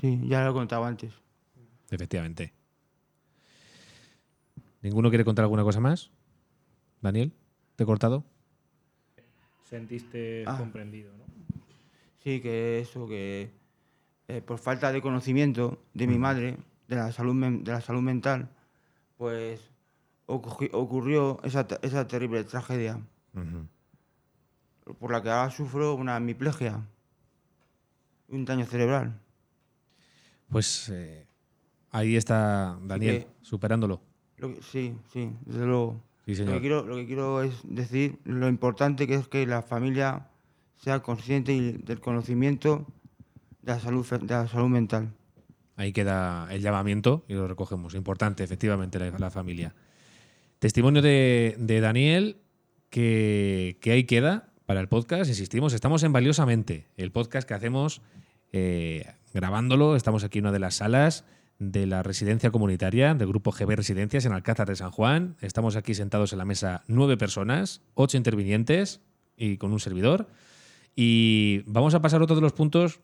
Sí, 0.00 0.20
ya 0.26 0.42
lo 0.42 0.52
he 0.52 0.54
contado 0.54 0.82
antes. 0.86 1.12
Efectivamente. 1.90 2.54
¿Ninguno 4.80 5.10
quiere 5.10 5.22
contar 5.22 5.42
alguna 5.42 5.64
cosa 5.64 5.80
más? 5.80 6.12
Daniel, 7.02 7.34
¿te 7.76 7.82
he 7.82 7.86
cortado? 7.86 8.24
Sentiste 9.68 10.44
Ah. 10.46 10.56
comprendido, 10.56 11.12
¿no? 11.18 11.24
Sí, 12.24 12.40
que 12.40 12.80
eso, 12.80 13.06
que 13.06 13.50
eh, 14.28 14.40
por 14.40 14.58
falta 14.58 14.92
de 14.92 15.02
conocimiento 15.02 15.82
de 15.92 16.06
mi 16.06 16.16
madre, 16.18 16.56
de 16.88 16.96
la 16.96 17.12
salud, 17.12 17.34
de 17.62 17.70
la 17.70 17.82
salud 17.82 18.00
mental, 18.00 18.48
pues 19.18 19.60
ocurrió 20.26 21.38
esa, 21.44 21.66
te- 21.66 21.78
esa 21.86 22.06
terrible 22.06 22.44
tragedia, 22.44 23.00
por 24.98 25.10
la 25.12 25.22
que 25.22 25.30
ahora 25.30 25.50
sufro 25.50 25.94
una 25.94 26.16
hemiplegia, 26.16 26.80
un 28.28 28.44
daño 28.44 28.66
cerebral. 28.66 29.18
Pues 30.48 30.88
eh, 30.90 31.26
ahí 31.90 32.16
está 32.16 32.78
Daniel, 32.82 33.20
que- 33.24 33.28
superándolo. 33.42 34.00
Lo 34.38 34.54
que- 34.54 34.62
sí, 34.62 34.96
sí, 35.12 35.30
desde 35.46 35.66
luego. 35.66 36.00
Sí, 36.26 36.36
Lo 36.36 36.52
que, 36.52 36.60
quiero, 36.60 36.84
lo 36.84 36.96
que 36.96 37.06
quiero 37.06 37.42
es 37.42 37.54
decir 37.64 38.18
lo 38.24 38.48
importante 38.48 39.06
que 39.08 39.14
es 39.14 39.26
que 39.28 39.44
la 39.46 39.60
familia 39.62 40.28
sea 40.76 41.00
consciente 41.00 41.52
del 41.78 42.00
conocimiento 42.00 42.86
de 43.62 43.72
la 43.72 43.80
salud, 43.80 44.06
de 44.08 44.26
la 44.34 44.46
salud 44.46 44.68
mental. 44.68 45.12
Ahí 45.76 45.92
queda 45.92 46.46
el 46.52 46.60
llamamiento 46.62 47.24
y 47.28 47.34
lo 47.34 47.48
recogemos. 47.48 47.94
Importante, 47.94 48.44
efectivamente, 48.44 48.98
la, 49.00 49.18
la 49.18 49.30
familia. 49.30 49.74
Testimonio 50.62 51.02
de, 51.02 51.80
Daniel 51.82 52.36
que, 52.88 53.76
ahí 53.84 54.04
queda 54.04 54.52
para 54.64 54.78
el 54.78 54.86
podcast. 54.86 55.28
Insistimos, 55.28 55.72
estamos 55.72 56.04
en 56.04 56.12
Valiosamente, 56.12 56.86
el 56.96 57.10
podcast 57.10 57.48
que 57.48 57.54
hacemos 57.54 58.00
eh, 58.52 59.04
grabándolo. 59.34 59.96
Estamos 59.96 60.22
aquí 60.22 60.38
en 60.38 60.44
una 60.44 60.52
de 60.52 60.60
las 60.60 60.76
salas 60.76 61.24
de 61.58 61.86
la 61.86 62.04
residencia 62.04 62.52
comunitaria 62.52 63.12
del 63.14 63.26
grupo 63.26 63.50
GB 63.50 63.74
Residencias 63.74 64.24
en 64.24 64.34
Alcázar 64.34 64.68
de 64.68 64.76
San 64.76 64.92
Juan. 64.92 65.34
Estamos 65.40 65.74
aquí 65.74 65.94
sentados 65.94 66.32
en 66.32 66.38
la 66.38 66.44
mesa 66.44 66.84
nueve 66.86 67.16
personas, 67.16 67.82
ocho 67.94 68.16
intervinientes 68.16 69.00
y 69.36 69.56
con 69.56 69.72
un 69.72 69.80
servidor. 69.80 70.28
Y 70.94 71.64
vamos 71.66 71.94
a 71.94 72.02
pasar 72.02 72.20
a 72.20 72.24
otro 72.24 72.36
de 72.36 72.42
los 72.42 72.52
puntos 72.52 73.00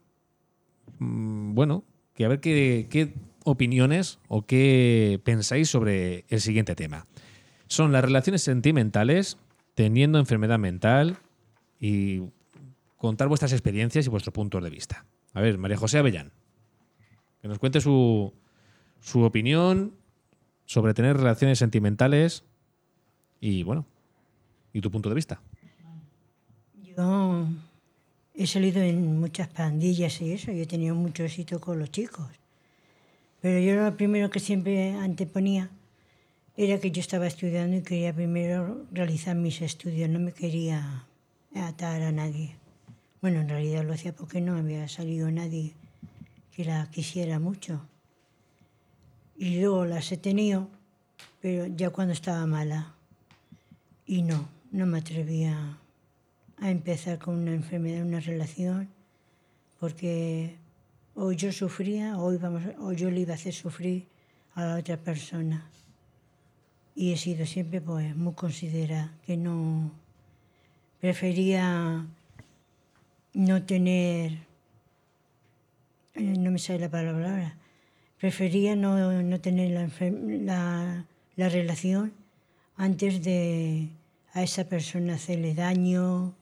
mm, 1.01 1.55
bueno, 1.57 1.83
que 2.15 2.25
a 2.25 2.29
ver 2.29 2.39
qué 2.39 3.15
opiniones 3.43 4.21
o 4.29 4.47
qué 4.47 5.21
pensáis 5.25 5.69
sobre 5.69 6.25
el 6.29 6.41
siguiente 6.41 6.77
tema. 6.77 7.09
Son 7.69 7.93
las 7.93 8.03
relaciones 8.03 8.43
sentimentales 8.43 9.39
teniendo 9.75 10.19
enfermedad 10.19 10.59
mental 10.59 11.19
y 11.79 12.23
contar 12.97 13.29
vuestras 13.29 13.53
experiencias 13.53 14.07
y 14.07 14.11
vuestros 14.11 14.35
puntos 14.35 14.63
de 14.65 14.71
vista. 14.71 15.05
A 15.35 15.41
ver, 15.41 15.59
María 15.59 15.77
José 15.77 15.99
Avellán, 15.99 16.33
que 17.41 17.49
nos 17.49 17.59
cuente 17.59 17.81
su, 17.81 18.33
su 19.01 19.23
opinión 19.23 19.95
sobre 20.65 20.95
tener 20.95 21.17
relaciones 21.17 21.59
sentimentales 21.59 22.43
y, 23.41 23.63
bueno, 23.63 23.87
y 24.73 24.81
tu 24.81 24.91
punto 24.91 25.09
de 25.09 25.15
vista. 25.15 25.41
Yo 26.97 27.47
he 28.35 28.47
salido 28.47 28.83
en 28.83 29.21
muchas 29.21 29.49
pandillas 29.49 30.21
y 30.21 30.33
eso, 30.33 30.51
y 30.51 30.61
he 30.63 30.67
tenido 30.67 30.95
mucho 30.95 31.23
éxito 31.23 31.61
con 31.61 31.79
los 31.79 31.91
chicos. 31.91 32.27
Pero 33.41 33.61
yo 33.61 33.85
lo 33.85 33.97
primero 33.97 34.31
que 34.31 34.41
siempre 34.41 34.95
anteponía 34.95 35.71
era 36.59 36.81
que 36.81 36.91
yo 36.91 37.01
estaba 37.01 37.29
estudiando 37.29 37.77
y 37.77 37.83
quería 37.83 38.13
primero 38.13 38.85
realizar 38.91 39.37
mis 39.37 39.63
estudios, 39.63 40.11
no 40.11 40.19
me 40.19 40.33
quería 40.33 41.07
atar 41.55 42.03
a 42.03 42.11
nadie. 42.11 42.57
Bueno, 43.23 43.43
en 43.43 43.49
realidad 43.49 43.85
lo 43.85 43.93
hacía 43.93 44.13
porque 44.13 44.41
no 44.41 44.57
había 44.57 44.89
salido 44.89 45.31
nadie 45.31 45.73
que 46.51 46.65
la 46.65 46.91
quisiera 46.91 47.39
mucho. 47.39 47.81
Y 49.37 49.61
luego 49.61 49.85
las 49.85 50.11
he 50.11 50.17
tenido, 50.17 50.69
pero 51.41 51.69
ya 51.69 51.91
cuando 51.91 52.13
estaba 52.13 52.45
mala. 52.47 52.93
Y 54.05 54.23
no, 54.23 54.49
no 54.73 54.85
me 54.85 54.99
atrevía 54.99 55.79
a 56.57 56.71
empezar 56.73 57.21
con 57.21 57.37
una 57.37 57.55
enfermedad, 57.55 58.05
una 58.05 58.19
relación, 58.19 58.89
porque 59.79 60.57
o 61.15 61.31
yo 61.31 61.53
sufría 61.53 62.19
o, 62.19 62.93
yo 62.93 63.11
le 63.13 63.21
iba 63.21 63.35
a 63.35 63.37
hacer 63.37 63.55
sufrir 63.55 64.09
a 64.57 64.65
la 64.65 64.77
otra 64.77 64.97
persona. 64.97 65.71
Y 66.99 67.13
he 67.13 67.17
sido 67.17 67.47
siempre 67.47 67.81
pues 67.81 68.17
muy 68.17 68.33
considerada, 68.35 69.15
que 69.25 69.37
no 69.37 69.93
prefería 71.01 72.05
no 73.35 73.63
tener, 73.63 74.33
eh, 76.17 76.21
no 76.21 76.51
me 76.51 76.59
sale 76.59 76.81
la 76.81 76.91
palabra 76.91 77.31
ahora, 77.31 77.57
prefería 78.19 78.75
no, 78.75 79.23
no 79.23 79.41
tener 79.41 79.71
la, 79.71 81.07
la 81.37 81.49
relación 81.49 82.13
antes 82.77 83.23
de 83.23 83.91
a 84.33 84.43
esa 84.43 84.65
persona 84.65 85.15
hacerle 85.15 85.55
daño 85.55 86.35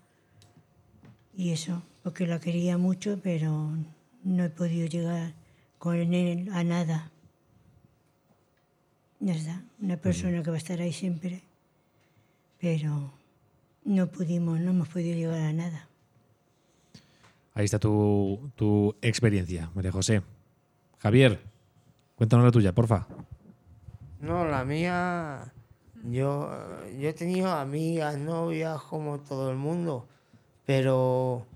y 1.37 1.51
eso, 1.51 1.83
porque 2.03 2.27
la 2.27 2.41
quería 2.41 2.79
mucho, 2.79 3.21
pero 3.23 3.77
no 4.25 4.45
he 4.45 4.49
podido 4.49 4.89
llegar 4.89 5.35
con 5.77 6.15
él 6.15 6.49
a 6.51 6.65
nada. 6.65 7.11
Ya 9.21 9.35
está, 9.35 9.63
una 9.81 9.97
persona 9.97 10.43
que 10.43 10.51
va 10.51 10.57
a 10.57 10.59
estar 10.59 10.81
ahí 10.81 10.93
siempre, 10.93 11.43
pero 12.61 13.13
no 13.85 14.07
pudimos, 14.09 14.61
no 14.61 14.71
hemos 14.71 14.89
podido 14.89 15.17
llegar 15.17 15.41
a 15.41 15.53
nada. 15.53 15.89
Ahí 17.55 17.65
está 17.65 17.79
tu, 17.79 18.51
tu 18.55 18.95
experiencia, 19.01 19.71
María 19.75 19.91
José. 19.91 20.23
Javier, 20.99 21.41
cuéntanos 22.15 22.45
la 22.45 22.53
tuya, 22.53 22.75
porfa. 22.75 23.07
No, 24.21 24.45
la 24.45 24.65
mía, 24.65 25.53
yo, 26.05 26.51
yo 26.99 27.09
he 27.09 27.13
tenido 27.15 27.51
amigas, 27.53 28.19
novias, 28.19 28.83
como 28.83 29.21
todo 29.21 29.51
el 29.51 29.57
mundo, 29.57 30.07
pero 30.67 31.47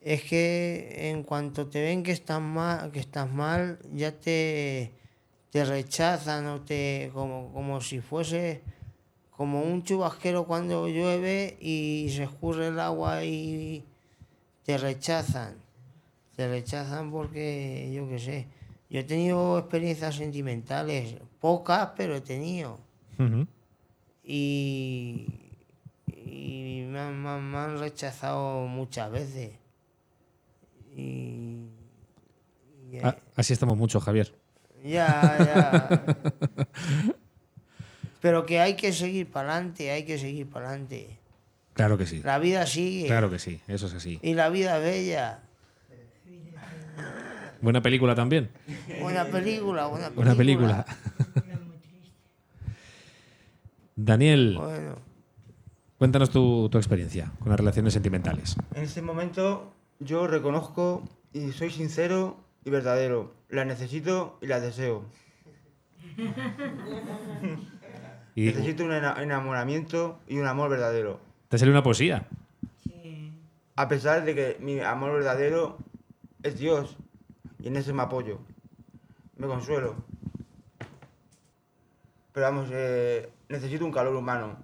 es 0.00 0.22
que 0.24 1.10
en 1.10 1.22
cuanto 1.22 1.68
te 1.68 1.80
ven 1.82 2.02
que 2.02 2.12
estás 2.12 2.40
mal, 2.40 2.90
que 2.90 3.00
estás 3.00 3.30
mal 3.30 3.78
ya 3.94 4.12
te, 4.12 4.92
te 5.50 5.64
rechazan 5.64 6.46
o 6.46 6.60
te, 6.60 7.10
como, 7.14 7.52
como 7.52 7.80
si 7.80 8.00
fuese 8.00 8.62
como 9.30 9.62
un 9.62 9.82
chubasquero 9.84 10.44
cuando 10.46 10.88
llueve 10.88 11.56
y 11.60 12.08
se 12.10 12.24
escurre 12.24 12.68
el 12.68 12.80
agua 12.80 13.24
y 13.24 13.84
te 14.64 14.76
rechazan. 14.78 15.56
Te 16.36 16.48
rechazan 16.48 17.10
porque, 17.10 17.90
yo 17.94 18.08
qué 18.08 18.18
sé, 18.18 18.46
yo 18.90 19.00
he 19.00 19.04
tenido 19.04 19.58
experiencias 19.58 20.16
sentimentales, 20.16 21.16
pocas, 21.40 21.90
pero 21.96 22.16
he 22.16 22.20
tenido. 22.20 22.78
Y, 24.24 25.26
y 26.08 26.84
me, 26.88 26.98
han, 27.00 27.22
me 27.22 27.28
han- 27.30 27.50
me 27.50 27.58
han 27.58 27.78
rechazado 27.78 28.66
muchas 28.66 29.10
veces. 29.10 29.52
Y, 30.96 31.68
y, 32.92 32.98
Ah, 33.02 33.16
así 33.36 33.52
estamos 33.52 33.76
mucho, 33.76 34.00
Javier. 34.00 34.34
Ya, 34.88 35.36
ya. 35.38 36.16
Pero 38.20 38.46
que 38.46 38.60
hay 38.60 38.74
que 38.74 38.92
seguir 38.92 39.30
para 39.30 39.52
adelante, 39.54 39.90
hay 39.90 40.04
que 40.04 40.18
seguir 40.18 40.48
para 40.48 40.70
adelante. 40.70 41.18
Claro 41.74 41.96
que 41.96 42.06
sí. 42.06 42.20
La 42.24 42.38
vida 42.38 42.66
sigue. 42.66 43.06
Claro 43.06 43.30
que 43.30 43.38
sí, 43.38 43.60
eso 43.68 43.86
es 43.86 43.94
así. 43.94 44.18
Y 44.22 44.34
la 44.34 44.48
vida 44.48 44.78
es 44.78 44.82
bella. 44.82 45.42
Buena 47.60 47.82
película 47.82 48.14
también. 48.14 48.50
Buena 49.00 49.24
película, 49.26 49.86
buena 49.86 50.10
película. 50.10 50.14
Buena 50.14 50.34
película. 50.36 50.86
Daniel, 53.96 54.56
Bueno, 54.56 54.96
cuéntanos 55.98 56.30
tu, 56.30 56.68
tu 56.68 56.78
experiencia 56.78 57.32
con 57.40 57.48
las 57.50 57.58
relaciones 57.58 57.92
sentimentales. 57.92 58.54
En 58.74 58.84
ese 58.84 59.02
momento 59.02 59.74
yo 59.98 60.28
reconozco 60.28 61.02
y 61.32 61.50
soy 61.50 61.70
sincero 61.70 62.36
y 62.64 62.70
verdadero. 62.70 63.34
La 63.48 63.64
necesito 63.64 64.38
y 64.42 64.46
la 64.46 64.60
deseo. 64.60 65.04
Y 68.34 68.46
Necesito 68.46 68.84
un 68.84 68.92
ena- 68.92 69.16
enamoramiento 69.22 70.20
y 70.28 70.38
un 70.38 70.46
amor 70.46 70.70
verdadero. 70.70 71.20
te 71.48 71.58
salió 71.58 71.72
una 71.72 71.82
poesía. 71.82 72.26
A 73.76 73.88
pesar 73.88 74.24
de 74.24 74.34
que 74.34 74.56
mi 74.60 74.80
amor 74.80 75.12
verdadero 75.12 75.78
es 76.42 76.58
Dios 76.58 76.96
y 77.60 77.68
en 77.68 77.76
ese 77.76 77.92
me 77.92 78.02
apoyo. 78.02 78.38
Me 79.36 79.46
consuelo. 79.46 79.94
Pero 82.32 82.46
vamos, 82.46 82.68
eh, 82.72 83.30
necesito 83.48 83.84
un 83.84 83.92
calor 83.92 84.14
humano. 84.16 84.56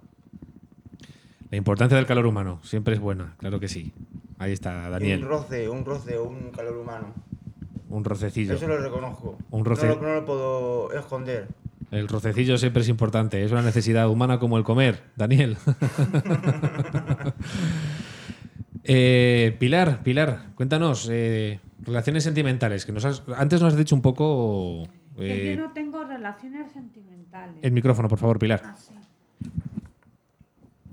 La 1.49 1.57
importancia 1.57 1.95
del 1.97 2.05
calor 2.05 2.25
humano 2.25 2.59
siempre 2.63 2.93
es 2.93 2.99
buena, 2.99 3.35
claro 3.37 3.59
que 3.59 3.67
sí. 3.67 3.93
Ahí 4.37 4.51
está, 4.51 4.85
Un 4.85 4.91
Daniel. 4.91 5.21
roce, 5.21 5.69
un 5.69 5.85
roce, 5.85 6.17
un 6.19 6.51
calor 6.51 6.77
humano. 6.77 7.13
Un 7.89 8.03
rocecillo. 8.03 8.53
Eso 8.55 8.67
lo 8.67 8.77
reconozco. 8.77 9.37
Un 9.51 9.63
roce. 9.65 9.87
No, 9.87 9.95
lo, 9.95 10.01
no 10.01 10.13
lo 10.15 10.25
puedo 10.25 10.91
esconder. 10.93 11.47
El 11.91 12.07
rocecillo 12.07 12.57
siempre 12.57 12.81
es 12.81 12.89
importante. 12.89 13.43
Es 13.43 13.51
una 13.51 13.61
necesidad 13.61 14.09
humana 14.09 14.39
como 14.39 14.57
el 14.57 14.63
comer, 14.63 15.03
Daniel. 15.15 15.57
Eh, 18.87 19.55
Pilar, 19.59 20.03
Pilar, 20.03 20.49
cuéntanos, 20.53 21.09
eh, 21.11 21.59
relaciones 21.81 22.23
sentimentales, 22.23 22.85
que 22.85 22.91
nos 22.91 23.03
has- 23.03 23.23
antes 23.35 23.59
nos 23.59 23.73
has 23.73 23.79
dicho 23.79 23.95
un 23.95 24.03
poco... 24.03 24.87
Que 25.17 25.53
eh, 25.53 25.55
yo 25.55 25.61
no 25.63 25.71
tengo 25.73 26.03
relaciones 26.03 26.71
sentimentales. 26.71 27.55
el 27.63 27.71
micrófono, 27.71 28.07
por 28.09 28.19
favor, 28.19 28.37
Pilar. 28.37 28.61
Así. 28.63 28.93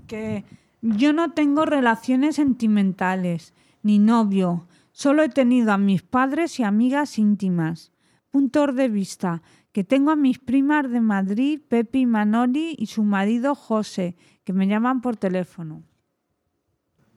Que 0.07 0.43
yo 0.81 1.13
no 1.13 1.33
tengo 1.33 1.65
relaciones 1.65 2.35
sentimentales, 2.37 3.53
ni 3.83 3.99
novio. 3.99 4.65
Solo 4.93 5.23
he 5.23 5.29
tenido 5.29 5.71
a 5.71 5.77
mis 5.79 6.03
padres 6.03 6.59
y 6.59 6.63
amigas 6.63 7.17
íntimas. 7.17 7.91
Puntos 8.29 8.75
de 8.75 8.89
vista. 8.89 9.41
Que 9.71 9.83
tengo 9.83 10.11
a 10.11 10.15
mis 10.15 10.37
primas 10.37 10.89
de 10.89 11.01
Madrid, 11.01 11.59
Pepi 11.67 12.01
y 12.01 12.05
Manoli, 12.05 12.75
y 12.77 12.85
su 12.85 13.03
marido 13.03 13.55
José, 13.55 14.15
que 14.43 14.53
me 14.53 14.67
llaman 14.67 15.01
por 15.01 15.17
teléfono. 15.17 15.83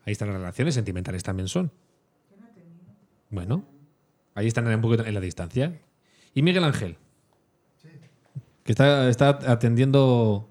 Ahí 0.06 0.12
están 0.12 0.28
las 0.28 0.38
relaciones 0.38 0.74
sentimentales 0.74 1.22
también 1.22 1.48
son. 1.48 1.70
Bueno, 3.28 3.64
ahí 4.34 4.46
están 4.46 4.66
un 4.66 4.80
poquito 4.80 5.04
en 5.04 5.12
la 5.12 5.20
distancia. 5.20 5.78
¿Y 6.32 6.40
Miguel 6.40 6.64
Ángel? 6.64 6.96
Que 8.64 8.72
está, 8.72 9.10
está 9.10 9.38
atendiendo. 9.50 10.48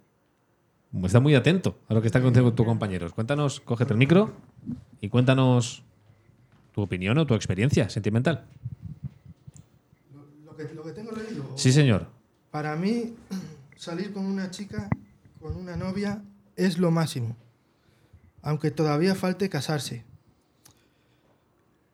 Está 1.04 1.20
muy 1.20 1.34
atento 1.34 1.80
a 1.88 1.96
lo 1.96 2.02
que 2.02 2.08
están 2.08 2.22
contando 2.22 2.54
tus 2.54 2.66
compañeros. 2.66 3.14
Cuéntanos, 3.14 3.62
cógete 3.62 3.94
el 3.94 3.98
micro 3.98 4.32
y 5.02 5.10
cuéntanos 5.10 5.84
tu 6.76 6.82
opinión 6.82 7.18
o 7.18 7.26
tu 7.26 7.34
experiencia 7.36 7.88
sentimental. 7.88 8.44
Lo 10.44 10.58
que, 10.58 10.66
lo 10.74 10.84
que 10.84 10.92
tengo 10.92 11.14
leído. 11.14 11.58
Sí, 11.58 11.72
señor. 11.72 12.08
Para 12.52 12.76
mí, 12.76 13.16
salir 13.78 14.12
con 14.12 14.26
una 14.26 14.52
chica, 14.52 14.90
con 15.40 15.56
una 15.56 15.78
novia, 15.78 16.22
es 16.58 16.78
lo 16.78 16.92
máximo. 16.92 17.38
Aunque 18.42 18.72
todavía 18.72 19.16
falte 19.16 19.48
casarse. 19.48 20.04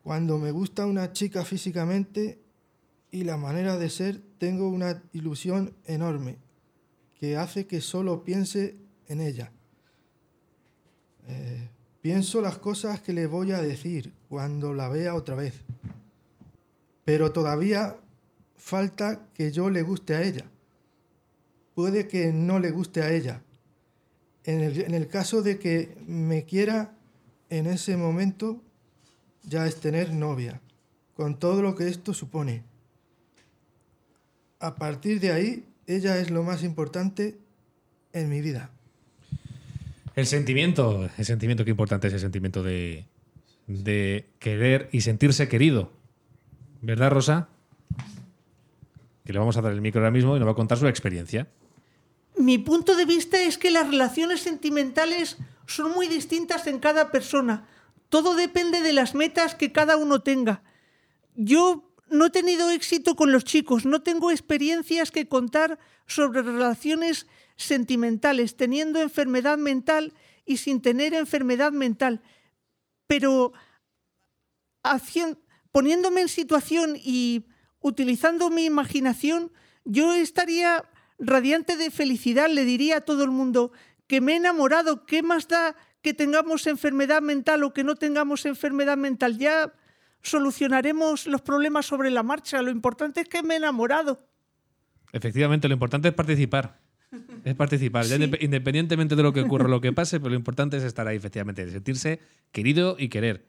Cuando 0.02 0.36
me 0.38 0.50
gusta 0.50 0.84
una 0.86 1.12
chica 1.12 1.44
físicamente 1.44 2.40
y 3.12 3.22
la 3.22 3.36
manera 3.36 3.78
de 3.78 3.88
ser, 3.88 4.20
tengo 4.38 4.68
una 4.68 5.00
ilusión 5.12 5.74
enorme 5.86 6.38
que 7.20 7.36
hace 7.36 7.68
que 7.68 7.80
solo 7.80 8.24
piense 8.24 8.74
en 9.06 9.20
ella. 9.20 9.52
Eh, 11.28 11.68
pienso 12.02 12.42
las 12.42 12.58
cosas 12.58 13.00
que 13.00 13.12
le 13.12 13.26
voy 13.26 13.52
a 13.52 13.62
decir 13.62 14.12
cuando 14.28 14.74
la 14.74 14.88
vea 14.88 15.14
otra 15.14 15.36
vez. 15.36 15.54
Pero 17.04 17.32
todavía 17.32 17.96
falta 18.56 19.28
que 19.32 19.52
yo 19.52 19.70
le 19.70 19.82
guste 19.82 20.14
a 20.14 20.22
ella. 20.22 20.44
Puede 21.74 22.08
que 22.08 22.32
no 22.32 22.58
le 22.58 22.70
guste 22.70 23.02
a 23.02 23.12
ella. 23.12 23.42
En 24.44 24.60
el, 24.60 24.82
en 24.82 24.94
el 24.94 25.08
caso 25.08 25.42
de 25.42 25.58
que 25.58 25.96
me 26.06 26.44
quiera, 26.44 26.94
en 27.48 27.66
ese 27.66 27.96
momento 27.96 28.60
ya 29.44 29.66
es 29.66 29.76
tener 29.76 30.12
novia, 30.12 30.60
con 31.14 31.38
todo 31.38 31.62
lo 31.62 31.76
que 31.76 31.88
esto 31.88 32.12
supone. 32.12 32.64
A 34.58 34.74
partir 34.74 35.20
de 35.20 35.32
ahí, 35.32 35.66
ella 35.86 36.18
es 36.18 36.30
lo 36.30 36.42
más 36.42 36.62
importante 36.62 37.38
en 38.12 38.28
mi 38.28 38.40
vida. 38.40 38.70
El 40.14 40.26
sentimiento, 40.26 41.08
el 41.16 41.24
sentimiento, 41.24 41.64
qué 41.64 41.70
importante 41.70 42.08
es 42.08 42.14
el 42.14 42.20
sentimiento 42.20 42.62
de, 42.62 43.06
querer 44.38 44.88
y 44.92 45.00
sentirse 45.00 45.48
querido. 45.48 45.90
¿Verdad, 46.82 47.10
Rosa? 47.10 47.48
Que 49.24 49.32
le 49.32 49.38
vamos 49.38 49.56
a 49.56 49.62
dar 49.62 49.72
el 49.72 49.80
micro 49.80 50.00
ahora 50.00 50.10
mismo 50.10 50.36
y 50.36 50.38
nos 50.38 50.46
va 50.48 50.52
a 50.52 50.56
contar 50.56 50.78
su 50.78 50.86
experiencia. 50.86 51.48
Mi 52.36 52.58
punto 52.58 52.94
de 52.96 53.06
vista 53.06 53.40
es 53.40 53.56
que 53.56 53.70
las 53.70 53.86
relaciones 53.86 54.40
sentimentales 54.40 55.38
son 55.66 55.92
muy 55.92 56.08
distintas 56.08 56.66
en 56.66 56.78
cada 56.78 57.10
persona. 57.10 57.66
Todo 58.08 58.34
depende 58.34 58.80
de 58.82 58.92
las 58.92 59.14
metas 59.14 59.54
que 59.54 59.72
cada 59.72 59.96
uno 59.96 60.20
tenga. 60.20 60.62
Yo 61.34 61.88
no 62.10 62.26
he 62.26 62.30
tenido 62.30 62.70
éxito 62.70 63.16
con 63.16 63.32
los 63.32 63.44
chicos, 63.44 63.86
no 63.86 64.02
tengo 64.02 64.30
experiencias 64.30 65.10
que 65.10 65.28
contar 65.28 65.78
sobre 66.06 66.42
relaciones 66.42 67.26
sentimentales, 67.41 67.41
teniendo 68.56 69.00
enfermedad 69.00 69.58
mental 69.58 70.12
y 70.44 70.56
sin 70.56 70.80
tener 70.82 71.14
enfermedad 71.14 71.72
mental. 71.72 72.20
Pero 73.06 73.52
hacien- 74.82 75.38
poniéndome 75.70 76.22
en 76.22 76.28
situación 76.28 76.96
y 76.96 77.46
utilizando 77.80 78.50
mi 78.50 78.64
imaginación, 78.64 79.52
yo 79.84 80.12
estaría 80.14 80.84
radiante 81.18 81.76
de 81.76 81.90
felicidad, 81.90 82.48
le 82.48 82.64
diría 82.64 82.98
a 82.98 83.00
todo 83.00 83.24
el 83.24 83.30
mundo 83.30 83.72
que 84.06 84.20
me 84.20 84.32
he 84.32 84.36
enamorado, 84.36 85.06
¿qué 85.06 85.22
más 85.22 85.48
da 85.48 85.74
que 86.02 86.12
tengamos 86.14 86.66
enfermedad 86.66 87.22
mental 87.22 87.62
o 87.62 87.72
que 87.72 87.84
no 87.84 87.94
tengamos 87.94 88.44
enfermedad 88.44 88.96
mental? 88.96 89.38
Ya 89.38 89.72
solucionaremos 90.20 91.26
los 91.26 91.42
problemas 91.42 91.86
sobre 91.86 92.10
la 92.10 92.22
marcha, 92.22 92.60
lo 92.62 92.70
importante 92.70 93.20
es 93.22 93.28
que 93.28 93.42
me 93.42 93.54
he 93.54 93.56
enamorado. 93.56 94.28
Efectivamente, 95.12 95.68
lo 95.68 95.74
importante 95.74 96.08
es 96.08 96.14
participar. 96.14 96.81
Es 97.44 97.54
participar, 97.54 98.04
Sí. 98.04 98.14
independientemente 98.40 99.16
de 99.16 99.22
lo 99.22 99.32
que 99.32 99.40
ocurra 99.42 99.66
o 99.66 99.68
lo 99.68 99.80
que 99.80 99.92
pase, 99.92 100.18
pero 100.20 100.30
lo 100.30 100.36
importante 100.36 100.76
es 100.76 100.82
estar 100.84 101.06
ahí, 101.06 101.16
efectivamente, 101.16 101.68
sentirse 101.70 102.20
querido 102.52 102.96
y 102.98 103.08
querer. 103.08 103.46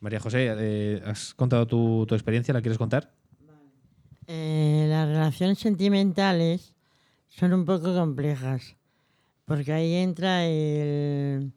María 0.00 0.20
José, 0.20 0.54
eh, 0.58 1.02
¿has 1.04 1.34
contado 1.34 1.66
tu, 1.66 2.04
tu 2.06 2.14
experiencia? 2.14 2.54
¿La 2.54 2.60
quieres 2.62 2.78
contar? 2.78 3.12
Eh, 4.26 4.86
las 4.88 5.08
relaciones 5.08 5.58
sentimentales 5.58 6.74
son 7.28 7.52
un 7.52 7.64
poco 7.64 7.94
complejas, 7.94 8.76
porque 9.44 9.72
ahí 9.72 9.94
entra 9.94 10.44
el, 10.46 11.52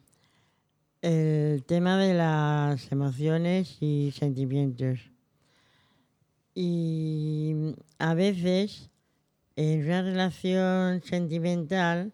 el 1.01 1.63
tema 1.65 1.97
de 1.97 2.13
las 2.13 2.91
emociones 2.91 3.77
y 3.81 4.11
sentimientos. 4.15 4.99
Y 6.55 7.73
a 7.99 8.13
veces 8.13 8.89
en 9.59 9.83
una 9.83 10.01
relación 10.01 11.03
sentimental 11.03 12.13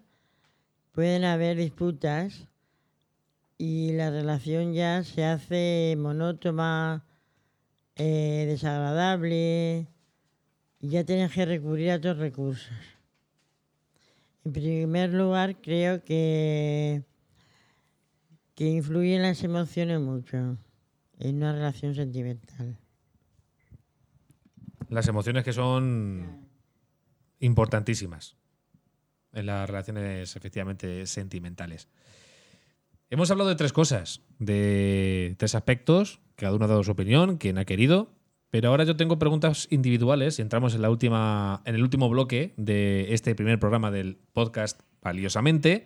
pueden 0.93 1.23
haber 1.25 1.57
disputas 1.57 2.47
y 3.59 3.91
la 3.91 4.09
relación 4.09 4.73
ya 4.73 5.03
se 5.03 5.23
hace 5.25 5.95
monótona, 5.95 7.05
eh, 7.97 8.45
desagradable 8.47 9.87
y 10.79 10.89
ya 10.89 11.03
tienes 11.03 11.31
que 11.33 11.45
recurrir 11.45 11.91
a 11.91 11.97
otros 11.97 12.17
recursos. 12.17 12.73
En 14.43 14.51
primer 14.51 15.13
lugar, 15.13 15.61
creo 15.61 16.03
que, 16.03 17.03
que 18.55 18.69
influyen 18.71 19.21
las 19.21 19.43
emociones 19.43 19.99
mucho 19.99 20.57
en 21.19 21.35
una 21.35 21.53
relación 21.53 21.93
sentimental. 21.93 22.75
Las 24.89 25.07
emociones 25.07 25.43
que 25.43 25.53
son 25.53 26.44
importantísimas 27.45 28.35
en 29.33 29.45
las 29.45 29.69
relaciones 29.69 30.35
efectivamente 30.35 31.05
sentimentales. 31.05 31.89
Hemos 33.09 33.29
hablado 33.29 33.49
de 33.49 33.55
tres 33.55 33.73
cosas, 33.73 34.21
de 34.39 35.35
tres 35.37 35.53
aspectos, 35.53 36.19
cada 36.35 36.55
uno 36.55 36.65
ha 36.65 36.69
dado 36.69 36.83
su 36.83 36.91
opinión, 36.91 37.37
quien 37.37 37.57
ha 37.57 37.65
querido, 37.65 38.09
pero 38.49 38.69
ahora 38.69 38.83
yo 38.83 38.95
tengo 38.95 39.19
preguntas 39.19 39.67
individuales 39.69 40.39
y 40.39 40.41
entramos 40.41 40.73
en, 40.73 40.81
la 40.81 40.89
última, 40.89 41.61
en 41.65 41.75
el 41.75 41.83
último 41.83 42.09
bloque 42.09 42.53
de 42.57 43.13
este 43.13 43.35
primer 43.35 43.59
programa 43.59 43.91
del 43.91 44.17
podcast 44.33 44.81
Valiosamente. 45.01 45.85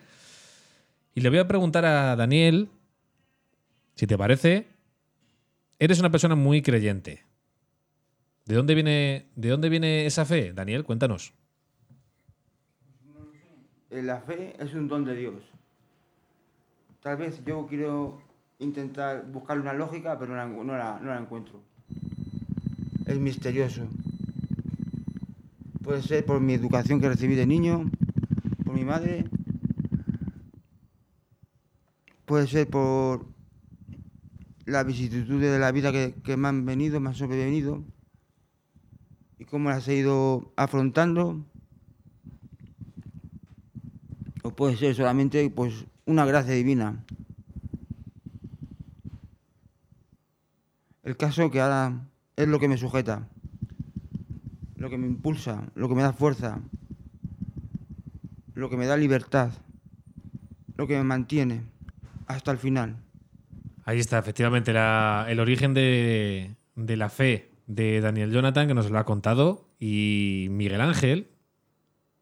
Y 1.13 1.21
le 1.21 1.29
voy 1.29 1.39
a 1.39 1.47
preguntar 1.47 1.83
a 1.83 2.15
Daniel, 2.15 2.69
si 3.95 4.07
te 4.07 4.17
parece, 4.17 4.67
eres 5.77 5.99
una 5.99 6.11
persona 6.11 6.35
muy 6.35 6.61
creyente. 6.61 7.25
¿De 8.45 8.55
dónde 8.55 8.75
viene, 8.75 9.27
de 9.35 9.49
dónde 9.49 9.67
viene 9.67 10.05
esa 10.05 10.25
fe, 10.25 10.53
Daniel? 10.53 10.83
Cuéntanos. 10.83 11.33
Eh, 13.91 14.01
La 14.03 14.21
fe 14.21 14.55
es 14.59 14.73
un 14.73 14.87
don 14.87 15.05
de 15.05 15.15
Dios. 15.15 15.35
Tal 17.01 17.17
vez 17.17 17.43
yo 17.45 17.65
quiero 17.67 18.21
intentar 18.59 19.25
buscar 19.31 19.59
una 19.59 19.73
lógica, 19.73 20.17
pero 20.19 20.31
no 20.31 20.37
la, 20.77 20.99
no 20.99 21.07
la- 21.09 21.19
encuentro. 21.19 21.61
Es 23.05 23.17
misterioso. 23.19 23.87
Puede 25.83 26.03
ser 26.03 26.25
por 26.25 26.39
mi 26.39 26.53
educación 26.53 26.99
que 26.99 27.09
recibí 27.09 27.35
de 27.35 27.47
niño, 27.47 27.89
por 28.65 28.75
mi 28.75 28.83
madre. 28.85 29.25
Puede 32.25 32.45
ser 32.47 32.69
por 32.69 33.25
las 34.65 34.85
vicisitudes 34.85 35.51
de 35.51 35.57
la 35.57 35.71
vida 35.71 35.91
que, 35.91 36.13
que 36.23 36.37
me 36.37 36.47
han 36.47 36.65
venido, 36.65 36.99
me 36.99 37.09
han 37.09 37.15
sobrevenido. 37.15 37.83
Y 39.39 39.45
cómo 39.45 39.69
las 39.69 39.87
he 39.87 39.95
ido 39.95 40.51
afrontando 40.57 41.43
o 44.43 44.48
puede 44.59 44.75
ser 44.75 44.93
solamente 44.93 45.49
pues 45.49 45.85
una 46.05 46.25
gracia 46.25 46.53
divina. 46.53 47.05
El 51.01 51.15
caso 51.15 51.49
que 51.49 51.61
ahora 51.61 52.09
es 52.35 52.45
lo 52.45 52.59
que 52.59 52.67
me 52.67 52.77
sujeta, 52.77 53.29
lo 54.75 54.89
que 54.89 54.97
me 54.97 55.07
impulsa, 55.07 55.63
lo 55.75 55.87
que 55.87 55.95
me 55.95 56.01
da 56.01 56.11
fuerza, 56.11 56.59
lo 58.53 58.69
que 58.69 58.75
me 58.75 58.85
da 58.85 58.97
libertad, 58.97 59.51
lo 60.75 60.87
que 60.87 60.97
me 60.97 61.05
mantiene 61.05 61.61
hasta 62.27 62.51
el 62.51 62.57
final. 62.57 62.97
Ahí 63.85 63.99
está, 63.99 64.19
efectivamente, 64.19 64.71
el 64.71 65.39
origen 65.39 65.73
de 65.73 66.57
la 66.75 67.07
fe 67.07 67.49
de 67.65 68.01
Daniel 68.01 68.33
Jonathan, 68.33 68.67
que 68.67 68.73
nos 68.73 68.91
lo 68.91 68.99
ha 68.99 69.05
contado, 69.05 69.69
y 69.79 70.47
Miguel 70.51 70.81
Ángel. 70.81 71.29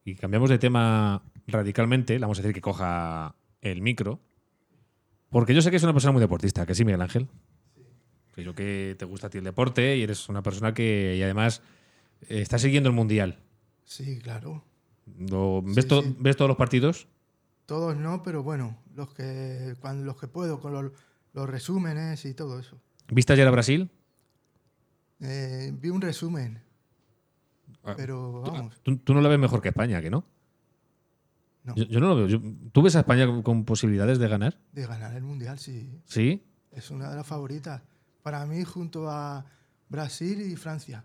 Y 0.06 0.14
cambiamos 0.14 0.52
de 0.52 0.60
tema 0.60 1.24
radicalmente, 1.48 2.14
le 2.14 2.20
vamos 2.20 2.40
a 2.40 2.42
decir 2.42 2.54
que 2.54 2.62
coja 2.62 3.36
el 3.62 3.82
micro. 3.82 4.20
Porque 5.30 5.54
yo 5.54 5.62
sé 5.62 5.70
que 5.72 5.78
es 5.78 5.84
una 5.84 5.94
persona 5.94 6.12
muy 6.14 6.22
deportista, 6.22 6.66
que 6.66 6.76
sí, 6.76 6.86
Miguel 6.86 7.02
Ángel. 7.02 7.28
Que 8.34 8.44
yo 8.44 8.54
que 8.54 8.96
te 8.98 9.06
gusta 9.06 9.28
a 9.28 9.30
ti 9.30 9.40
el 9.40 9.44
deporte 9.44 9.98
y 9.98 10.04
eres 10.04 10.30
una 10.30 10.42
persona 10.44 10.74
que 10.74 11.16
y 11.18 11.22
además 11.24 11.62
eh, 12.30 12.42
está 12.42 12.58
siguiendo 12.60 12.90
el 12.90 12.96
mundial. 12.96 13.40
Sí, 13.84 14.20
claro. 14.20 14.64
Lo- 15.18 15.62
¿ves, 15.64 15.76
Sí, 15.76 15.84
to- 15.88 16.02
sí. 16.04 16.16
¿Ves 16.20 16.38
todos 16.38 16.48
los 16.50 16.58
partidos? 16.58 17.08
Todos 17.66 17.98
no, 17.98 18.24
pero 18.24 18.44
bueno, 18.44 18.78
los 18.96 19.14
que, 19.14 19.76
cuando, 19.82 20.06
los 20.06 20.18
que 20.18 20.28
puedo, 20.28 20.60
con 20.62 20.72
los, 20.72 20.92
los 21.34 21.50
resúmenes 21.50 22.24
y 22.26 22.34
todo 22.34 22.60
eso. 22.60 22.80
¿Viste 23.10 23.34
ayer 23.34 23.48
a 23.48 23.52
Brasil? 23.52 23.90
Eh, 25.20 25.72
vi 25.74 25.90
un 25.90 26.02
resumen. 26.02 26.62
Pero 27.96 28.42
vamos, 28.42 28.80
Tú, 28.84 28.98
tú 28.98 29.14
no 29.14 29.22
lo 29.22 29.30
ves 29.30 29.40
mejor 29.40 29.62
que 29.62 29.70
España, 29.70 30.02
¿que 30.02 30.10
no? 30.10 30.26
No. 31.68 31.76
Yo, 31.76 31.84
yo 31.86 32.00
no 32.00 32.08
lo 32.08 32.16
veo. 32.16 32.28
Yo- 32.28 32.42
¿Tú 32.72 32.82
ves 32.82 32.96
a 32.96 33.00
España 33.00 33.28
con, 33.28 33.44
con 33.44 33.66
posibilidades 33.66 34.18
de 34.20 34.28
ganar? 34.28 34.58
de 34.72 34.88
ganar 34.88 35.14
el 35.16 35.24
mundial, 35.24 35.60
sí. 35.60 36.02
Sí. 36.06 36.44
Es 36.72 36.90
una 36.92 37.10
de 37.10 37.16
las 37.18 37.28
favoritas. 37.28 37.82
Para 38.24 38.46
mí, 38.46 38.64
junto 38.64 39.10
a 39.10 39.46
Brasil 39.90 40.42
y 40.42 40.56
Francia. 40.56 41.04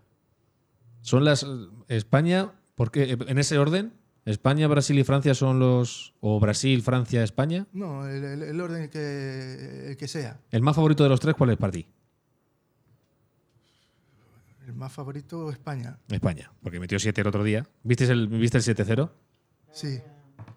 Son 1.01 1.25
las. 1.25 1.45
España, 1.89 2.51
porque 2.75 3.17
en 3.27 3.37
ese 3.37 3.57
orden, 3.57 3.93
España, 4.25 4.67
Brasil 4.67 4.97
y 4.97 5.03
Francia 5.03 5.33
son 5.35 5.59
los. 5.59 6.13
O 6.21 6.39
Brasil, 6.39 6.81
Francia, 6.81 7.23
España. 7.23 7.67
No, 7.73 8.07
el, 8.07 8.23
el- 8.23 8.43
el 8.43 8.61
orden 8.61 8.89
que, 8.89 9.89
el 9.91 9.97
que 9.97 10.07
sea. 10.07 10.39
¿El 10.51 10.61
más 10.61 10.75
favorito 10.75 11.03
de 11.03 11.09
los 11.09 11.19
tres 11.19 11.35
cuál 11.35 11.49
es 11.49 11.57
para 11.57 11.73
ti? 11.73 11.87
El 14.65 14.73
más 14.75 14.93
favorito, 14.93 15.49
España. 15.51 15.97
España, 16.09 16.51
porque 16.61 16.79
metió 16.79 16.97
7 16.99 17.19
el 17.19 17.27
otro 17.27 17.43
día. 17.43 17.67
¿Viste 17.83 18.05
el, 18.05 18.27
¿viste 18.29 18.57
el 18.59 18.63
7-0? 18.63 19.09
Sí, 19.71 19.99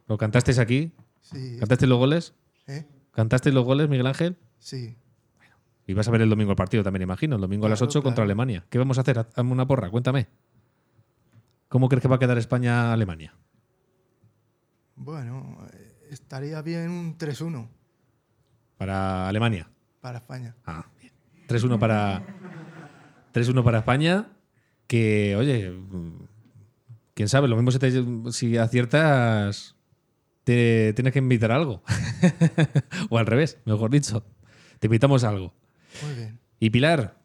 ¿Lo 0.07 0.17
cantasteis 0.19 0.59
aquí? 0.59 0.93
sí. 1.21 1.57
¿Cantasteis 1.59 1.89
los 1.89 1.99
goles? 1.99 2.35
¿Eh? 2.67 2.87
¿Cantasteis 3.13 3.55
los 3.55 3.65
goles, 3.65 3.89
Miguel 3.89 4.07
Ángel? 4.07 4.37
Sí. 4.59 4.97
Y 5.87 5.95
vas 5.95 6.09
a 6.09 6.11
ver 6.11 6.23
el 6.23 6.29
domingo 6.31 6.51
el 6.51 6.57
partido 6.57 6.83
también, 6.83 7.03
imagino. 7.03 7.37
El 7.37 7.41
domingo 7.43 7.67
a 7.67 7.69
las 7.69 7.79
Claro, 7.79 7.91
8 7.91 8.03
contra. 8.03 8.25
Alemania. 8.25 8.65
¿Qué 8.71 8.79
vamos 8.79 8.99
a 8.99 9.03
hacer? 9.03 9.19
Haz- 9.19 9.29
Hazme 9.37 9.53
una 9.53 9.67
porra, 9.67 9.89
cuéntame. 9.91 10.27
¿Cómo 11.69 11.89
crees 11.89 12.03
que 12.03 12.09
va 12.09 12.17
a 12.17 12.19
quedar 12.19 12.39
España-Alemania? 12.39 13.35
Bueno, 14.97 15.59
eh, 15.73 16.09
estaría 16.11 16.61
bien 16.63 16.91
un 16.91 17.19
3-1 17.19 17.69
Para 18.79 19.29
Alemania. 19.29 19.69
para 20.01 20.19
España. 20.19 20.55
Ah, 20.65 20.87
bien. 21.01 21.13
3-1 21.49 21.79
para. 21.79 22.25
3-1 23.33 23.63
para 23.65 23.79
España. 23.79 24.29
Que, 24.87 25.35
oye, 25.37 25.71
mm, 25.71 26.19
quién 27.15 27.29
sabe, 27.29 27.49
lo 27.49 27.57
mismo 27.57 27.71
si, 27.71 27.79
te- 27.79 28.33
si 28.33 28.57
aciertas. 28.59 29.76
Te 30.47 30.93
tienes 30.93 31.13
que 31.13 31.19
invitar 31.19 31.51
a 31.51 31.57
algo. 31.57 31.83
o 33.11 33.19
al 33.19 33.27
revés, 33.27 33.59
mejor 33.65 33.91
dicho. 33.91 34.25
Te 34.79 34.87
invitamos 34.87 35.25
a 35.25 35.31
algo. 35.31 35.53
Muy 36.07 36.15
bien. 36.15 36.39
Y 36.61 36.71
Pilar, 36.71 37.19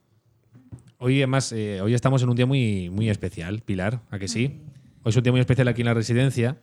hoy 0.97 1.17
además, 1.17 1.51
eh, 1.51 1.81
hoy 1.81 1.93
estamos 1.93 2.23
en 2.23 2.29
un 2.29 2.35
día 2.35 2.47
muy, 2.47 2.89
muy 2.89 3.11
especial, 3.11 3.61
Pilar, 3.61 4.01
¿a 4.09 4.17
que 4.17 4.27
sí? 4.27 4.63
Hoy 5.03 5.11
es 5.11 5.15
un 5.15 5.21
día 5.21 5.31
muy 5.33 5.39
especial 5.39 5.67
aquí 5.67 5.81
en 5.81 5.85
la 5.85 5.93
residencia 5.93 6.57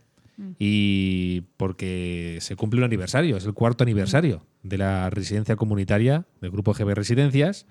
y 0.58 1.42
porque 1.58 2.38
se 2.40 2.56
cumple 2.56 2.78
un 2.78 2.84
aniversario, 2.84 3.36
es 3.36 3.44
el 3.44 3.54
cuarto 3.54 3.84
aniversario 3.84 4.44
de 4.64 4.78
la 4.78 5.10
residencia 5.10 5.54
comunitaria 5.54 6.26
del 6.40 6.50
Grupo 6.50 6.74
GB 6.74 6.92
Residencias. 6.92 7.66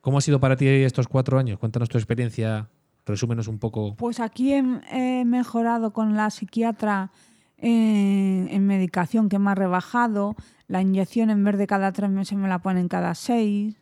¿Cómo 0.00 0.16
ha 0.16 0.20
sido 0.22 0.40
para 0.40 0.56
ti 0.56 0.66
estos 0.66 1.06
cuatro 1.06 1.38
años? 1.38 1.58
Cuéntanos 1.58 1.90
tu 1.90 1.98
experiencia, 1.98 2.70
resúmenos 3.10 3.48
un 3.48 3.58
poco. 3.58 3.94
Pues 3.96 4.20
aquí 4.20 4.52
he, 4.54 4.64
he 4.92 5.24
mejorado 5.24 5.92
con 5.92 6.16
la 6.16 6.30
psiquiatra 6.30 7.10
en, 7.58 8.48
en 8.50 8.66
medicación 8.66 9.28
que 9.28 9.38
me 9.38 9.50
ha 9.50 9.54
rebajado. 9.54 10.34
La 10.68 10.80
inyección 10.80 11.30
en 11.30 11.44
vez 11.44 11.58
de 11.58 11.66
cada 11.66 11.92
tres 11.92 12.10
meses 12.10 12.38
me 12.38 12.48
la 12.48 12.60
ponen 12.60 12.88
cada 12.88 13.14
seis. 13.14 13.76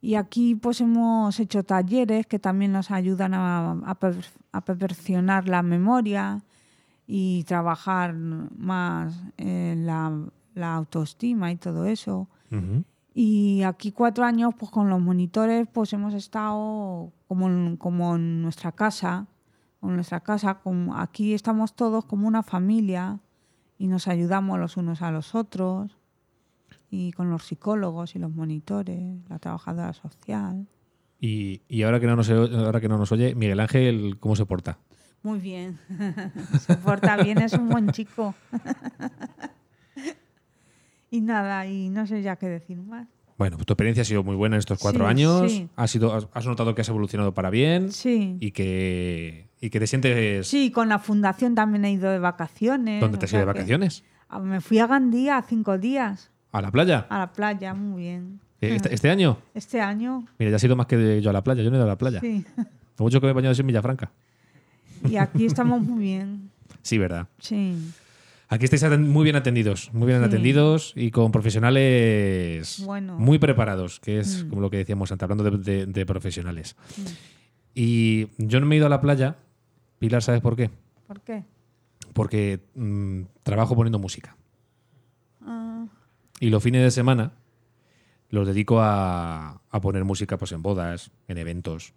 Y 0.00 0.16
aquí 0.16 0.54
pues 0.54 0.80
hemos 0.82 1.40
hecho 1.40 1.62
talleres 1.62 2.26
que 2.26 2.38
también 2.38 2.72
nos 2.72 2.90
ayudan 2.90 3.32
a, 3.32 3.70
a 3.86 3.94
per- 3.94 4.26
a 4.52 4.60
perfeccionar 4.62 5.48
la 5.48 5.62
memoria 5.62 6.42
y 7.06 7.44
trabajar 7.44 8.14
más 8.14 9.14
en 9.38 9.86
la, 9.86 10.12
la 10.54 10.74
autoestima 10.74 11.50
y 11.52 11.56
todo 11.56 11.86
eso. 11.86 12.28
Ujú. 12.52 12.84
Y 13.16 13.62
aquí 13.62 13.92
cuatro 13.92 14.24
años, 14.24 14.54
pues 14.58 14.72
con 14.72 14.90
los 14.90 15.00
monitores, 15.00 15.68
pues 15.72 15.92
hemos 15.92 16.14
estado 16.14 17.12
como 17.28 17.48
en, 17.48 17.76
como 17.76 18.16
en 18.16 18.42
nuestra 18.42 18.72
casa, 18.72 19.28
en 19.82 19.94
nuestra 19.94 20.18
casa, 20.20 20.54
como 20.54 20.96
aquí 20.96 21.32
estamos 21.32 21.76
todos 21.76 22.04
como 22.04 22.26
una 22.26 22.42
familia 22.42 23.20
y 23.78 23.86
nos 23.86 24.08
ayudamos 24.08 24.58
los 24.58 24.76
unos 24.76 25.00
a 25.00 25.12
los 25.12 25.36
otros 25.36 25.96
y 26.90 27.12
con 27.12 27.30
los 27.30 27.44
psicólogos 27.44 28.16
y 28.16 28.18
los 28.18 28.32
monitores, 28.32 29.00
la 29.28 29.38
trabajadora 29.38 29.92
social. 29.92 30.66
Y, 31.20 31.62
y 31.68 31.84
ahora, 31.84 32.00
que 32.00 32.06
no 32.06 32.16
nos, 32.16 32.28
ahora 32.30 32.80
que 32.80 32.88
no 32.88 32.98
nos 32.98 33.12
oye, 33.12 33.36
Miguel 33.36 33.60
Ángel, 33.60 34.16
¿cómo 34.18 34.34
se 34.34 34.44
porta? 34.44 34.78
Muy 35.22 35.38
bien, 35.38 35.78
se 36.60 36.74
porta 36.76 37.16
bien, 37.16 37.38
es 37.38 37.52
un 37.52 37.68
buen 37.68 37.90
chico. 37.92 38.34
y 41.16 41.20
nada, 41.20 41.66
y 41.66 41.88
no 41.90 42.06
sé 42.06 42.22
ya 42.22 42.36
qué 42.36 42.48
decir 42.48 42.78
más. 42.78 43.06
Bueno, 43.36 43.56
pues 43.56 43.66
tu 43.66 43.72
experiencia 43.72 44.02
ha 44.02 44.04
sido 44.04 44.22
muy 44.22 44.36
buena 44.36 44.56
en 44.56 44.60
estos 44.60 44.78
cuatro 44.78 45.04
Sí, 45.06 45.10
años. 45.10 45.50
sí. 45.52 45.68
Has, 45.76 45.90
sido, 45.90 46.12
has, 46.32 46.46
notado 46.46 46.74
que 46.74 46.82
has 46.82 46.88
evolucionado 46.88 47.34
para 47.34 47.50
bien 47.50 47.90
Sí. 47.90 48.36
y 48.40 48.52
que, 48.52 49.48
y 49.60 49.70
que 49.70 49.80
te 49.80 49.86
sientes... 49.88 50.46
Sí, 50.46 50.70
con 50.70 50.88
la 50.88 50.98
fundación 51.00 51.54
también 51.54 51.84
he 51.84 51.90
ido 51.92 52.10
de 52.10 52.18
vacaciones. 52.20 53.00
¿Dónde 53.00 53.18
te 53.18 53.24
has 53.26 53.32
ido 53.32 53.40
de 53.40 53.46
vacaciones? 53.46 54.04
Me 54.42 54.60
fui 54.60 54.78
a 54.78 54.86
Gandía 54.86 55.42
cinco 55.48 55.78
días 55.78 56.30
¿A 56.52 56.60
la 56.62 56.70
playa? 56.70 57.06
a 57.10 57.18
la 57.18 57.32
playa, 57.32 57.74
muy 57.74 58.02
bien. 58.02 58.40
Eh, 58.60 58.76
Este, 58.76 58.94
este 58.94 59.10
año? 59.10 59.38
Este 59.52 59.80
año, 59.80 60.24
Mira, 60.38 60.50
ya 60.50 60.56
has 60.56 60.64
ido 60.64 60.76
más 60.76 60.86
que 60.86 61.20
yo 61.20 61.30
a 61.30 61.32
la 61.32 61.42
playa. 61.42 61.62
Yo 61.62 61.70
no 61.70 61.76
he 61.76 61.78
ido 61.78 61.84
a 61.86 61.88
la 61.88 61.98
playa. 61.98 62.20
sí. 62.20 62.44
Lo 62.98 63.04
mucho 63.04 63.20
que 63.20 63.26
me 63.26 63.30
he 63.32 63.34
bañado 63.34 63.52
es 63.52 63.58
en 63.58 63.66
Villafranca. 63.66 64.12
Y 65.08 65.16
aquí 65.16 65.44
estamos 65.46 65.82
muy 65.82 65.98
bien, 66.04 66.50
Sí, 66.82 66.98
¿verdad? 66.98 67.26
sí. 67.38 67.76
Aquí 68.48 68.66
estáis 68.66 68.98
muy 68.98 69.24
bien 69.24 69.36
atendidos, 69.36 69.92
muy 69.92 70.06
bien 70.06 70.20
Sí. 70.20 70.26
atendidos 70.26 70.92
y 70.96 71.10
con 71.10 71.32
profesionales 71.32 72.82
Bueno. 72.84 73.18
muy 73.18 73.38
preparados, 73.38 74.00
que 74.00 74.18
es 74.20 74.44
Mm. 74.44 74.48
como 74.50 74.60
lo 74.62 74.70
que 74.70 74.76
decíamos 74.76 75.10
antes, 75.10 75.22
hablando 75.24 75.44
de, 75.50 75.58
de- 75.58 75.86
de 75.86 76.06
profesionales. 76.06 76.76
Y 77.74 78.28
yo 78.38 78.60
no 78.60 78.66
me 78.66 78.74
he 78.74 78.78
ido 78.78 78.86
a 78.86 78.90
la 78.90 79.00
playa, 79.00 79.36
Pilar, 79.98 80.22
¿sabes 80.22 80.40
por 80.42 80.54
qué? 80.56 80.70
¿Por 81.06 81.20
qué? 81.22 81.44
Porque 82.12 82.60
mm, 82.74 83.22
trabajo 83.42 83.74
poniendo 83.74 83.98
música. 83.98 84.36
Ah, 85.40 85.86
Y 86.40 86.50
los 86.50 86.62
fines 86.62 86.82
de 86.82 86.90
semana 86.90 87.32
los 88.28 88.46
dedico 88.46 88.80
a, 88.80 89.62
a 89.70 89.80
poner 89.80 90.04
música 90.04 90.36
pues, 90.36 90.52
en 90.52 90.60
bodas, 90.62 91.10
en 91.28 91.38
eventos. 91.38 91.94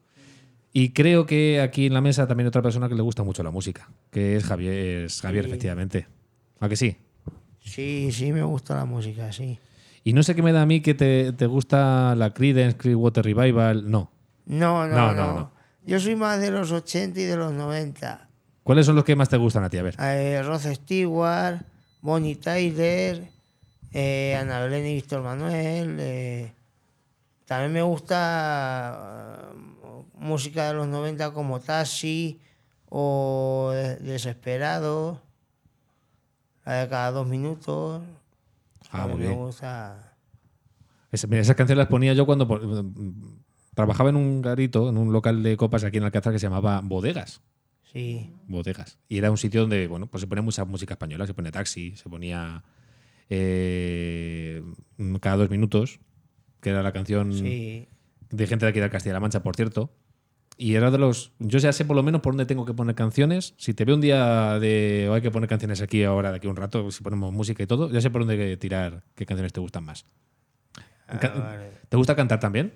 Y 0.71 0.89
creo 0.93 1.25
que 1.25 1.59
aquí 1.59 1.87
en 1.87 1.93
la 1.93 2.01
mesa 2.01 2.27
también 2.27 2.45
hay 2.45 2.49
otra 2.49 2.61
persona 2.61 2.87
que 2.87 2.95
le 2.95 3.01
gusta 3.01 3.23
mucho 3.23 3.41
la 3.43 3.51
música, 3.51 3.89
que 4.11 4.37
es 4.37 4.45
Javier, 4.45 5.05
es 5.05 5.21
Javier 5.21 5.45
Sí. 5.45 5.49
efectivamente. 5.49 6.07
¿A 6.59 6.69
que 6.69 6.75
sí? 6.75 6.97
Sí, 7.59 8.09
sí, 8.11 8.31
me 8.31 8.43
gusta 8.43 8.75
la 8.75 8.85
música, 8.85 9.31
sí. 9.31 9.59
Y 10.03 10.13
no 10.13 10.23
sé 10.23 10.35
qué 10.35 10.41
me 10.41 10.53
da 10.53 10.61
a 10.61 10.65
mí 10.65 10.81
que 10.81 10.93
te, 10.93 11.33
te 11.33 11.45
gusta 11.47 12.15
la 12.15 12.33
Creedence 12.33 12.77
Clearwater 12.77 13.25
Revival. 13.25 13.89
No. 13.91 14.11
No, 14.45 14.87
no, 14.87 14.95
No, 14.95 15.13
no, 15.13 15.27
no, 15.27 15.33
no. 15.39 15.51
Yo 15.85 15.99
soy 15.99 16.15
más 16.15 16.39
de 16.39 16.51
los 16.51 16.71
80 16.71 17.19
y 17.19 17.23
de 17.23 17.35
los 17.35 17.51
90. 17.53 18.29
¿Cuáles 18.63 18.85
son 18.85 18.95
los 18.95 19.03
que 19.05 19.15
más 19.15 19.29
te 19.29 19.37
gustan 19.37 19.63
a 19.63 19.69
ti? 19.69 19.77
A 19.77 19.83
ver. 19.83 19.95
Eh, 19.99 20.41
Rod 20.43 20.61
Stewart, 20.61 21.61
Bonnie 22.01 22.35
Tyler, 22.35 23.29
eh, 23.93 24.35
Ana 24.39 24.59
Belén 24.61 24.85
y 24.85 24.93
Víctor 24.95 25.21
Manuel. 25.23 25.97
eh, 25.99 26.53
también 27.45 27.71
me 27.73 27.81
gusta 27.81 29.51
eh, 29.53 30.03
música 30.19 30.67
de 30.67 30.73
los 30.73 30.87
90 30.87 31.31
como 31.31 31.59
Taxi 31.59 32.39
o 32.89 33.71
De- 33.73 33.95
Desesperado, 33.97 35.21
cada 36.67 37.11
dos 37.11 37.27
minutos. 37.27 38.01
Ah, 38.91 39.07
muy 39.07 39.19
bien. 39.21 39.33
Es- 41.11 41.27
mira, 41.27 41.41
esas 41.41 41.55
canciones 41.55 41.77
las 41.79 41.87
ponía 41.87 42.13
yo 42.13 42.25
cuando 42.25 42.47
po- 42.47 42.59
trabajaba 43.73 44.09
en 44.09 44.15
un 44.17 44.41
garito, 44.41 44.89
en 44.89 44.97
un 44.97 45.11
local 45.13 45.41
de 45.43 45.55
copas 45.55 45.83
aquí 45.83 45.97
en 45.97 46.03
Alcázar 46.03 46.33
que 46.33 46.39
se 46.39 46.45
llamaba 46.47 46.81
Bodegas. 46.83 47.41
Sí, 47.91 48.33
Bodegas. 48.47 48.99
Y 49.07 49.17
era 49.17 49.31
un 49.31 49.37
sitio 49.37 49.61
donde, 49.61 49.87
bueno, 49.87 50.07
pues 50.07 50.21
se 50.21 50.27
ponía 50.27 50.41
mucha 50.41 50.65
música 50.65 50.95
española, 50.95 51.25
se 51.25 51.33
ponía 51.33 51.51
taxi, 51.51 51.95
se 51.95 52.09
ponía 52.09 52.63
eh, 53.29 54.61
cada 55.21 55.37
dos 55.37 55.49
minutos, 55.49 55.99
que 56.61 56.69
era 56.71 56.83
la 56.83 56.91
canción 56.91 57.33
sí. 57.33 57.87
de 58.29 58.47
gente 58.47 58.65
de 58.65 58.69
aquí 58.71 58.79
de 58.79 58.89
Castilla-La 58.89 59.19
Mancha, 59.21 59.41
por 59.41 59.55
cierto. 59.55 59.91
Y 60.57 60.75
era 60.75 60.89
de 60.89 60.97
los. 60.97 61.31
Yo 61.39 61.59
ya 61.59 61.71
sé 61.71 61.85
por 61.85 61.95
lo 61.95 62.03
menos 62.03 62.21
por 62.21 62.33
dónde 62.33 62.47
tengo 62.47 62.65
que 62.65 62.73
poner 62.73 62.95
canciones. 62.95 63.53
Si 63.57 63.73
te 63.73 63.85
veo 63.85 63.95
un 63.95 64.01
día 64.01 64.57
de. 64.59 65.07
O 65.09 65.13
hay 65.13 65.21
que 65.21 65.29
poner 65.29 65.47
canciones 65.47 65.81
aquí 65.81 66.03
ahora, 66.03 66.31
de 66.31 66.37
aquí 66.37 66.47
a 66.47 66.49
un 66.49 66.55
rato, 66.55 66.89
si 66.89 67.03
ponemos 67.03 67.31
música 67.31 67.61
y 67.61 67.67
todo, 67.67 67.91
ya 67.91 68.01
sé 68.01 68.09
por 68.09 68.25
dónde 68.25 68.57
tirar 68.57 69.03
qué 69.13 69.25
canciones 69.25 69.53
te 69.53 69.59
gustan 69.59 69.85
más. 69.85 70.05
Ah, 71.07 71.19
vale. 71.35 71.71
¿Te 71.87 71.95
gusta 71.95 72.15
cantar 72.15 72.39
también? 72.39 72.73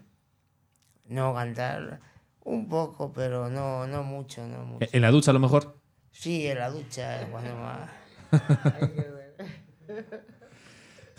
No 1.07 1.33
cantar 1.33 1.99
un 2.43 2.69
poco, 2.69 3.11
pero 3.11 3.49
no, 3.49 3.87
no 3.87 4.03
mucho, 4.03 4.47
no 4.47 4.63
mucho. 4.63 4.87
¿En 4.91 5.01
la 5.01 5.11
ducha 5.11 5.31
a 5.31 5.33
lo 5.33 5.39
mejor? 5.39 5.77
Sí, 6.11 6.47
en 6.47 6.59
la 6.59 6.69
ducha, 6.69 7.27
cuando 7.31 7.55
más. 7.55 7.89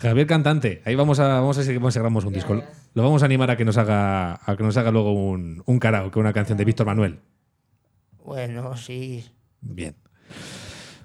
Javier 0.09 0.27
Cantante, 0.27 0.81
ahí 0.85 0.95
vamos 0.95 1.19
a, 1.19 1.27
vamos 1.39 1.57
a 1.57 1.61
ver 1.61 1.93
si 1.93 2.27
un 2.27 2.33
disco. 2.33 2.61
Lo 2.93 3.03
vamos 3.03 3.21
a 3.21 3.25
animar 3.25 3.49
a 3.51 3.55
que 3.57 3.63
nos 3.63 3.77
haga, 3.77 4.33
a 4.45 4.57
que 4.57 4.63
nos 4.63 4.75
haga 4.75 4.91
luego 4.91 5.13
un, 5.13 5.63
un 5.65 5.79
karaoke, 5.79 6.19
una 6.19 6.33
canción 6.33 6.57
de 6.57 6.65
Víctor 6.65 6.85
Manuel. 6.85 7.19
Bueno, 8.23 8.75
sí. 8.75 9.25
Bien. 9.61 9.95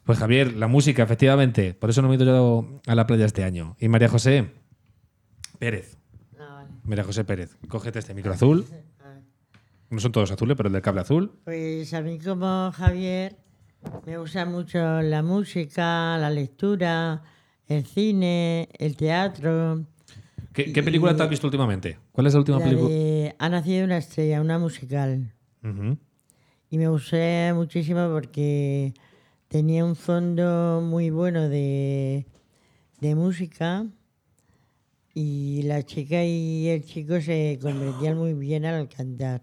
Pues 0.05 0.19
Javier, 0.19 0.55
la 0.55 0.67
música, 0.67 1.05
efectivamente. 1.05 1.75
Por 1.75 1.91
eso 1.91 2.03
no 2.03 2.09
me 2.09 2.15
he 2.15 2.17
ido 2.17 2.27
yo 2.27 2.81
a 2.87 2.95
la 2.95 3.07
playa 3.07 3.25
este 3.25 3.45
año. 3.45 3.77
Y 3.79 3.89
María 3.89 4.09
José 4.09 4.51
Pérez. 5.59 5.97
María 6.83 7.05
José 7.05 7.23
Pérez, 7.25 7.57
cógete 7.69 7.99
este 8.01 8.15
micro 8.15 8.33
azul. 8.33 8.65
No 9.91 10.01
son 10.01 10.11
todos 10.11 10.33
azules, 10.33 10.57
pero 10.57 10.69
el 10.69 10.73
del 10.73 10.83
cable 10.83 11.03
azul. 11.03 11.39
Pues 11.45 11.95
a 11.95 12.01
mí 12.01 12.19
como 12.19 12.73
Javier 12.73 13.37
me 14.07 14.19
gusta 14.19 14.45
mucho 14.45 15.03
la 15.03 15.23
música, 15.23 16.19
la 16.19 16.31
lectura, 16.31 17.23
el 17.69 17.85
cine, 17.87 18.69
el 18.79 18.97
teatro. 18.97 19.85
¿Qué, 20.53 20.73
qué 20.73 20.83
película 20.83 21.15
te 21.15 21.23
has 21.23 21.31
visto 21.31 21.47
últimamente? 21.47 21.99
¿Cuál 22.13 22.27
es 22.27 22.33
la 22.33 22.41
última 22.41 22.59
La 22.59 22.65
película? 22.65 22.89
de 22.89 23.37
Ha 23.39 23.49
nacido 23.49 23.85
una 23.85 23.99
estrella, 23.99 24.41
una 24.41 24.59
musical. 24.59 25.33
Y 26.71 26.79
me 26.79 26.89
gustó 26.89 27.17
muchísimo 27.55 28.09
porque 28.11 28.95
tenía 29.49 29.85
un 29.85 29.97
fondo 29.97 30.81
muy 30.83 31.11
bueno 31.11 31.49
de, 31.49 32.27
de 33.01 33.15
música 33.15 33.87
y 35.15 35.63
la 35.65 35.83
chica 35.83 36.25
y 36.25 36.69
el 36.69 36.85
chico 36.85 37.21
se 37.21 37.59
convertían 37.61 38.17
muy 38.17 38.35
bien 38.35 38.65
al 38.65 38.89
cantar. 38.89 39.41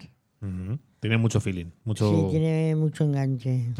Tiene 0.99 1.17
mucho 1.17 1.39
feeling. 1.39 1.67
Mucho... 1.83 2.09
Sí, 2.09 2.27
tiene 2.31 2.75
mucho 2.75 3.03
enganche. 3.03 3.73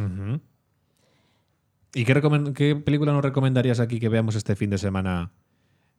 ¿Y 1.95 2.03
qué, 2.05 2.75
película 2.75 3.13
nos 3.13 3.23
recomendarías 3.23 3.79
aquí 3.79 3.99
que 3.99 4.09
veamos 4.09 4.35
este 4.35 4.55
fin 4.55 4.69
de 4.69 4.77
semana? 4.77 5.31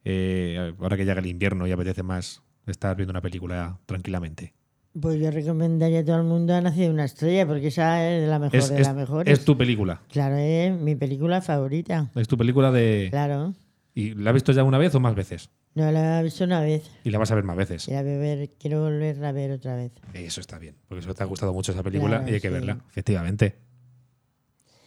eh, 0.04 0.72
ahora 0.78 0.96
que 0.96 1.04
llega 1.04 1.18
el 1.18 1.26
invierno 1.26 1.66
y 1.66 1.72
apetece 1.72 2.04
más 2.04 2.40
estar 2.68 2.94
viendo 2.96 3.10
una 3.10 3.20
película 3.22 3.80
tranquilamente. 3.86 4.54
Pues 5.00 5.18
yo 5.20 5.30
recomendaría 5.32 6.00
a 6.00 6.04
todo 6.04 6.16
el 6.18 6.22
mundo 6.22 6.54
Ha 6.54 6.60
nacido 6.60 6.90
una 6.92 7.04
estrella 7.04 7.44
porque 7.46 7.66
esa 7.68 8.08
es 8.08 8.22
de 8.22 8.28
la 8.28 8.38
mejor 8.38 8.56
Es, 8.56 8.68
de 8.68 8.80
es- 8.82 8.94
mejores. 8.94 9.38
es 9.38 9.44
tu 9.44 9.56
película. 9.58 10.02
Claro, 10.12 10.36
es 10.36 10.72
mi 10.78 10.94
película 10.94 11.40
favorita. 11.40 12.08
Es 12.14 12.28
tu 12.28 12.36
película 12.38 12.70
de. 12.70 13.08
Claro. 13.10 13.54
¿Y 13.94 14.14
la 14.14 14.30
has 14.30 14.34
visto 14.34 14.52
ya 14.52 14.62
una 14.62 14.78
vez 14.78 14.94
o 14.94 15.00
más 15.00 15.14
veces? 15.16 15.50
No 15.74 15.90
la 15.90 16.20
he 16.20 16.22
visto 16.22 16.44
una 16.44 16.60
vez. 16.60 16.88
Y 17.02 17.10
la 17.10 17.18
vas 17.18 17.30
a 17.32 17.34
ver 17.34 17.44
más 17.44 17.56
veces. 17.56 17.88
Y 17.88 17.90
la 17.92 18.02
voy 18.02 18.12
a 18.12 18.18
ver, 18.18 18.50
quiero 18.60 18.82
volverla 18.82 19.30
a 19.30 19.32
ver 19.32 19.50
otra 19.50 19.74
vez. 19.74 19.92
Eso 20.14 20.40
está 20.40 20.58
bien, 20.58 20.76
porque 20.86 21.00
eso 21.04 21.14
te 21.14 21.22
ha 21.22 21.26
gustado 21.26 21.52
mucho 21.52 21.72
esa 21.72 21.82
película 21.82 22.18
Claro, 22.18 22.30
y 22.30 22.34
hay 22.34 22.40
que 22.40 22.48
sí. 22.48 22.54
verla, 22.54 22.78
efectivamente. 22.90 23.56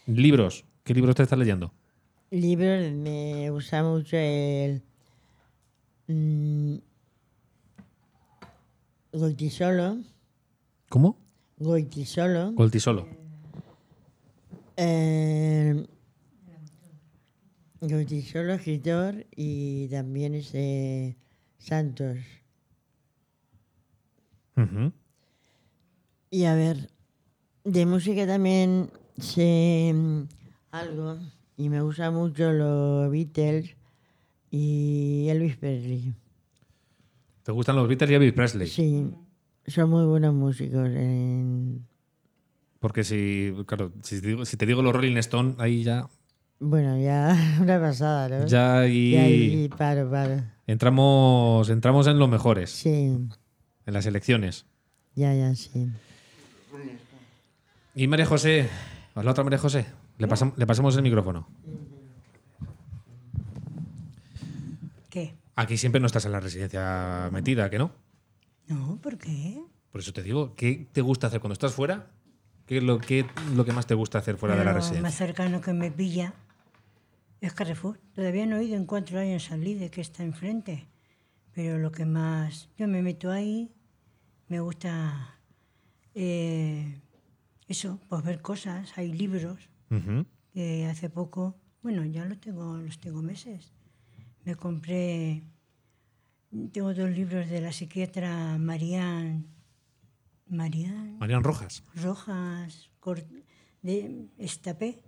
Libros. 0.06 0.64
¿Qué 0.84 0.94
libros 0.94 1.14
te 1.16 1.22
estás 1.22 1.38
leyendo? 1.38 1.72
Libros, 2.30 2.92
me 2.92 3.50
gusta 3.50 3.82
mucho 3.82 4.16
el. 4.16 4.82
mm, 6.06 6.76
Goitisolo. 9.12 9.98
¿Cómo? 10.88 11.18
Goitisolo. 11.58 12.54
Coltisolo. 12.54 13.08
Eh, 14.76 15.86
Goitisolo, 17.80 18.54
escritor, 18.54 19.26
y 19.34 19.88
también 19.88 20.34
es 20.34 20.52
de 20.52 21.16
Santos. 21.58 22.18
Ujú. 24.56 24.92
Y 26.30 26.44
a 26.44 26.54
ver, 26.54 26.90
de 27.64 27.86
música 27.86 28.26
también 28.26 28.90
mm, 29.16 30.22
algo 30.72 31.18
y 31.56 31.68
me 31.68 31.80
gusta 31.82 32.10
mucho 32.10 32.52
los 32.52 33.10
Beatles 33.10 33.76
y 34.50 35.26
Elvis 35.28 35.56
Presley. 35.56 36.14
¿Te 37.42 37.52
gustan 37.52 37.76
los 37.76 37.88
Beatles 37.88 38.10
y 38.10 38.14
Elvis 38.14 38.32
Presley? 38.32 38.66
Sí, 38.68 39.10
son 39.66 39.90
muy 39.90 40.04
buenos 40.04 40.34
músicos. 40.34 40.88
en- 40.88 41.86
Porque 42.78 43.04
si, 43.04 43.52
claro, 43.66 43.92
si 44.02 44.20
te, 44.20 44.28
digo, 44.28 44.44
si 44.46 44.56
te 44.56 44.66
digo 44.66 44.82
los 44.82 44.92
Rolling 44.94 45.16
Stone, 45.18 45.54
ahí 45.58 45.82
ya, 45.82 46.08
Bueno, 46.60 46.98
ya 47.00 47.36
una 47.60 47.80
pasada, 47.80 48.28
¿no? 48.40 48.46
ya 48.46 48.80
ahí 48.80 49.12
Y 49.12 49.16
ahí 49.16 49.68
paro, 49.68 50.10
paro. 50.10 50.42
entramos, 50.66 51.68
entramos 51.68 52.06
en 52.06 52.18
los 52.18 52.28
mejores, 52.28 52.70
Sí, 52.70 52.90
en 52.90 53.28
las 53.86 54.06
elecciones. 54.06 54.66
ya, 55.14 55.34
ya, 55.34 55.54
sí. 55.54 55.88
Y 57.94 58.06
María 58.06 58.24
José, 58.26 58.68
¿a 59.14 59.22
la 59.22 59.32
otra 59.32 59.42
María 59.44 59.58
José? 59.58 59.86
Le, 60.20 60.28
pasam- 60.28 60.52
le 60.56 60.66
pasamos 60.66 60.94
el 60.96 61.02
micrófono. 61.02 61.48
¿Qué? 65.08 65.34
Aquí 65.56 65.76
siempre 65.76 66.00
no 66.00 66.06
estás 66.06 66.24
en 66.26 66.32
la 66.32 66.40
residencia 66.40 67.28
metida, 67.32 67.68
¿que 67.70 67.78
no? 67.78 67.90
No, 68.68 68.98
¿por 69.02 69.18
qué? 69.18 69.60
Por 69.90 70.00
eso 70.00 70.12
te 70.12 70.22
digo, 70.22 70.54
¿qué 70.54 70.86
te 70.92 71.00
gusta 71.00 71.26
hacer 71.26 71.40
cuando 71.40 71.54
estás 71.54 71.72
fuera? 71.74 72.06
¿Qué 72.66 72.76
es 72.78 72.84
lo 72.84 72.98
que, 72.98 73.26
lo 73.54 73.64
que 73.64 73.72
más 73.72 73.86
te 73.86 73.94
gusta 73.94 74.18
hacer 74.18 74.36
fuera 74.36 74.54
de 74.56 74.64
la 74.64 74.70
Lo 74.72 74.76
residencia? 74.76 75.02
más 75.02 75.14
cercano 75.14 75.60
que 75.60 75.72
me 75.72 75.90
pilla 75.90 76.34
es 77.40 77.52
Carrefour. 77.54 77.98
Todavía 78.14 78.46
no 78.46 78.56
he 78.58 78.64
ido 78.64 78.76
en 78.76 78.84
cuatro 78.86 79.18
años 79.18 79.50
al 79.50 79.64
líder 79.64 79.90
que 79.90 80.02
está 80.02 80.22
enfrente. 80.22 80.86
Pero 81.52 81.78
lo 81.78 81.90
que 81.90 82.04
más... 82.04 82.68
Yo 82.78 82.86
me 82.86 83.02
meto 83.02 83.32
ahí, 83.32 83.72
me 84.48 84.60
gusta 84.60 85.36
eh, 86.14 87.00
eso, 87.66 87.98
pues 88.08 88.22
ver 88.22 88.40
cosas. 88.42 88.92
Hay 88.96 89.10
libros 89.12 89.68
Ujú. 89.90 90.24
que 90.52 90.86
hace 90.86 91.10
poco, 91.10 91.56
bueno, 91.82 92.04
ya 92.04 92.24
los 92.24 92.40
tengo, 92.40 92.76
los 92.78 92.98
tengo 92.98 93.22
meses. 93.22 93.72
Me 94.44 94.54
compré, 94.54 95.42
tengo 96.72 96.94
dos 96.94 97.10
libros 97.10 97.48
de 97.48 97.60
la 97.60 97.72
psiquiatra 97.72 98.56
Marian, 98.58 99.46
Marian 100.46 101.18
Marian 101.18 101.42
Rojas. 101.44 101.82
Rojas, 101.94 102.90
de 103.82 104.26
Estapé. 104.38 105.02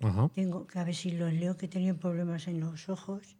Ajá. 0.00 0.28
Tengo 0.34 0.66
que 0.66 0.78
a 0.78 0.84
ver 0.84 0.94
si 0.94 1.10
los 1.12 1.32
leo, 1.32 1.56
que 1.56 1.66
he 1.66 1.68
tenido 1.68 1.96
problemas 1.96 2.46
en 2.48 2.60
los 2.60 2.88
ojos. 2.88 3.36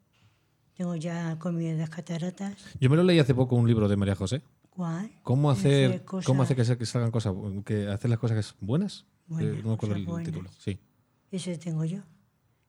Tengo 0.76 0.96
ya 0.96 1.38
comido 1.38 1.76
las 1.76 1.90
cataratas. 1.90 2.57
Yo 2.80 2.88
me 2.90 2.96
lo 2.96 3.03
leí 3.03 3.18
hace 3.18 3.34
poco 3.34 3.57
un 3.57 3.66
libro 3.66 3.88
de 3.88 3.96
María 3.96 4.14
José. 4.14 4.42
¿Cuál? 4.70 5.11
¿Cómo 5.22 5.51
hacer, 5.51 5.90
Hacer 5.90 6.05
cómo 6.05 6.42
hacer 6.42 6.57
que, 6.57 6.86
salgan 6.86 7.11
cosas, 7.11 7.34
que 7.64 7.88
hacer 7.88 8.11
las 8.11 8.18
cosas 8.18 8.55
buenas? 8.61 9.07
Buenas, 9.26 9.57
Eh, 9.57 9.61
no 9.62 9.68
me 9.70 9.74
acuerdo 9.74 9.96
el 9.96 10.07
buenas. 10.07 10.24
título. 10.32 10.51
Sí. 10.59 10.78
Ese 11.31 11.59
tengo 11.59 11.85
yo. 11.85 12.01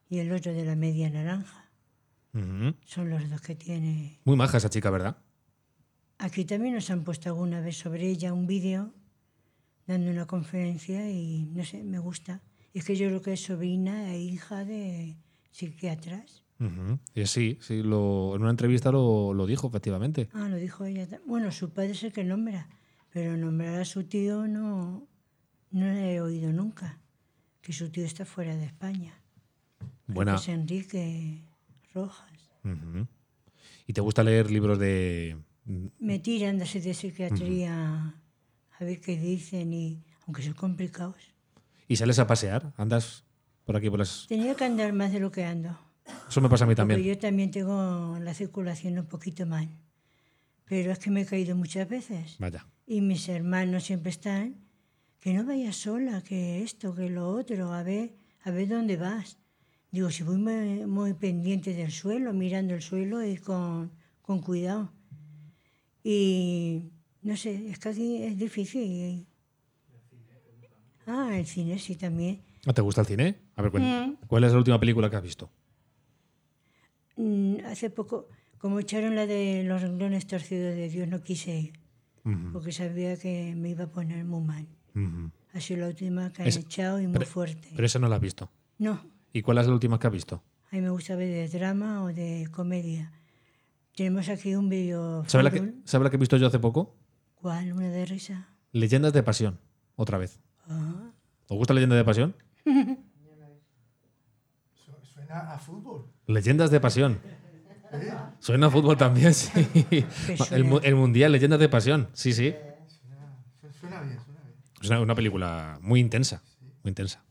Y 0.09 0.19
el 0.19 0.31
otro 0.31 0.53
de 0.53 0.65
la 0.65 0.75
media 0.75 1.09
naranja. 1.09 1.69
Ujú. 2.33 2.75
Son 2.85 3.09
los 3.09 3.29
dos 3.29 3.41
que 3.41 3.55
tiene. 3.55 4.19
Muy 4.25 4.35
maja 4.35 4.57
esa 4.57 4.69
chica, 4.69 4.89
¿verdad? 4.89 5.17
Aquí 6.17 6.45
también 6.45 6.75
nos 6.75 6.89
han 6.89 7.03
puesto 7.03 7.29
alguna 7.29 7.61
vez 7.61 7.77
sobre 7.77 8.07
ella 8.07 8.33
un 8.33 8.45
vídeo 8.45 8.93
dando 9.87 10.11
una 10.11 10.27
conferencia 10.27 11.09
y 11.09 11.45
no 11.53 11.63
sé, 11.63 11.83
me 11.83 11.99
gusta. 11.99 12.41
Es 12.73 12.85
que 12.85 12.95
yo 12.95 13.07
creo 13.07 13.21
que 13.21 13.33
es 13.33 13.41
sobrina 13.43 14.13
e 14.13 14.19
hija 14.19 14.65
de 14.65 15.17
psiquiatras. 15.51 16.43
Ujú. 16.59 16.99
Y 17.15 17.25
sí, 17.25 17.57
sí 17.61 17.81
lo, 17.81 18.35
en 18.35 18.41
una 18.41 18.51
entrevista 18.51 18.91
lo, 18.91 19.33
lo 19.33 19.47
dijo, 19.47 19.67
efectivamente. 19.67 20.29
Ah, 20.33 20.49
lo 20.49 20.57
dijo 20.57 20.85
ella. 20.85 21.07
Bueno, 21.25 21.51
su 21.51 21.71
padre 21.71 21.91
es 21.91 22.03
el 22.03 22.11
que 22.11 22.23
nombra, 22.23 22.67
pero 23.11 23.37
nombrar 23.37 23.81
a 23.81 23.85
su 23.85 24.03
tío 24.03 24.47
no, 24.47 25.07
no 25.71 25.85
lo 25.85 25.97
he 25.97 26.21
oído 26.21 26.51
nunca. 26.51 26.99
Que 27.69 27.73
su 27.73 27.91
tío 27.91 28.03
está 28.03 28.25
fuera 28.25 28.55
de 28.55 28.65
España. 28.65 29.13
Buena. 30.07 30.37
Es 30.37 30.47
Enrique 30.47 31.43
Rojas. 31.93 32.49
Ujú. 32.63 33.05
¿Y 33.85 33.93
te 33.93 34.01
gusta 34.01 34.23
leer 34.23 34.49
libros 34.49 34.79
de... 34.79 35.37
Me 35.99 36.17
tiran 36.17 36.57
de 36.57 36.63
así 36.63 36.79
de 36.79 36.95
psiquiatría 36.95 38.15
a 38.79 38.83
ver 38.83 38.99
qué 38.99 39.17
dicen 39.19 39.71
y 39.71 40.03
aunque 40.25 40.41
son 40.41 40.53
complicados. 40.53 41.21
¿Y 41.87 41.97
sales 41.97 42.17
a 42.17 42.25
pasear? 42.25 42.73
¿Andas 42.75 43.23
por 43.65 43.75
aquí 43.77 43.87
por 43.87 43.99
las...? 43.99 44.25
Tenía 44.27 44.55
que 44.55 44.65
andar 44.65 44.91
más 44.91 45.11
de 45.13 45.19
lo 45.19 45.29
que 45.29 45.45
ando. 45.45 45.77
Eso 46.27 46.41
me 46.41 46.49
pasa 46.49 46.63
a 46.63 46.67
mí 46.67 46.71
Porque 46.73 46.93
también. 46.95 47.03
yo 47.03 47.19
también 47.19 47.51
tengo 47.51 48.17
la 48.19 48.33
circulación 48.33 48.97
un 48.97 49.05
poquito 49.05 49.45
mal. 49.45 49.69
Pero 50.65 50.91
es 50.91 50.97
que 50.97 51.11
me 51.11 51.21
he 51.21 51.25
caído 51.27 51.55
muchas 51.55 51.87
veces. 51.87 52.35
Vaya. 52.39 52.65
Y 52.87 53.01
mis 53.01 53.29
hermanos 53.29 53.83
siempre 53.83 54.09
están, 54.09 54.55
que 55.19 55.33
no 55.33 55.43
vayas 55.45 55.75
sola, 55.75 56.23
que 56.23 56.63
esto, 56.63 56.95
que 56.95 57.09
lo 57.09 57.29
otro, 57.29 57.73
a 57.73 57.83
ver, 57.83 58.15
a 58.43 58.51
ver 58.51 58.67
dónde 58.69 58.97
vas. 58.97 59.37
Digo, 59.91 60.09
si 60.11 60.23
voy 60.23 60.37
muy, 60.37 60.85
muy 60.85 61.13
pendiente 61.13 61.73
del 61.73 61.91
suelo, 61.91 62.31
mirando 62.33 62.73
el 62.75 62.81
suelo 62.81 63.23
y 63.25 63.37
con, 63.37 63.91
con 64.21 64.41
cuidado. 64.41 64.91
Y 66.03 66.91
no 67.21 67.35
sé, 67.35 67.69
es 67.69 67.79
casi 67.79 68.23
es 68.23 68.37
difícil. 68.37 69.25
Ah, 71.05 71.31
el 71.37 71.45
cine 71.45 71.79
sí 71.79 71.95
también. 71.95 72.41
¿No 72.65 72.73
¿Te 72.73 72.81
gusta 72.81 73.01
el 73.01 73.07
cine? 73.07 73.39
A 73.55 73.61
ver, 73.63 73.71
cuen- 73.71 73.83
Mm. 74.21 74.27
¿cuál 74.27 74.43
es 74.43 74.51
la 74.51 74.57
última 74.59 74.79
película 74.79 75.09
que 75.09 75.15
has 75.15 75.23
visto? 75.23 75.49
Mm, 77.15 77.65
Hace 77.65 77.89
poco, 77.89 78.27
como 78.59 78.79
echaron 78.79 79.15
la 79.15 79.25
de 79.25 79.63
los 79.63 79.81
renglones 79.81 80.27
torcidos 80.27 80.75
de 80.75 80.87
Dios, 80.89 81.07
no 81.07 81.21
quise 81.21 81.57
ir, 81.59 81.73
porque 82.53 82.71
sabía 82.71 83.17
que 83.17 83.55
me 83.55 83.69
iba 83.69 83.85
a 83.85 83.91
poner 83.91 84.23
muy 84.23 84.41
mal. 84.41 84.67
Ha 85.53 85.59
sido 85.59 85.81
la 85.81 85.87
última 85.87 86.31
que 86.31 86.41
han 86.43 86.47
Es- 86.47 86.57
echado 86.57 86.99
y 86.99 87.07
muy 87.07 87.13
pero- 87.13 87.25
fuerte. 87.25 87.69
Pero 87.75 87.85
esa 87.85 87.99
no 87.99 88.07
la 88.07 88.15
has 88.15 88.21
visto. 88.21 88.49
No, 88.77 89.01
¿Y 89.33 89.41
cuál 89.41 89.57
es 89.59 89.67
la 89.67 89.73
última 89.73 89.99
que 89.99 90.07
has 90.07 90.13
visto? 90.13 90.43
a 90.71 90.75
mí 90.75 90.81
me 90.81 90.89
gusta 90.91 91.15
ver 91.15 91.27
de 91.29 91.47
drama 91.57 92.03
o 92.03 92.07
de 92.07 92.47
comedia. 92.51 93.11
Tenemos 93.95 94.29
aquí 94.29 94.55
un 94.55 94.69
vídeo. 94.69 95.23
¿Sabes 95.27 95.43
la, 95.43 95.51
que, 95.51 95.57
fútbol. 95.59 95.75
¿Sabe 95.85 96.03
la 96.05 96.09
que 96.09 96.15
he 96.15 96.19
visto 96.19 96.37
yo 96.37 96.47
hace 96.47 96.59
poco? 96.59 96.95
¿Cuál? 97.35 97.73
¿Una 97.73 97.89
de 97.89 98.05
risa? 98.05 98.47
Leyendas 98.71 99.11
de 99.13 99.23
Pasión. 99.23 99.59
Otra 99.95 100.17
vez. 100.17 100.39
Ah, 100.67 101.11
¿Os 101.47 101.57
gusta 101.57 101.73
Leyendas 101.73 101.97
de 101.97 102.05
Pasión? 102.05 102.35
Su- 104.73 104.91
Suena 105.13 105.51
a 105.53 105.57
fútbol. 105.59 106.05
Leyendas 106.27 106.71
de 106.71 106.79
Pasión. 106.79 107.19
Suena 108.39 108.67
a 108.67 108.69
fútbol 108.69 108.95
también, 108.97 109.33
sí. 109.33 109.49
El, 110.51 110.63
mu- 110.63 110.79
el 110.83 110.95
Mundial, 110.95 111.31
Leyendas 111.31 111.59
de 111.59 111.69
Pasión. 111.69 112.07
Sí, 112.13 112.33
sí. 112.33 112.53
Es 114.81 114.89
una, 114.89 115.01
una 115.01 115.15
película 115.15 115.77
muy 115.81 115.99
intensa, 115.99 116.41
muy 116.83 116.89
intensa. 116.89 117.23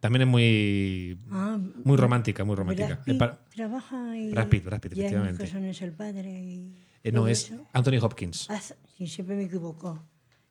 También 0.00 0.22
es 0.22 0.28
muy, 0.28 1.18
Ah, 1.30 1.58
muy 1.84 1.96
romántica, 1.96 2.44
muy 2.44 2.56
romántica. 2.56 2.88
Brad 2.94 3.04
Pitt 3.04 3.18
pa- 3.18 3.44
trabaja 3.54 4.16
y. 4.18 4.30
Brad 4.32 4.48
Pitt, 4.48 4.64
Brad 4.64 4.80
Pitt, 4.80 4.96
y 4.96 5.04
Arnold 5.06 5.28
efectivamente. 5.34 5.70
Es 5.70 5.82
el 5.82 5.92
padre. 5.92 6.30
Y 6.42 6.74
eh, 7.04 7.12
no, 7.12 7.28
es 7.28 7.44
eso. 7.44 7.66
Anthony 7.72 7.98
Hopkins. 8.02 8.48
Ah, 8.50 8.60
sí, 8.96 9.06
siempre 9.06 9.36
me 9.36 9.44
equivoco. 9.44 10.02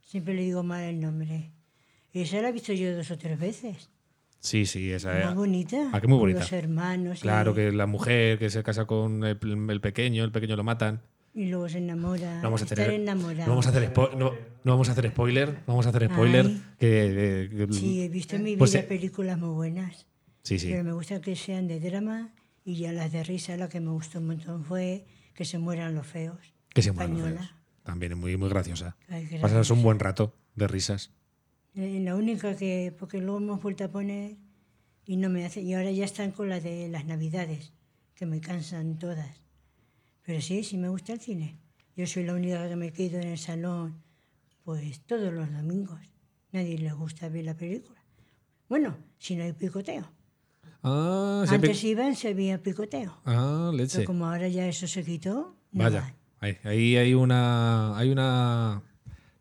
Siempre 0.01 0.33
le 0.33 0.43
digo 0.43 0.63
mal 0.63 0.83
el 0.83 0.99
nombre. 0.99 1.51
Esa 2.13 2.41
la 2.41 2.49
he 2.49 2.51
visto 2.51 2.71
yo 2.73 2.95
dos 2.95 3.11
o 3.11 3.17
tres 3.17 3.37
veces. 3.39 3.89
Sí, 4.39 4.65
sí, 4.65 4.91
esa 4.91 5.19
es. 5.19 5.25
Muy 5.27 5.35
bonita. 5.35 5.89
Ah, 5.93 6.01
que 6.01 6.07
muy 6.07 6.17
bonita. 6.17 6.39
Los 6.39 6.51
hermanos. 6.53 7.19
y- 7.19 7.21
Claro, 7.21 7.53
que 7.53 7.71
la 7.71 7.85
mujer 7.87 8.39
que 8.39 8.49
se 8.49 8.63
casa 8.63 8.85
con 8.85 9.23
el, 9.23 9.37
el 9.69 9.81
pequeño, 9.81 10.23
el 10.23 10.31
pequeño 10.31 10.55
lo 10.55 10.63
matan. 10.63 11.01
Y 11.33 11.45
luego 11.47 11.69
se 11.69 11.77
enamora. 11.77 12.37
No 12.37 12.43
vamos 12.43 12.61
a 12.61 12.65
estar 12.65 12.79
hacer, 12.81 12.93
enamorado. 12.93 13.43
no 13.45 13.49
vamos 13.51 13.65
a 13.67 13.69
hacer, 13.69 13.93
spo- 13.93 14.13
no, 14.17 14.31
no 14.63 14.71
vamos 14.73 14.89
a 14.89 14.91
hacer 14.91 15.09
spoiler. 15.09 15.59
Vamos 15.65 15.85
a 15.85 15.89
hacer 15.89 16.09
spoiler. 16.11 16.45
Ay. 16.45 16.63
Que, 16.77 17.49
que- 17.49 17.67
que- 17.67 17.73
Sí, 17.73 18.01
he 18.01 18.09
visto 18.09 18.35
en 18.35 18.43
mi 18.43 18.49
vida 18.51 18.59
Pues, 18.59 18.75
eh, 18.75 18.83
películas 18.83 19.37
muy 19.39 19.49
buenas. 19.55 20.07
sí, 20.43 20.59
sí. 20.59 20.67
Pero 20.69 20.83
me 20.83 20.91
gusta 20.93 21.21
que 21.21 21.35
sean 21.37 21.67
de 21.69 21.79
drama 21.79 22.33
y 22.65 22.75
ya 22.75 22.91
las 22.91 23.11
de 23.13 23.23
risa, 23.23 23.55
la 23.55 23.69
que 23.69 23.79
me 23.79 23.91
gustó 23.91 24.19
un 24.19 24.27
montón 24.27 24.65
fue 24.65 25.05
que 25.33 25.45
se 25.45 25.57
mueran 25.57 25.95
los 25.95 26.05
feos. 26.05 26.37
Que 26.69 26.81
se 26.81 26.91
mueran 26.91 27.13
los 27.17 27.29
feos. 27.39 27.49
También 27.83 28.11
es 28.11 28.17
muy, 28.17 28.35
muy 28.37 28.49
graciosa. 28.49 28.97
Ay, 29.07 29.27
Pasas 29.41 29.69
un 29.71 29.81
buen 29.83 29.99
rato 29.99 30.35
de 30.55 30.67
risas. 30.67 31.11
Eh, 31.75 32.01
La 32.03 32.15
única 32.15 32.55
que, 32.57 32.93
porque 32.99 33.19
luego 33.19 33.37
hemos 33.37 33.61
vuelto 33.63 33.85
a 33.85 33.87
poner 33.87 34.35
y 35.05 35.15
no 35.15 35.29
me 35.29 35.45
hace, 35.45 35.61
y 35.61 35.73
ahora 35.73 35.89
ya 35.91 36.03
están 36.05 36.31
con 36.31 36.49
la 36.49 36.59
de 36.59 36.89
las 36.89 37.05
navidades, 37.05 37.71
que 38.15 38.25
me 38.25 38.41
cansan 38.41 38.99
todas. 38.99 39.41
Pero 40.31 40.41
sí, 40.41 40.63
sí 40.63 40.77
me 40.77 40.87
gusta 40.87 41.11
el 41.11 41.19
cine. 41.19 41.57
Yo 41.97 42.07
soy 42.07 42.23
la 42.23 42.33
única 42.33 42.65
que 42.69 42.77
me 42.77 42.93
quedo 42.93 43.19
en 43.19 43.27
el 43.27 43.37
salón, 43.37 44.01
pues 44.63 45.01
todos 45.01 45.33
los 45.33 45.51
domingos. 45.51 45.99
Nadie 46.53 46.77
le 46.77 46.93
gusta 46.93 47.27
ver 47.27 47.43
la 47.43 47.53
película. 47.53 47.99
Bueno, 48.69 48.95
si 49.19 49.35
no 49.35 49.43
hay 49.43 49.51
picoteo. 49.51 50.09
Ah, 50.83 51.43
Antes 51.49 51.83
iban, 51.83 52.15
se 52.15 52.33
veía 52.33 52.63
picoteo. 52.63 53.19
ah 53.25 53.71
leche. 53.73 53.97
Pero 53.97 54.07
como 54.07 54.25
ahora 54.25 54.47
ya 54.47 54.65
eso 54.69 54.87
se 54.87 55.03
quitó, 55.03 55.53
Vaya. 55.73 55.99
van. 55.99 56.15
Ahí, 56.39 56.57
ahí 56.63 56.95
hay 56.95 57.13
una 57.13 57.97
hay 57.97 58.09
una 58.09 58.81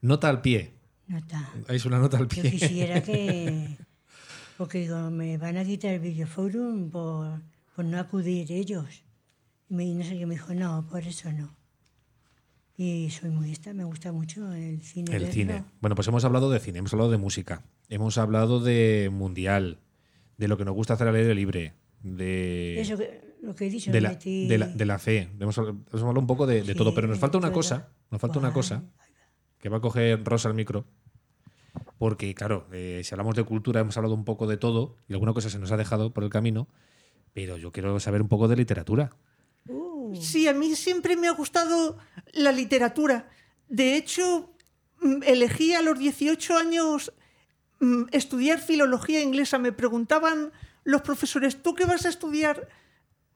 nota 0.01 0.29
al 0.29 0.41
pie. 0.43 0.75
No 1.07 1.19
está. 1.19 1.53
Ahí 1.69 1.77
es 1.77 1.85
una 1.87 2.01
nota 2.01 2.17
al 2.19 2.27
Yo 2.27 2.43
pie. 2.43 2.51
quisiera 2.51 3.01
que. 3.01 3.77
Porque 4.59 4.81
digo, 4.81 5.09
me 5.13 5.39
van 5.39 5.57
a 5.57 5.65
quitar 5.65 5.93
el 5.93 6.01
videoforum 6.01 6.91
por, 6.91 7.41
por 7.77 7.85
no 7.85 7.97
acudir 7.97 8.51
ellos. 8.51 9.05
Y 9.71 9.75
me, 9.75 9.87
no 9.95 10.05
sé 10.05 10.19
qué 10.19 10.27
me 10.27 10.35
dijo, 10.35 10.53
no, 10.55 10.87
por 10.91 11.03
eso 11.07 11.33
no. 11.33 11.55
Y 12.77 13.11
soy 13.11 13.31
muy 13.31 13.53
esta, 13.53 13.73
me 13.75 13.85
gusta 13.85 14.11
mucho 14.13 14.53
el 14.53 14.83
cine. 14.83 15.13
El 15.15 15.21
verlo. 15.21 15.33
cine. 15.35 15.65
Bueno, 15.81 15.95
pues 15.95 16.09
hemos 16.09 16.25
hablado 16.25 16.51
de 16.51 16.59
cine, 16.61 16.79
hemos 16.79 16.93
hablado 16.93 17.11
de 17.11 17.19
música, 17.19 17.63
hemos 17.89 18.17
hablado 18.19 18.61
de 18.61 19.11
mundial, 19.13 19.79
de 20.39 20.49
lo 20.49 20.57
que 20.57 20.65
nos 20.65 20.75
gusta 20.75 20.95
hacer 20.95 21.07
al 21.09 21.15
aire 21.15 21.35
libre, 21.35 21.75
de, 22.03 22.81
Eso 22.81 22.97
que, 22.97 23.37
lo 23.43 23.55
que 23.55 23.67
he 23.67 23.71
dicho, 23.71 23.93
de, 23.93 24.01
la, 24.01 24.13
metí- 24.19 24.49
de, 24.49 24.59
la, 24.59 24.67
de 24.69 24.87
la 24.87 24.99
fe. 24.99 25.29
Hemos, 25.39 25.59
hemos 25.59 25.77
hablado 25.93 26.21
un 26.21 26.27
poco 26.27 26.47
de, 26.47 26.63
de 26.63 26.73
Sí, 26.73 26.75
todo, 26.75 26.95
pero 26.95 27.07
nos 27.07 27.19
falta 27.19 27.37
una 27.39 27.49
todo. 27.49 27.57
cosa, 27.57 27.89
nos 28.11 28.21
falta 28.21 28.39
una 28.39 28.53
cosa 28.55 28.83
que 29.59 29.69
va 29.69 29.77
a 29.77 29.81
coger 29.81 30.25
Rosa 30.25 30.49
el 30.49 30.55
micro. 30.55 30.87
Porque, 31.99 32.35
claro, 32.35 32.67
eh, 32.73 33.03
si 33.05 33.13
hablamos 33.15 33.37
de 33.37 33.45
cultura, 33.45 33.81
hemos 33.83 33.97
hablado 33.99 34.15
un 34.15 34.25
poco 34.25 34.47
de 34.47 34.57
todo 34.57 34.97
y 35.07 35.13
alguna 35.13 35.35
cosa 35.35 35.51
se 35.51 35.59
nos 35.59 35.71
ha 35.71 35.77
dejado 35.77 36.15
por 36.15 36.25
el 36.25 36.31
camino, 36.31 36.67
pero 37.35 37.59
yo 37.59 37.71
quiero 37.73 38.01
saber 38.01 38.23
un 38.23 38.29
poco 38.29 38.49
de 38.49 38.57
literatura. 38.57 39.13
Sí, 40.21 40.49
a 40.49 40.53
mí 40.53 40.75
siempre 40.77 41.17
me 41.17 41.29
ha 41.29 41.33
gustado 41.33 41.99
la 42.33 42.53
literatura. 42.53 43.29
De 43.69 43.97
hecho, 43.97 44.53
mm, 45.01 45.23
elegí 45.25 45.75
a 45.75 45.83
los 45.83 45.99
18 45.99 46.57
años 46.57 47.13
mm, 47.81 48.05
estudiar 48.13 48.61
filología 48.61 49.23
inglesa. 49.23 49.59
Me 49.59 49.73
preguntaban 49.73 50.53
los 50.85 51.03
profesores, 51.03 51.63
¿tú 51.63 51.75
qué 51.75 51.85
vas 51.85 52.07
a 52.07 52.09
estudiar 52.09 52.69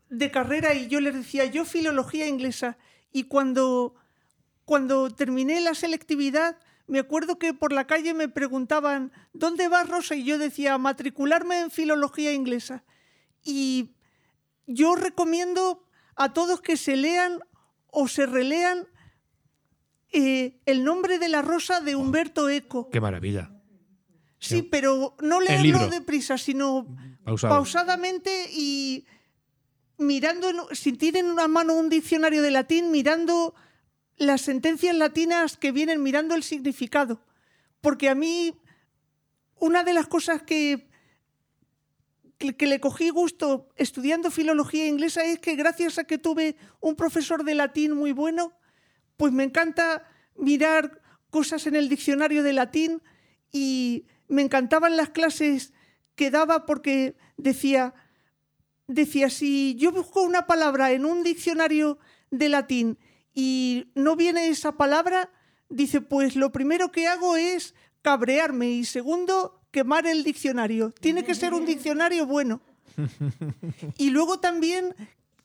de 0.08 0.30
carrera? 0.30 0.74
Y 0.74 0.88
yo 0.88 1.00
les 1.00 1.14
decía, 1.14 1.44
yo 1.44 1.64
filología 1.64 2.26
inglesa. 2.26 2.76
Y 3.12 3.24
cuando, 3.24 3.94
cuando 4.64 5.10
terminé 5.10 5.60
la 5.60 5.74
selectividad, 5.74 6.58
me 6.86 6.98
acuerdo 6.98 7.38
que 7.38 7.54
por 7.54 7.72
la 7.72 7.86
calle 7.86 8.12
me 8.12 8.28
preguntaban, 8.28 9.12
¿dónde 9.32 9.68
vas, 9.68 9.88
Rosa? 9.88 10.16
Y 10.16 10.24
yo 10.24 10.38
decía, 10.38 10.76
matricularme 10.78 11.60
en 11.60 11.70
filología 11.70 12.32
inglesa. 12.32 12.84
Y 13.42 13.94
yo 14.66 14.94
recomiendo 14.94 15.83
a 16.16 16.32
todos 16.32 16.60
que 16.60 16.76
se 16.76 16.96
lean 16.96 17.40
o 17.90 18.08
se 18.08 18.26
relean 18.26 18.88
eh, 20.12 20.60
El 20.64 20.84
nombre 20.84 21.18
de 21.18 21.28
la 21.28 21.42
rosa 21.42 21.80
de 21.80 21.96
Humberto 21.96 22.48
Eco. 22.48 22.88
¡Qué 22.90 23.00
maravilla! 23.00 23.50
Sí, 24.38 24.62
pero 24.62 25.16
no 25.20 25.40
leerlo 25.40 25.88
deprisa, 25.88 26.36
sino 26.38 26.86
Pausado. 27.24 27.54
pausadamente 27.54 28.48
y 28.52 29.06
mirando, 29.96 30.68
si 30.72 30.92
tienen 30.92 31.26
en 31.26 31.32
una 31.32 31.48
mano 31.48 31.74
un 31.74 31.88
diccionario 31.88 32.42
de 32.42 32.50
latín, 32.50 32.90
mirando 32.90 33.54
las 34.16 34.42
sentencias 34.42 34.94
latinas 34.94 35.56
que 35.56 35.72
vienen, 35.72 36.02
mirando 36.02 36.34
el 36.34 36.42
significado. 36.42 37.20
Porque 37.80 38.08
a 38.08 38.14
mí, 38.14 38.54
una 39.56 39.82
de 39.82 39.94
las 39.94 40.06
cosas 40.06 40.42
que, 40.42 40.88
que, 42.38 42.66
le 42.66 42.80
cogí 42.80 43.10
gusto 43.10 43.68
estudiando 43.76 44.30
filología 44.30 44.86
inglesa 44.86 45.24
es 45.24 45.38
que 45.38 45.56
gracias 45.56 45.98
a 45.98 46.04
que 46.04 46.18
tuve 46.18 46.56
un 46.80 46.96
profesor 46.96 47.44
de 47.44 47.54
latín 47.54 47.92
muy 47.92 48.12
bueno, 48.12 48.52
pues 49.16 49.32
me 49.32 49.44
encanta 49.44 50.06
mirar 50.36 51.00
cosas 51.30 51.66
en 51.66 51.76
el 51.76 51.88
diccionario 51.88 52.42
de 52.42 52.52
latín 52.52 53.02
y 53.52 54.06
me 54.28 54.42
encantaban 54.42 54.96
las 54.96 55.10
clases 55.10 55.72
que 56.14 56.30
daba 56.30 56.66
porque 56.66 57.16
decía, 57.36 57.94
decía, 58.86 59.30
si 59.30 59.74
yo 59.76 59.92
busco 59.92 60.22
una 60.22 60.46
palabra 60.46 60.92
en 60.92 61.04
un 61.04 61.22
diccionario 61.22 61.98
de 62.30 62.48
latín 62.48 62.98
y 63.32 63.90
no 63.94 64.16
viene 64.16 64.48
esa 64.48 64.76
palabra, 64.76 65.30
dice, 65.68 66.00
pues 66.00 66.36
lo 66.36 66.52
primero 66.52 66.92
que 66.92 67.06
hago 67.06 67.36
es 67.36 67.74
cabrearme 68.02 68.70
y 68.70 68.84
segundo, 68.84 69.63
quemar 69.74 70.06
el 70.06 70.22
diccionario. 70.22 70.92
Tiene 71.00 71.24
que 71.24 71.34
ser 71.34 71.52
un 71.52 71.66
diccionario 71.66 72.26
bueno. 72.26 72.60
Y 73.98 74.10
luego 74.10 74.38
también 74.38 74.94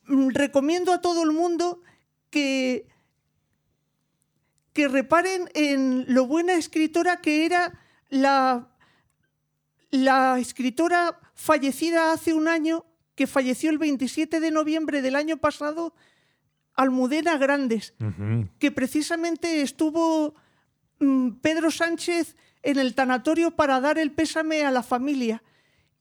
mm, 0.06 0.28
recomiendo 0.30 0.92
a 0.92 1.00
todo 1.00 1.24
el 1.24 1.32
mundo 1.32 1.82
que, 2.30 2.86
que 4.72 4.86
reparen 4.86 5.50
en 5.54 6.04
lo 6.06 6.28
buena 6.28 6.54
escritora 6.54 7.20
que 7.20 7.44
era 7.44 7.80
la, 8.08 8.68
la 9.90 10.38
escritora 10.38 11.18
fallecida 11.34 12.12
hace 12.12 12.32
un 12.32 12.46
año, 12.46 12.84
que 13.16 13.26
falleció 13.26 13.70
el 13.70 13.78
27 13.78 14.38
de 14.38 14.52
noviembre 14.52 15.02
del 15.02 15.16
año 15.16 15.38
pasado, 15.38 15.92
Almudena 16.74 17.36
Grandes, 17.36 17.94
que 18.60 18.70
precisamente 18.70 19.60
estuvo 19.60 20.36
mm, 21.00 21.40
Pedro 21.42 21.72
Sánchez 21.72 22.36
en 22.62 22.78
el 22.78 22.94
tanatorio 22.94 23.50
para 23.52 23.80
dar 23.80 23.98
el 23.98 24.12
pésame 24.12 24.64
a 24.64 24.70
la 24.70 24.82
familia. 24.82 25.42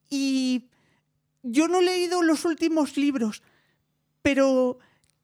Y 0.10 0.70
yo 1.44 1.68
no 1.68 1.80
he 1.80 1.84
leído 1.84 2.22
los 2.22 2.46
últimos 2.46 2.98
libros, 2.98 3.44
pero 4.22 4.80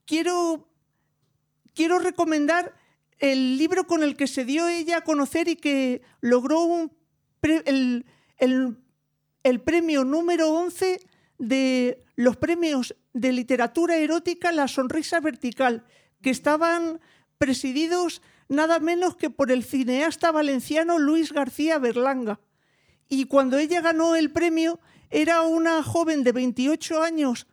quiero, 0.05 0.67
quiero 1.73 1.99
recomendar 1.99 2.73
el 3.19 3.57
libro 3.57 3.87
con 3.87 4.03
el 4.03 4.15
que 4.15 4.27
se 4.27 4.45
dio 4.45 4.67
ella 4.67 4.97
a 4.97 5.03
conocer 5.03 5.47
y 5.47 5.55
que 5.55 6.01
logró 6.21 6.91
el, 7.41 8.05
el- 8.37 8.77
el 9.43 9.61
premio 9.61 10.03
número 10.03 10.49
11 10.49 10.99
de 11.37 12.03
los 12.15 12.35
premios 12.37 12.95
de 13.13 13.31
literatura 13.31 13.95
erótica 13.97 14.51
La 14.51 14.67
Sonrisa 14.67 15.19
Vertical, 15.19 15.85
que 16.21 16.31
estaban 16.31 16.99
presididos 17.37 18.21
nada 18.47 18.79
menos 18.79 19.15
que 19.15 19.29
por 19.29 19.51
el 19.51 19.63
cineasta 19.63 20.31
valenciano 20.31 20.99
Luis 20.99 21.31
García 21.31 21.79
Berlanga. 21.79 22.39
Y 23.07 23.25
cuando 23.25 23.57
ella 23.57 23.81
ganó 23.81 24.15
el 24.15 24.31
premio, 24.31 24.79
era 25.09 25.43
una 25.43 25.83
joven 25.83 26.23
de 26.23 26.31
28 26.31 27.01
años, 27.01 27.47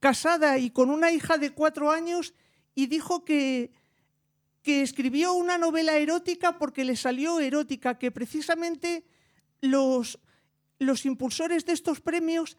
casada 0.00 0.58
y 0.58 0.70
con 0.70 0.90
una 0.90 1.10
hija 1.10 1.38
de 1.38 1.50
cuatro 1.50 1.90
años, 1.90 2.34
y 2.74 2.86
dijo 2.86 3.24
que, 3.24 3.72
que 4.62 4.82
escribió 4.82 5.32
una 5.32 5.58
novela 5.58 5.96
erótica 5.96 6.58
porque 6.58 6.84
le 6.84 6.96
salió 6.96 7.40
erótica, 7.40 7.98
que 7.98 8.10
precisamente 8.10 9.04
los, 9.60 10.18
los 10.78 11.06
impulsores 11.06 11.64
de 11.64 11.72
estos 11.72 12.00
premios 12.00 12.56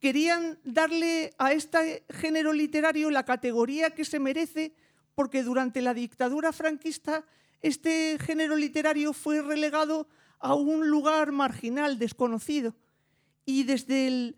querían 0.00 0.58
darle 0.64 1.32
a 1.38 1.52
este 1.52 2.04
género 2.10 2.52
literario 2.52 3.10
la 3.10 3.24
categoría 3.24 3.94
que 3.94 4.04
se 4.04 4.20
merece, 4.20 4.74
porque 5.14 5.42
durante 5.42 5.80
la 5.82 5.94
dictadura 5.94 6.52
franquista 6.52 7.24
este 7.60 8.18
género 8.20 8.56
literario 8.56 9.12
fue 9.12 9.40
relegado 9.40 10.06
a 10.38 10.54
un 10.54 10.90
lugar 10.90 11.32
marginal, 11.32 11.98
desconocido. 11.98 12.74
Y 13.46 13.62
desde 13.64 14.06
el, 14.06 14.36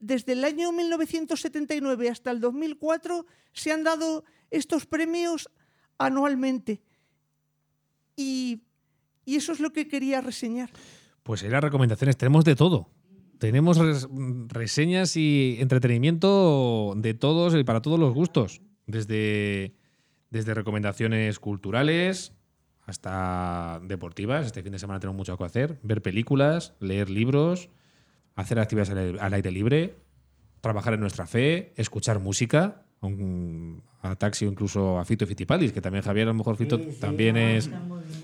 desde 0.00 0.32
el 0.32 0.44
año 0.44 0.70
1979 0.72 2.10
hasta 2.10 2.30
el 2.30 2.40
2004 2.40 3.24
se 3.52 3.72
han 3.72 3.82
dado 3.84 4.24
estos 4.50 4.84
premios 4.86 5.48
anualmente. 5.96 6.82
Y, 8.16 8.62
Y 9.24 9.36
eso 9.36 9.52
es 9.52 9.60
lo 9.60 9.72
que 9.72 9.88
quería 9.88 10.20
reseñar. 10.20 10.70
Pues 11.22 11.42
las 11.42 11.62
recomendaciones, 11.62 12.16
tenemos 12.16 12.44
de 12.44 12.56
todo. 12.56 12.88
Tenemos 13.38 13.78
res- 13.78 14.08
reseñas 14.48 15.16
y 15.16 15.56
entretenimiento 15.60 16.94
de 16.96 17.14
todos 17.14 17.54
y 17.54 17.62
para 17.64 17.80
todos 17.82 17.98
los 17.98 18.12
gustos. 18.14 18.60
Desde, 18.88 19.74
desde 20.30 20.54
recomendaciones 20.54 21.38
culturales 21.38 22.32
hasta 22.86 23.80
deportivas. 23.84 24.46
Este 24.46 24.62
fin 24.62 24.72
de 24.72 24.78
semana 24.78 24.98
tenemos 24.98 25.16
mucho 25.18 25.36
que 25.36 25.44
hacer. 25.44 25.78
Ver 25.82 26.00
películas, 26.02 26.74
leer 26.80 27.10
libros, 27.10 27.68
hacer 28.34 28.58
actividades 28.58 29.18
al, 29.20 29.34
aire 29.34 29.50
libre, 29.50 29.94
trabajar 30.62 30.94
en 30.94 31.00
nuestra 31.00 31.26
fe, 31.26 31.72
escuchar 31.76 32.18
música. 32.18 32.82
a 33.00 33.06
un- 33.06 33.80
a 34.02 34.16
Taxi 34.16 34.44
o 34.44 34.48
incluso 34.50 34.98
a 34.98 35.04
Fito 35.04 35.22
y 35.24 35.28
Fitipaldis, 35.28 35.70
que 35.72 35.80
también 35.80 36.02
Javier, 36.02 36.26
a 36.26 36.30
lo 36.32 36.34
mejor 36.34 36.56
Fito 36.56 36.80
también 37.00 37.36
es, 37.36 37.70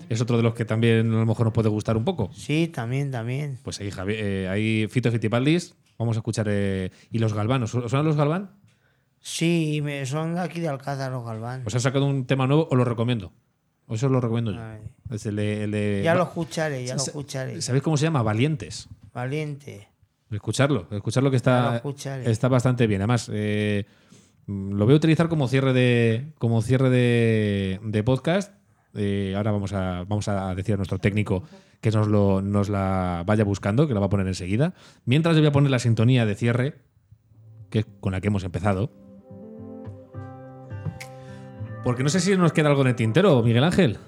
es 0.09 0.19
otro 0.19 0.35
de 0.35 0.43
los 0.43 0.53
que 0.53 0.65
también 0.65 1.13
a 1.13 1.17
lo 1.19 1.25
mejor 1.25 1.45
nos 1.45 1.53
puede 1.53 1.69
gustar 1.69 1.95
un 1.95 2.03
poco. 2.03 2.29
Sí, 2.33 2.67
también, 2.73 3.09
también. 3.09 3.57
Pues 3.63 3.79
ahí, 3.79 3.89
Javi- 3.89 4.15
eh, 4.17 4.49
ahí 4.49 4.87
Fito 4.89 5.09
Fitipaldis, 5.11 5.75
vamos 5.97 6.17
a 6.17 6.19
escuchar. 6.19 6.47
eh, 6.49 6.91
y 7.09 7.19
los 7.19 7.33
Galvanos, 7.33 7.73
¿os 7.73 7.89
suenan 7.89 8.05
los 8.05 8.17
Galván? 8.17 8.51
Sí, 9.27 9.81
me, 9.83 10.05
son 10.05 10.35
de 10.35 10.41
aquí 10.41 10.59
de 10.59 10.67
Alcázar 10.67 11.11
los 11.11 11.25
Galván. 11.25 11.63
¿Os 11.65 11.73
han 11.73 11.81
sacado 11.81 12.05
un 12.05 12.25
tema 12.27 12.45
nuevo 12.45 12.67
o 12.69 12.75
lo 12.75 12.85
recomiendo? 12.85 13.33
O 13.87 13.95
eso 13.95 14.05
os 14.05 14.11
lo 14.11 14.21
recomiendo 14.21 14.51
yo. 14.51 14.61
Ay. 14.61 14.81
Es 15.09 15.25
el 15.25 15.35
de- 15.37 15.63
el 15.63 15.71
de- 15.71 16.01
ya 16.03 16.13
lo 16.13 16.21
escucharé, 16.25 16.85
ya 16.85 16.93
lo 16.95 17.01
escucharé. 17.01 17.59
¿Sabéis 17.63 17.83
cómo 17.83 17.97
se 17.97 18.03
llama? 18.05 18.21
Valientes. 18.21 18.87
Valiente. 19.15 19.87
Escucharlo, 20.29 20.87
escucharlo 20.91 21.31
que 21.31 21.37
está, 21.37 21.81
está 22.23 22.47
bastante 22.49 22.85
bien. 22.85 23.01
Además, 23.01 23.27
eh, 23.33 23.85
lo 24.45 24.85
voy 24.85 24.93
a 24.93 24.97
utilizar 24.97 25.27
como 25.27 25.47
cierre 25.47 25.73
de, 25.73 26.33
como 26.37 26.61
cierre 26.61 26.91
de, 26.91 27.79
de 27.83 28.03
podcast. 28.03 28.53
Eh, 28.93 29.33
ahora 29.35 29.51
vamos 29.51 29.73
a, 29.73 30.03
vamos 30.07 30.27
a 30.27 30.53
decir 30.53 30.75
a 30.75 30.77
nuestro 30.77 30.99
técnico 30.99 31.41
que 31.81 31.89
nos, 31.89 32.07
lo, 32.07 32.43
nos 32.43 32.69
la 32.69 33.23
vaya 33.25 33.43
buscando, 33.43 33.87
que 33.87 33.95
la 33.95 33.99
va 34.01 34.05
a 34.05 34.09
poner 34.09 34.27
enseguida. 34.27 34.75
Mientras 35.05 35.35
yo 35.35 35.41
voy 35.41 35.47
a 35.49 35.51
poner 35.51 35.71
la 35.71 35.79
sintonía 35.79 36.27
de 36.27 36.35
cierre, 36.35 36.75
que 37.71 37.79
es 37.79 37.85
con 37.99 38.11
la 38.11 38.21
que 38.21 38.27
hemos 38.27 38.43
empezado. 38.43 38.91
Porque 41.85 42.01
no 42.01 42.09
sé 42.09 42.19
si 42.19 42.35
nos 42.35 42.51
queda 42.51 42.69
algo 42.69 42.81
en 42.81 42.87
el 42.87 42.95
tintero, 42.95 43.43
Miguel 43.43 43.63
Ángel. 43.63 43.99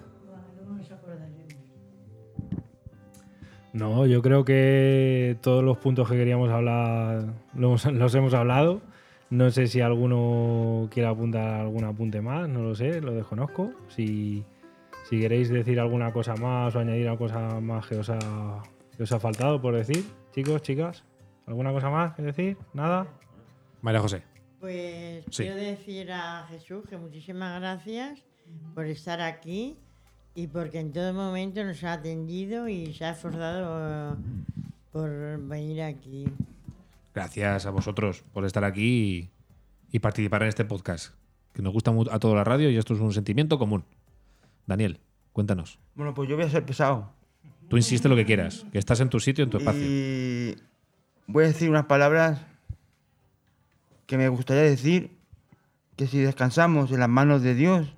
No, 3.71 4.07
yo 4.07 4.23
creo 4.23 4.43
que 4.43 5.37
todos 5.41 5.63
los 5.63 5.77
puntos 5.77 6.09
que 6.09 6.15
queríamos 6.15 6.49
hablar 6.49 7.35
los, 7.53 7.85
los 7.93 8.15
hemos 8.15 8.33
hablado. 8.33 8.81
No 9.29 9.51
sé 9.51 9.67
si 9.67 9.81
alguno 9.81 10.89
quiere 10.89 11.07
apuntar 11.07 11.61
algún 11.61 11.83
apunte 11.83 12.19
más, 12.19 12.49
no 12.49 12.63
lo 12.63 12.73
sé, 12.73 12.99
lo 12.99 13.13
desconozco. 13.13 13.69
Si, 13.89 14.43
si 15.03 15.19
queréis 15.19 15.49
decir 15.49 15.79
alguna 15.79 16.11
cosa 16.11 16.35
más 16.35 16.75
o 16.75 16.79
añadir 16.79 17.07
alguna 17.07 17.31
cosa 17.31 17.59
más 17.59 17.85
que 17.85 17.97
os, 17.97 18.09
ha, 18.09 18.63
que 18.97 19.03
os 19.03 19.11
ha 19.11 19.19
faltado 19.19 19.61
por 19.61 19.75
decir, 19.75 20.03
chicos, 20.33 20.63
chicas, 20.63 21.03
¿alguna 21.45 21.71
cosa 21.71 21.91
más 21.91 22.15
que 22.15 22.23
decir? 22.23 22.57
¿Nada? 22.73 23.05
María 23.83 23.99
José. 23.99 24.36
Pues 24.59 25.23
Sí. 25.29 25.43
quiero 25.43 25.55
decir 25.57 26.11
a 26.11 26.45
Jesús 26.49 26.83
que 26.89 26.97
muchísimas 26.97 27.59
gracias 27.59 28.19
por 28.73 28.85
estar 28.85 29.21
aquí 29.21 29.75
y 30.35 30.47
porque 30.47 30.79
en 30.79 30.91
todo 30.91 31.13
momento 31.13 31.63
nos 31.63 31.83
ha 31.83 31.93
atendido 31.93 32.67
y 32.67 32.93
se 32.93 33.05
ha 33.05 33.11
esforzado 33.11 34.17
por 34.91 35.09
venir 35.47 35.81
aquí. 35.83 36.25
Gracias 37.13 37.65
a 37.65 37.71
vosotros 37.71 38.23
por 38.33 38.45
estar 38.45 38.63
aquí 38.63 39.29
y, 39.91 39.95
y 39.95 39.99
participar 39.99 40.43
en 40.43 40.49
este 40.49 40.65
podcast, 40.65 41.13
que 41.53 41.61
nos 41.61 41.73
gusta 41.73 41.91
a 42.11 42.19
toda 42.19 42.35
la 42.35 42.43
radio 42.43 42.69
y 42.69 42.77
esto 42.77 42.93
es 42.93 42.99
un 42.99 43.13
sentimiento 43.13 43.57
común. 43.59 43.83
Daniel, 44.65 44.99
cuéntanos. 45.33 45.79
Bueno, 45.95 46.13
pues 46.13 46.29
yo 46.29 46.35
voy 46.35 46.45
a 46.45 46.49
ser 46.49 46.65
pesado. 46.65 47.11
Tú 47.69 47.75
insiste 47.77 48.07
lo 48.07 48.15
que 48.15 48.25
quieras, 48.25 48.65
que 48.71 48.77
estás 48.79 48.99
en 49.01 49.09
tu 49.09 49.19
sitio, 49.19 49.43
en 49.43 49.49
tu 49.49 49.57
espacio. 49.57 49.81
Y 49.83 50.55
voy 51.27 51.43
a 51.43 51.47
decir 51.47 51.69
unas 51.69 51.85
palabras 51.85 52.39
que 54.07 54.17
me 54.17 54.29
gustaría 54.29 54.63
decir 54.63 55.17
que 55.95 56.07
si 56.07 56.19
descansamos 56.19 56.91
en 56.91 57.01
las 57.01 57.09
manos 57.09 57.43
de 57.43 57.53
Dios, 57.53 57.93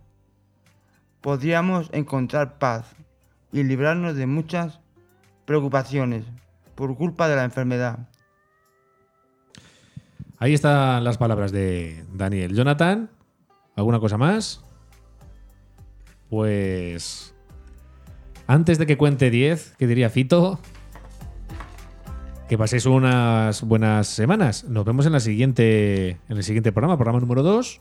podríamos 1.22 1.90
encontrar 1.94 2.58
paz 2.58 2.96
y 3.52 3.64
librarnos 3.64 4.16
de 4.16 4.26
muchas 4.26 4.80
preocupaciones 5.46 6.26
por 6.76 6.96
culpa 6.98 7.28
de 7.28 7.36
la 7.36 7.44
enfermedad. 7.44 8.10
Ahí 10.38 10.54
están 10.54 11.04
las 11.04 11.18
palabras 11.18 11.52
de 11.52 12.06
Daniel. 12.14 12.56
Jonathan, 12.56 13.10
¿alguna 13.76 14.00
cosa 14.00 14.18
más? 14.18 14.64
Pues 16.30 17.36
antes 18.48 18.78
de 18.78 18.86
que 18.86 18.98
cuente 18.98 19.30
10, 19.30 19.76
que 19.78 19.88
diría 19.88 20.10
Fito, 20.10 20.60
que 22.50 22.58
paséis 22.58 22.88
unas 22.88 23.62
buenas 23.62 24.08
semanas. 24.08 24.64
Nos 24.64 24.84
vemos 24.84 25.06
en, 25.06 25.12
la 25.12 25.20
siguiente, 25.20 26.18
en 26.28 26.38
el 26.38 26.44
siguiente 26.44 26.72
programa, 26.72 26.98
programa 26.98 27.20
número 27.20 27.44
2. 27.44 27.80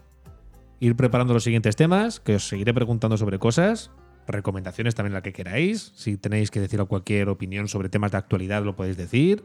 Ir 0.81 0.95
preparando 0.95 1.33
los 1.33 1.43
siguientes 1.43 1.75
temas, 1.75 2.21
que 2.21 2.35
os 2.35 2.47
seguiré 2.47 2.75
preguntando 2.75 3.17
sobre 3.17 3.39
cosas. 3.39 3.91
Recomendaciones 4.27 4.95
también 4.95 5.15
la 5.15 5.23
que 5.23 5.33
queráis. 5.33 5.93
Si 5.97 6.19
tenéis 6.19 6.51
que 6.51 6.61
decir 6.61 6.85
cualquier 6.85 7.31
opinión 7.31 7.67
sobre 7.67 7.89
temas 7.89 8.13
de 8.13 8.19
actualidad, 8.19 8.63
lo 8.63 8.77
podéis 8.77 8.99
decir. 8.99 9.43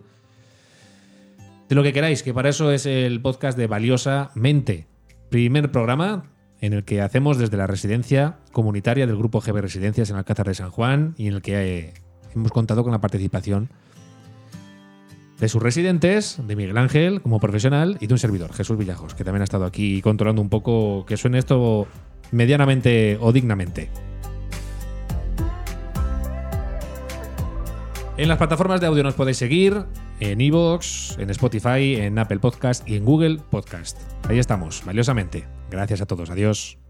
De 1.69 1.75
lo 1.75 1.83
que 1.83 1.93
queráis, 1.93 2.21
que 2.21 2.33
para 2.33 2.49
eso 2.49 2.73
es 2.73 2.85
el 2.85 3.21
podcast 3.21 3.57
de 3.57 3.67
Valiosa 3.67 4.29
Mente. 4.35 4.87
Primer 5.29 5.71
programa 5.71 6.25
en 6.59 6.73
el 6.73 6.83
que 6.83 6.99
hacemos 6.99 7.37
desde 7.37 7.55
la 7.55 7.65
residencia 7.65 8.39
comunitaria 8.51 9.07
del 9.07 9.15
grupo 9.15 9.39
GB 9.39 9.61
Residencias 9.61 10.09
en 10.09 10.17
Alcázar 10.17 10.47
de 10.47 10.55
San 10.55 10.69
Juan 10.69 11.15
y 11.17 11.27
en 11.27 11.35
el 11.35 11.41
que 11.41 11.77
eh, 11.77 11.93
hemos 12.35 12.51
contado 12.51 12.83
con 12.83 12.91
la 12.91 12.99
participación 12.99 13.69
de 15.43 15.49
sus 15.49 15.61
residentes, 15.61 16.37
de 16.47 16.55
Miguel 16.55 16.77
Ángel 16.77 17.21
como 17.21 17.37
profesional 17.37 17.97
y 17.99 18.07
de 18.07 18.13
un 18.13 18.17
servidor, 18.17 18.53
Jesús 18.53 18.77
Villajos, 18.77 19.13
que 19.13 19.25
también 19.25 19.41
ha 19.41 19.43
estado 19.43 19.65
aquí 19.65 20.01
controlando 20.01 20.41
un 20.41 20.47
poco 20.47 21.05
que 21.05 21.17
suene 21.17 21.37
esto 21.37 21.85
medianamente 22.31 23.17
o 23.19 23.33
dignamente. 23.33 23.89
En 28.15 28.29
las 28.29 28.37
plataformas 28.37 28.79
de 28.79 28.87
audio 28.87 29.03
nos 29.03 29.15
podéis 29.15 29.35
seguir, 29.35 29.83
en 30.21 30.39
Evox, 30.39 31.17
en 31.19 31.29
Spotify, 31.29 31.95
en 31.95 32.17
Apple 32.19 32.39
Podcast 32.39 32.87
y 32.87 32.95
en 32.95 33.03
Google 33.03 33.39
Podcast. 33.49 33.99
Ahí 34.29 34.39
estamos, 34.39 34.81
valiosamente. 34.85 35.43
Gracias 35.69 35.99
a 35.99 36.05
todos, 36.05 36.29
adiós. 36.29 36.82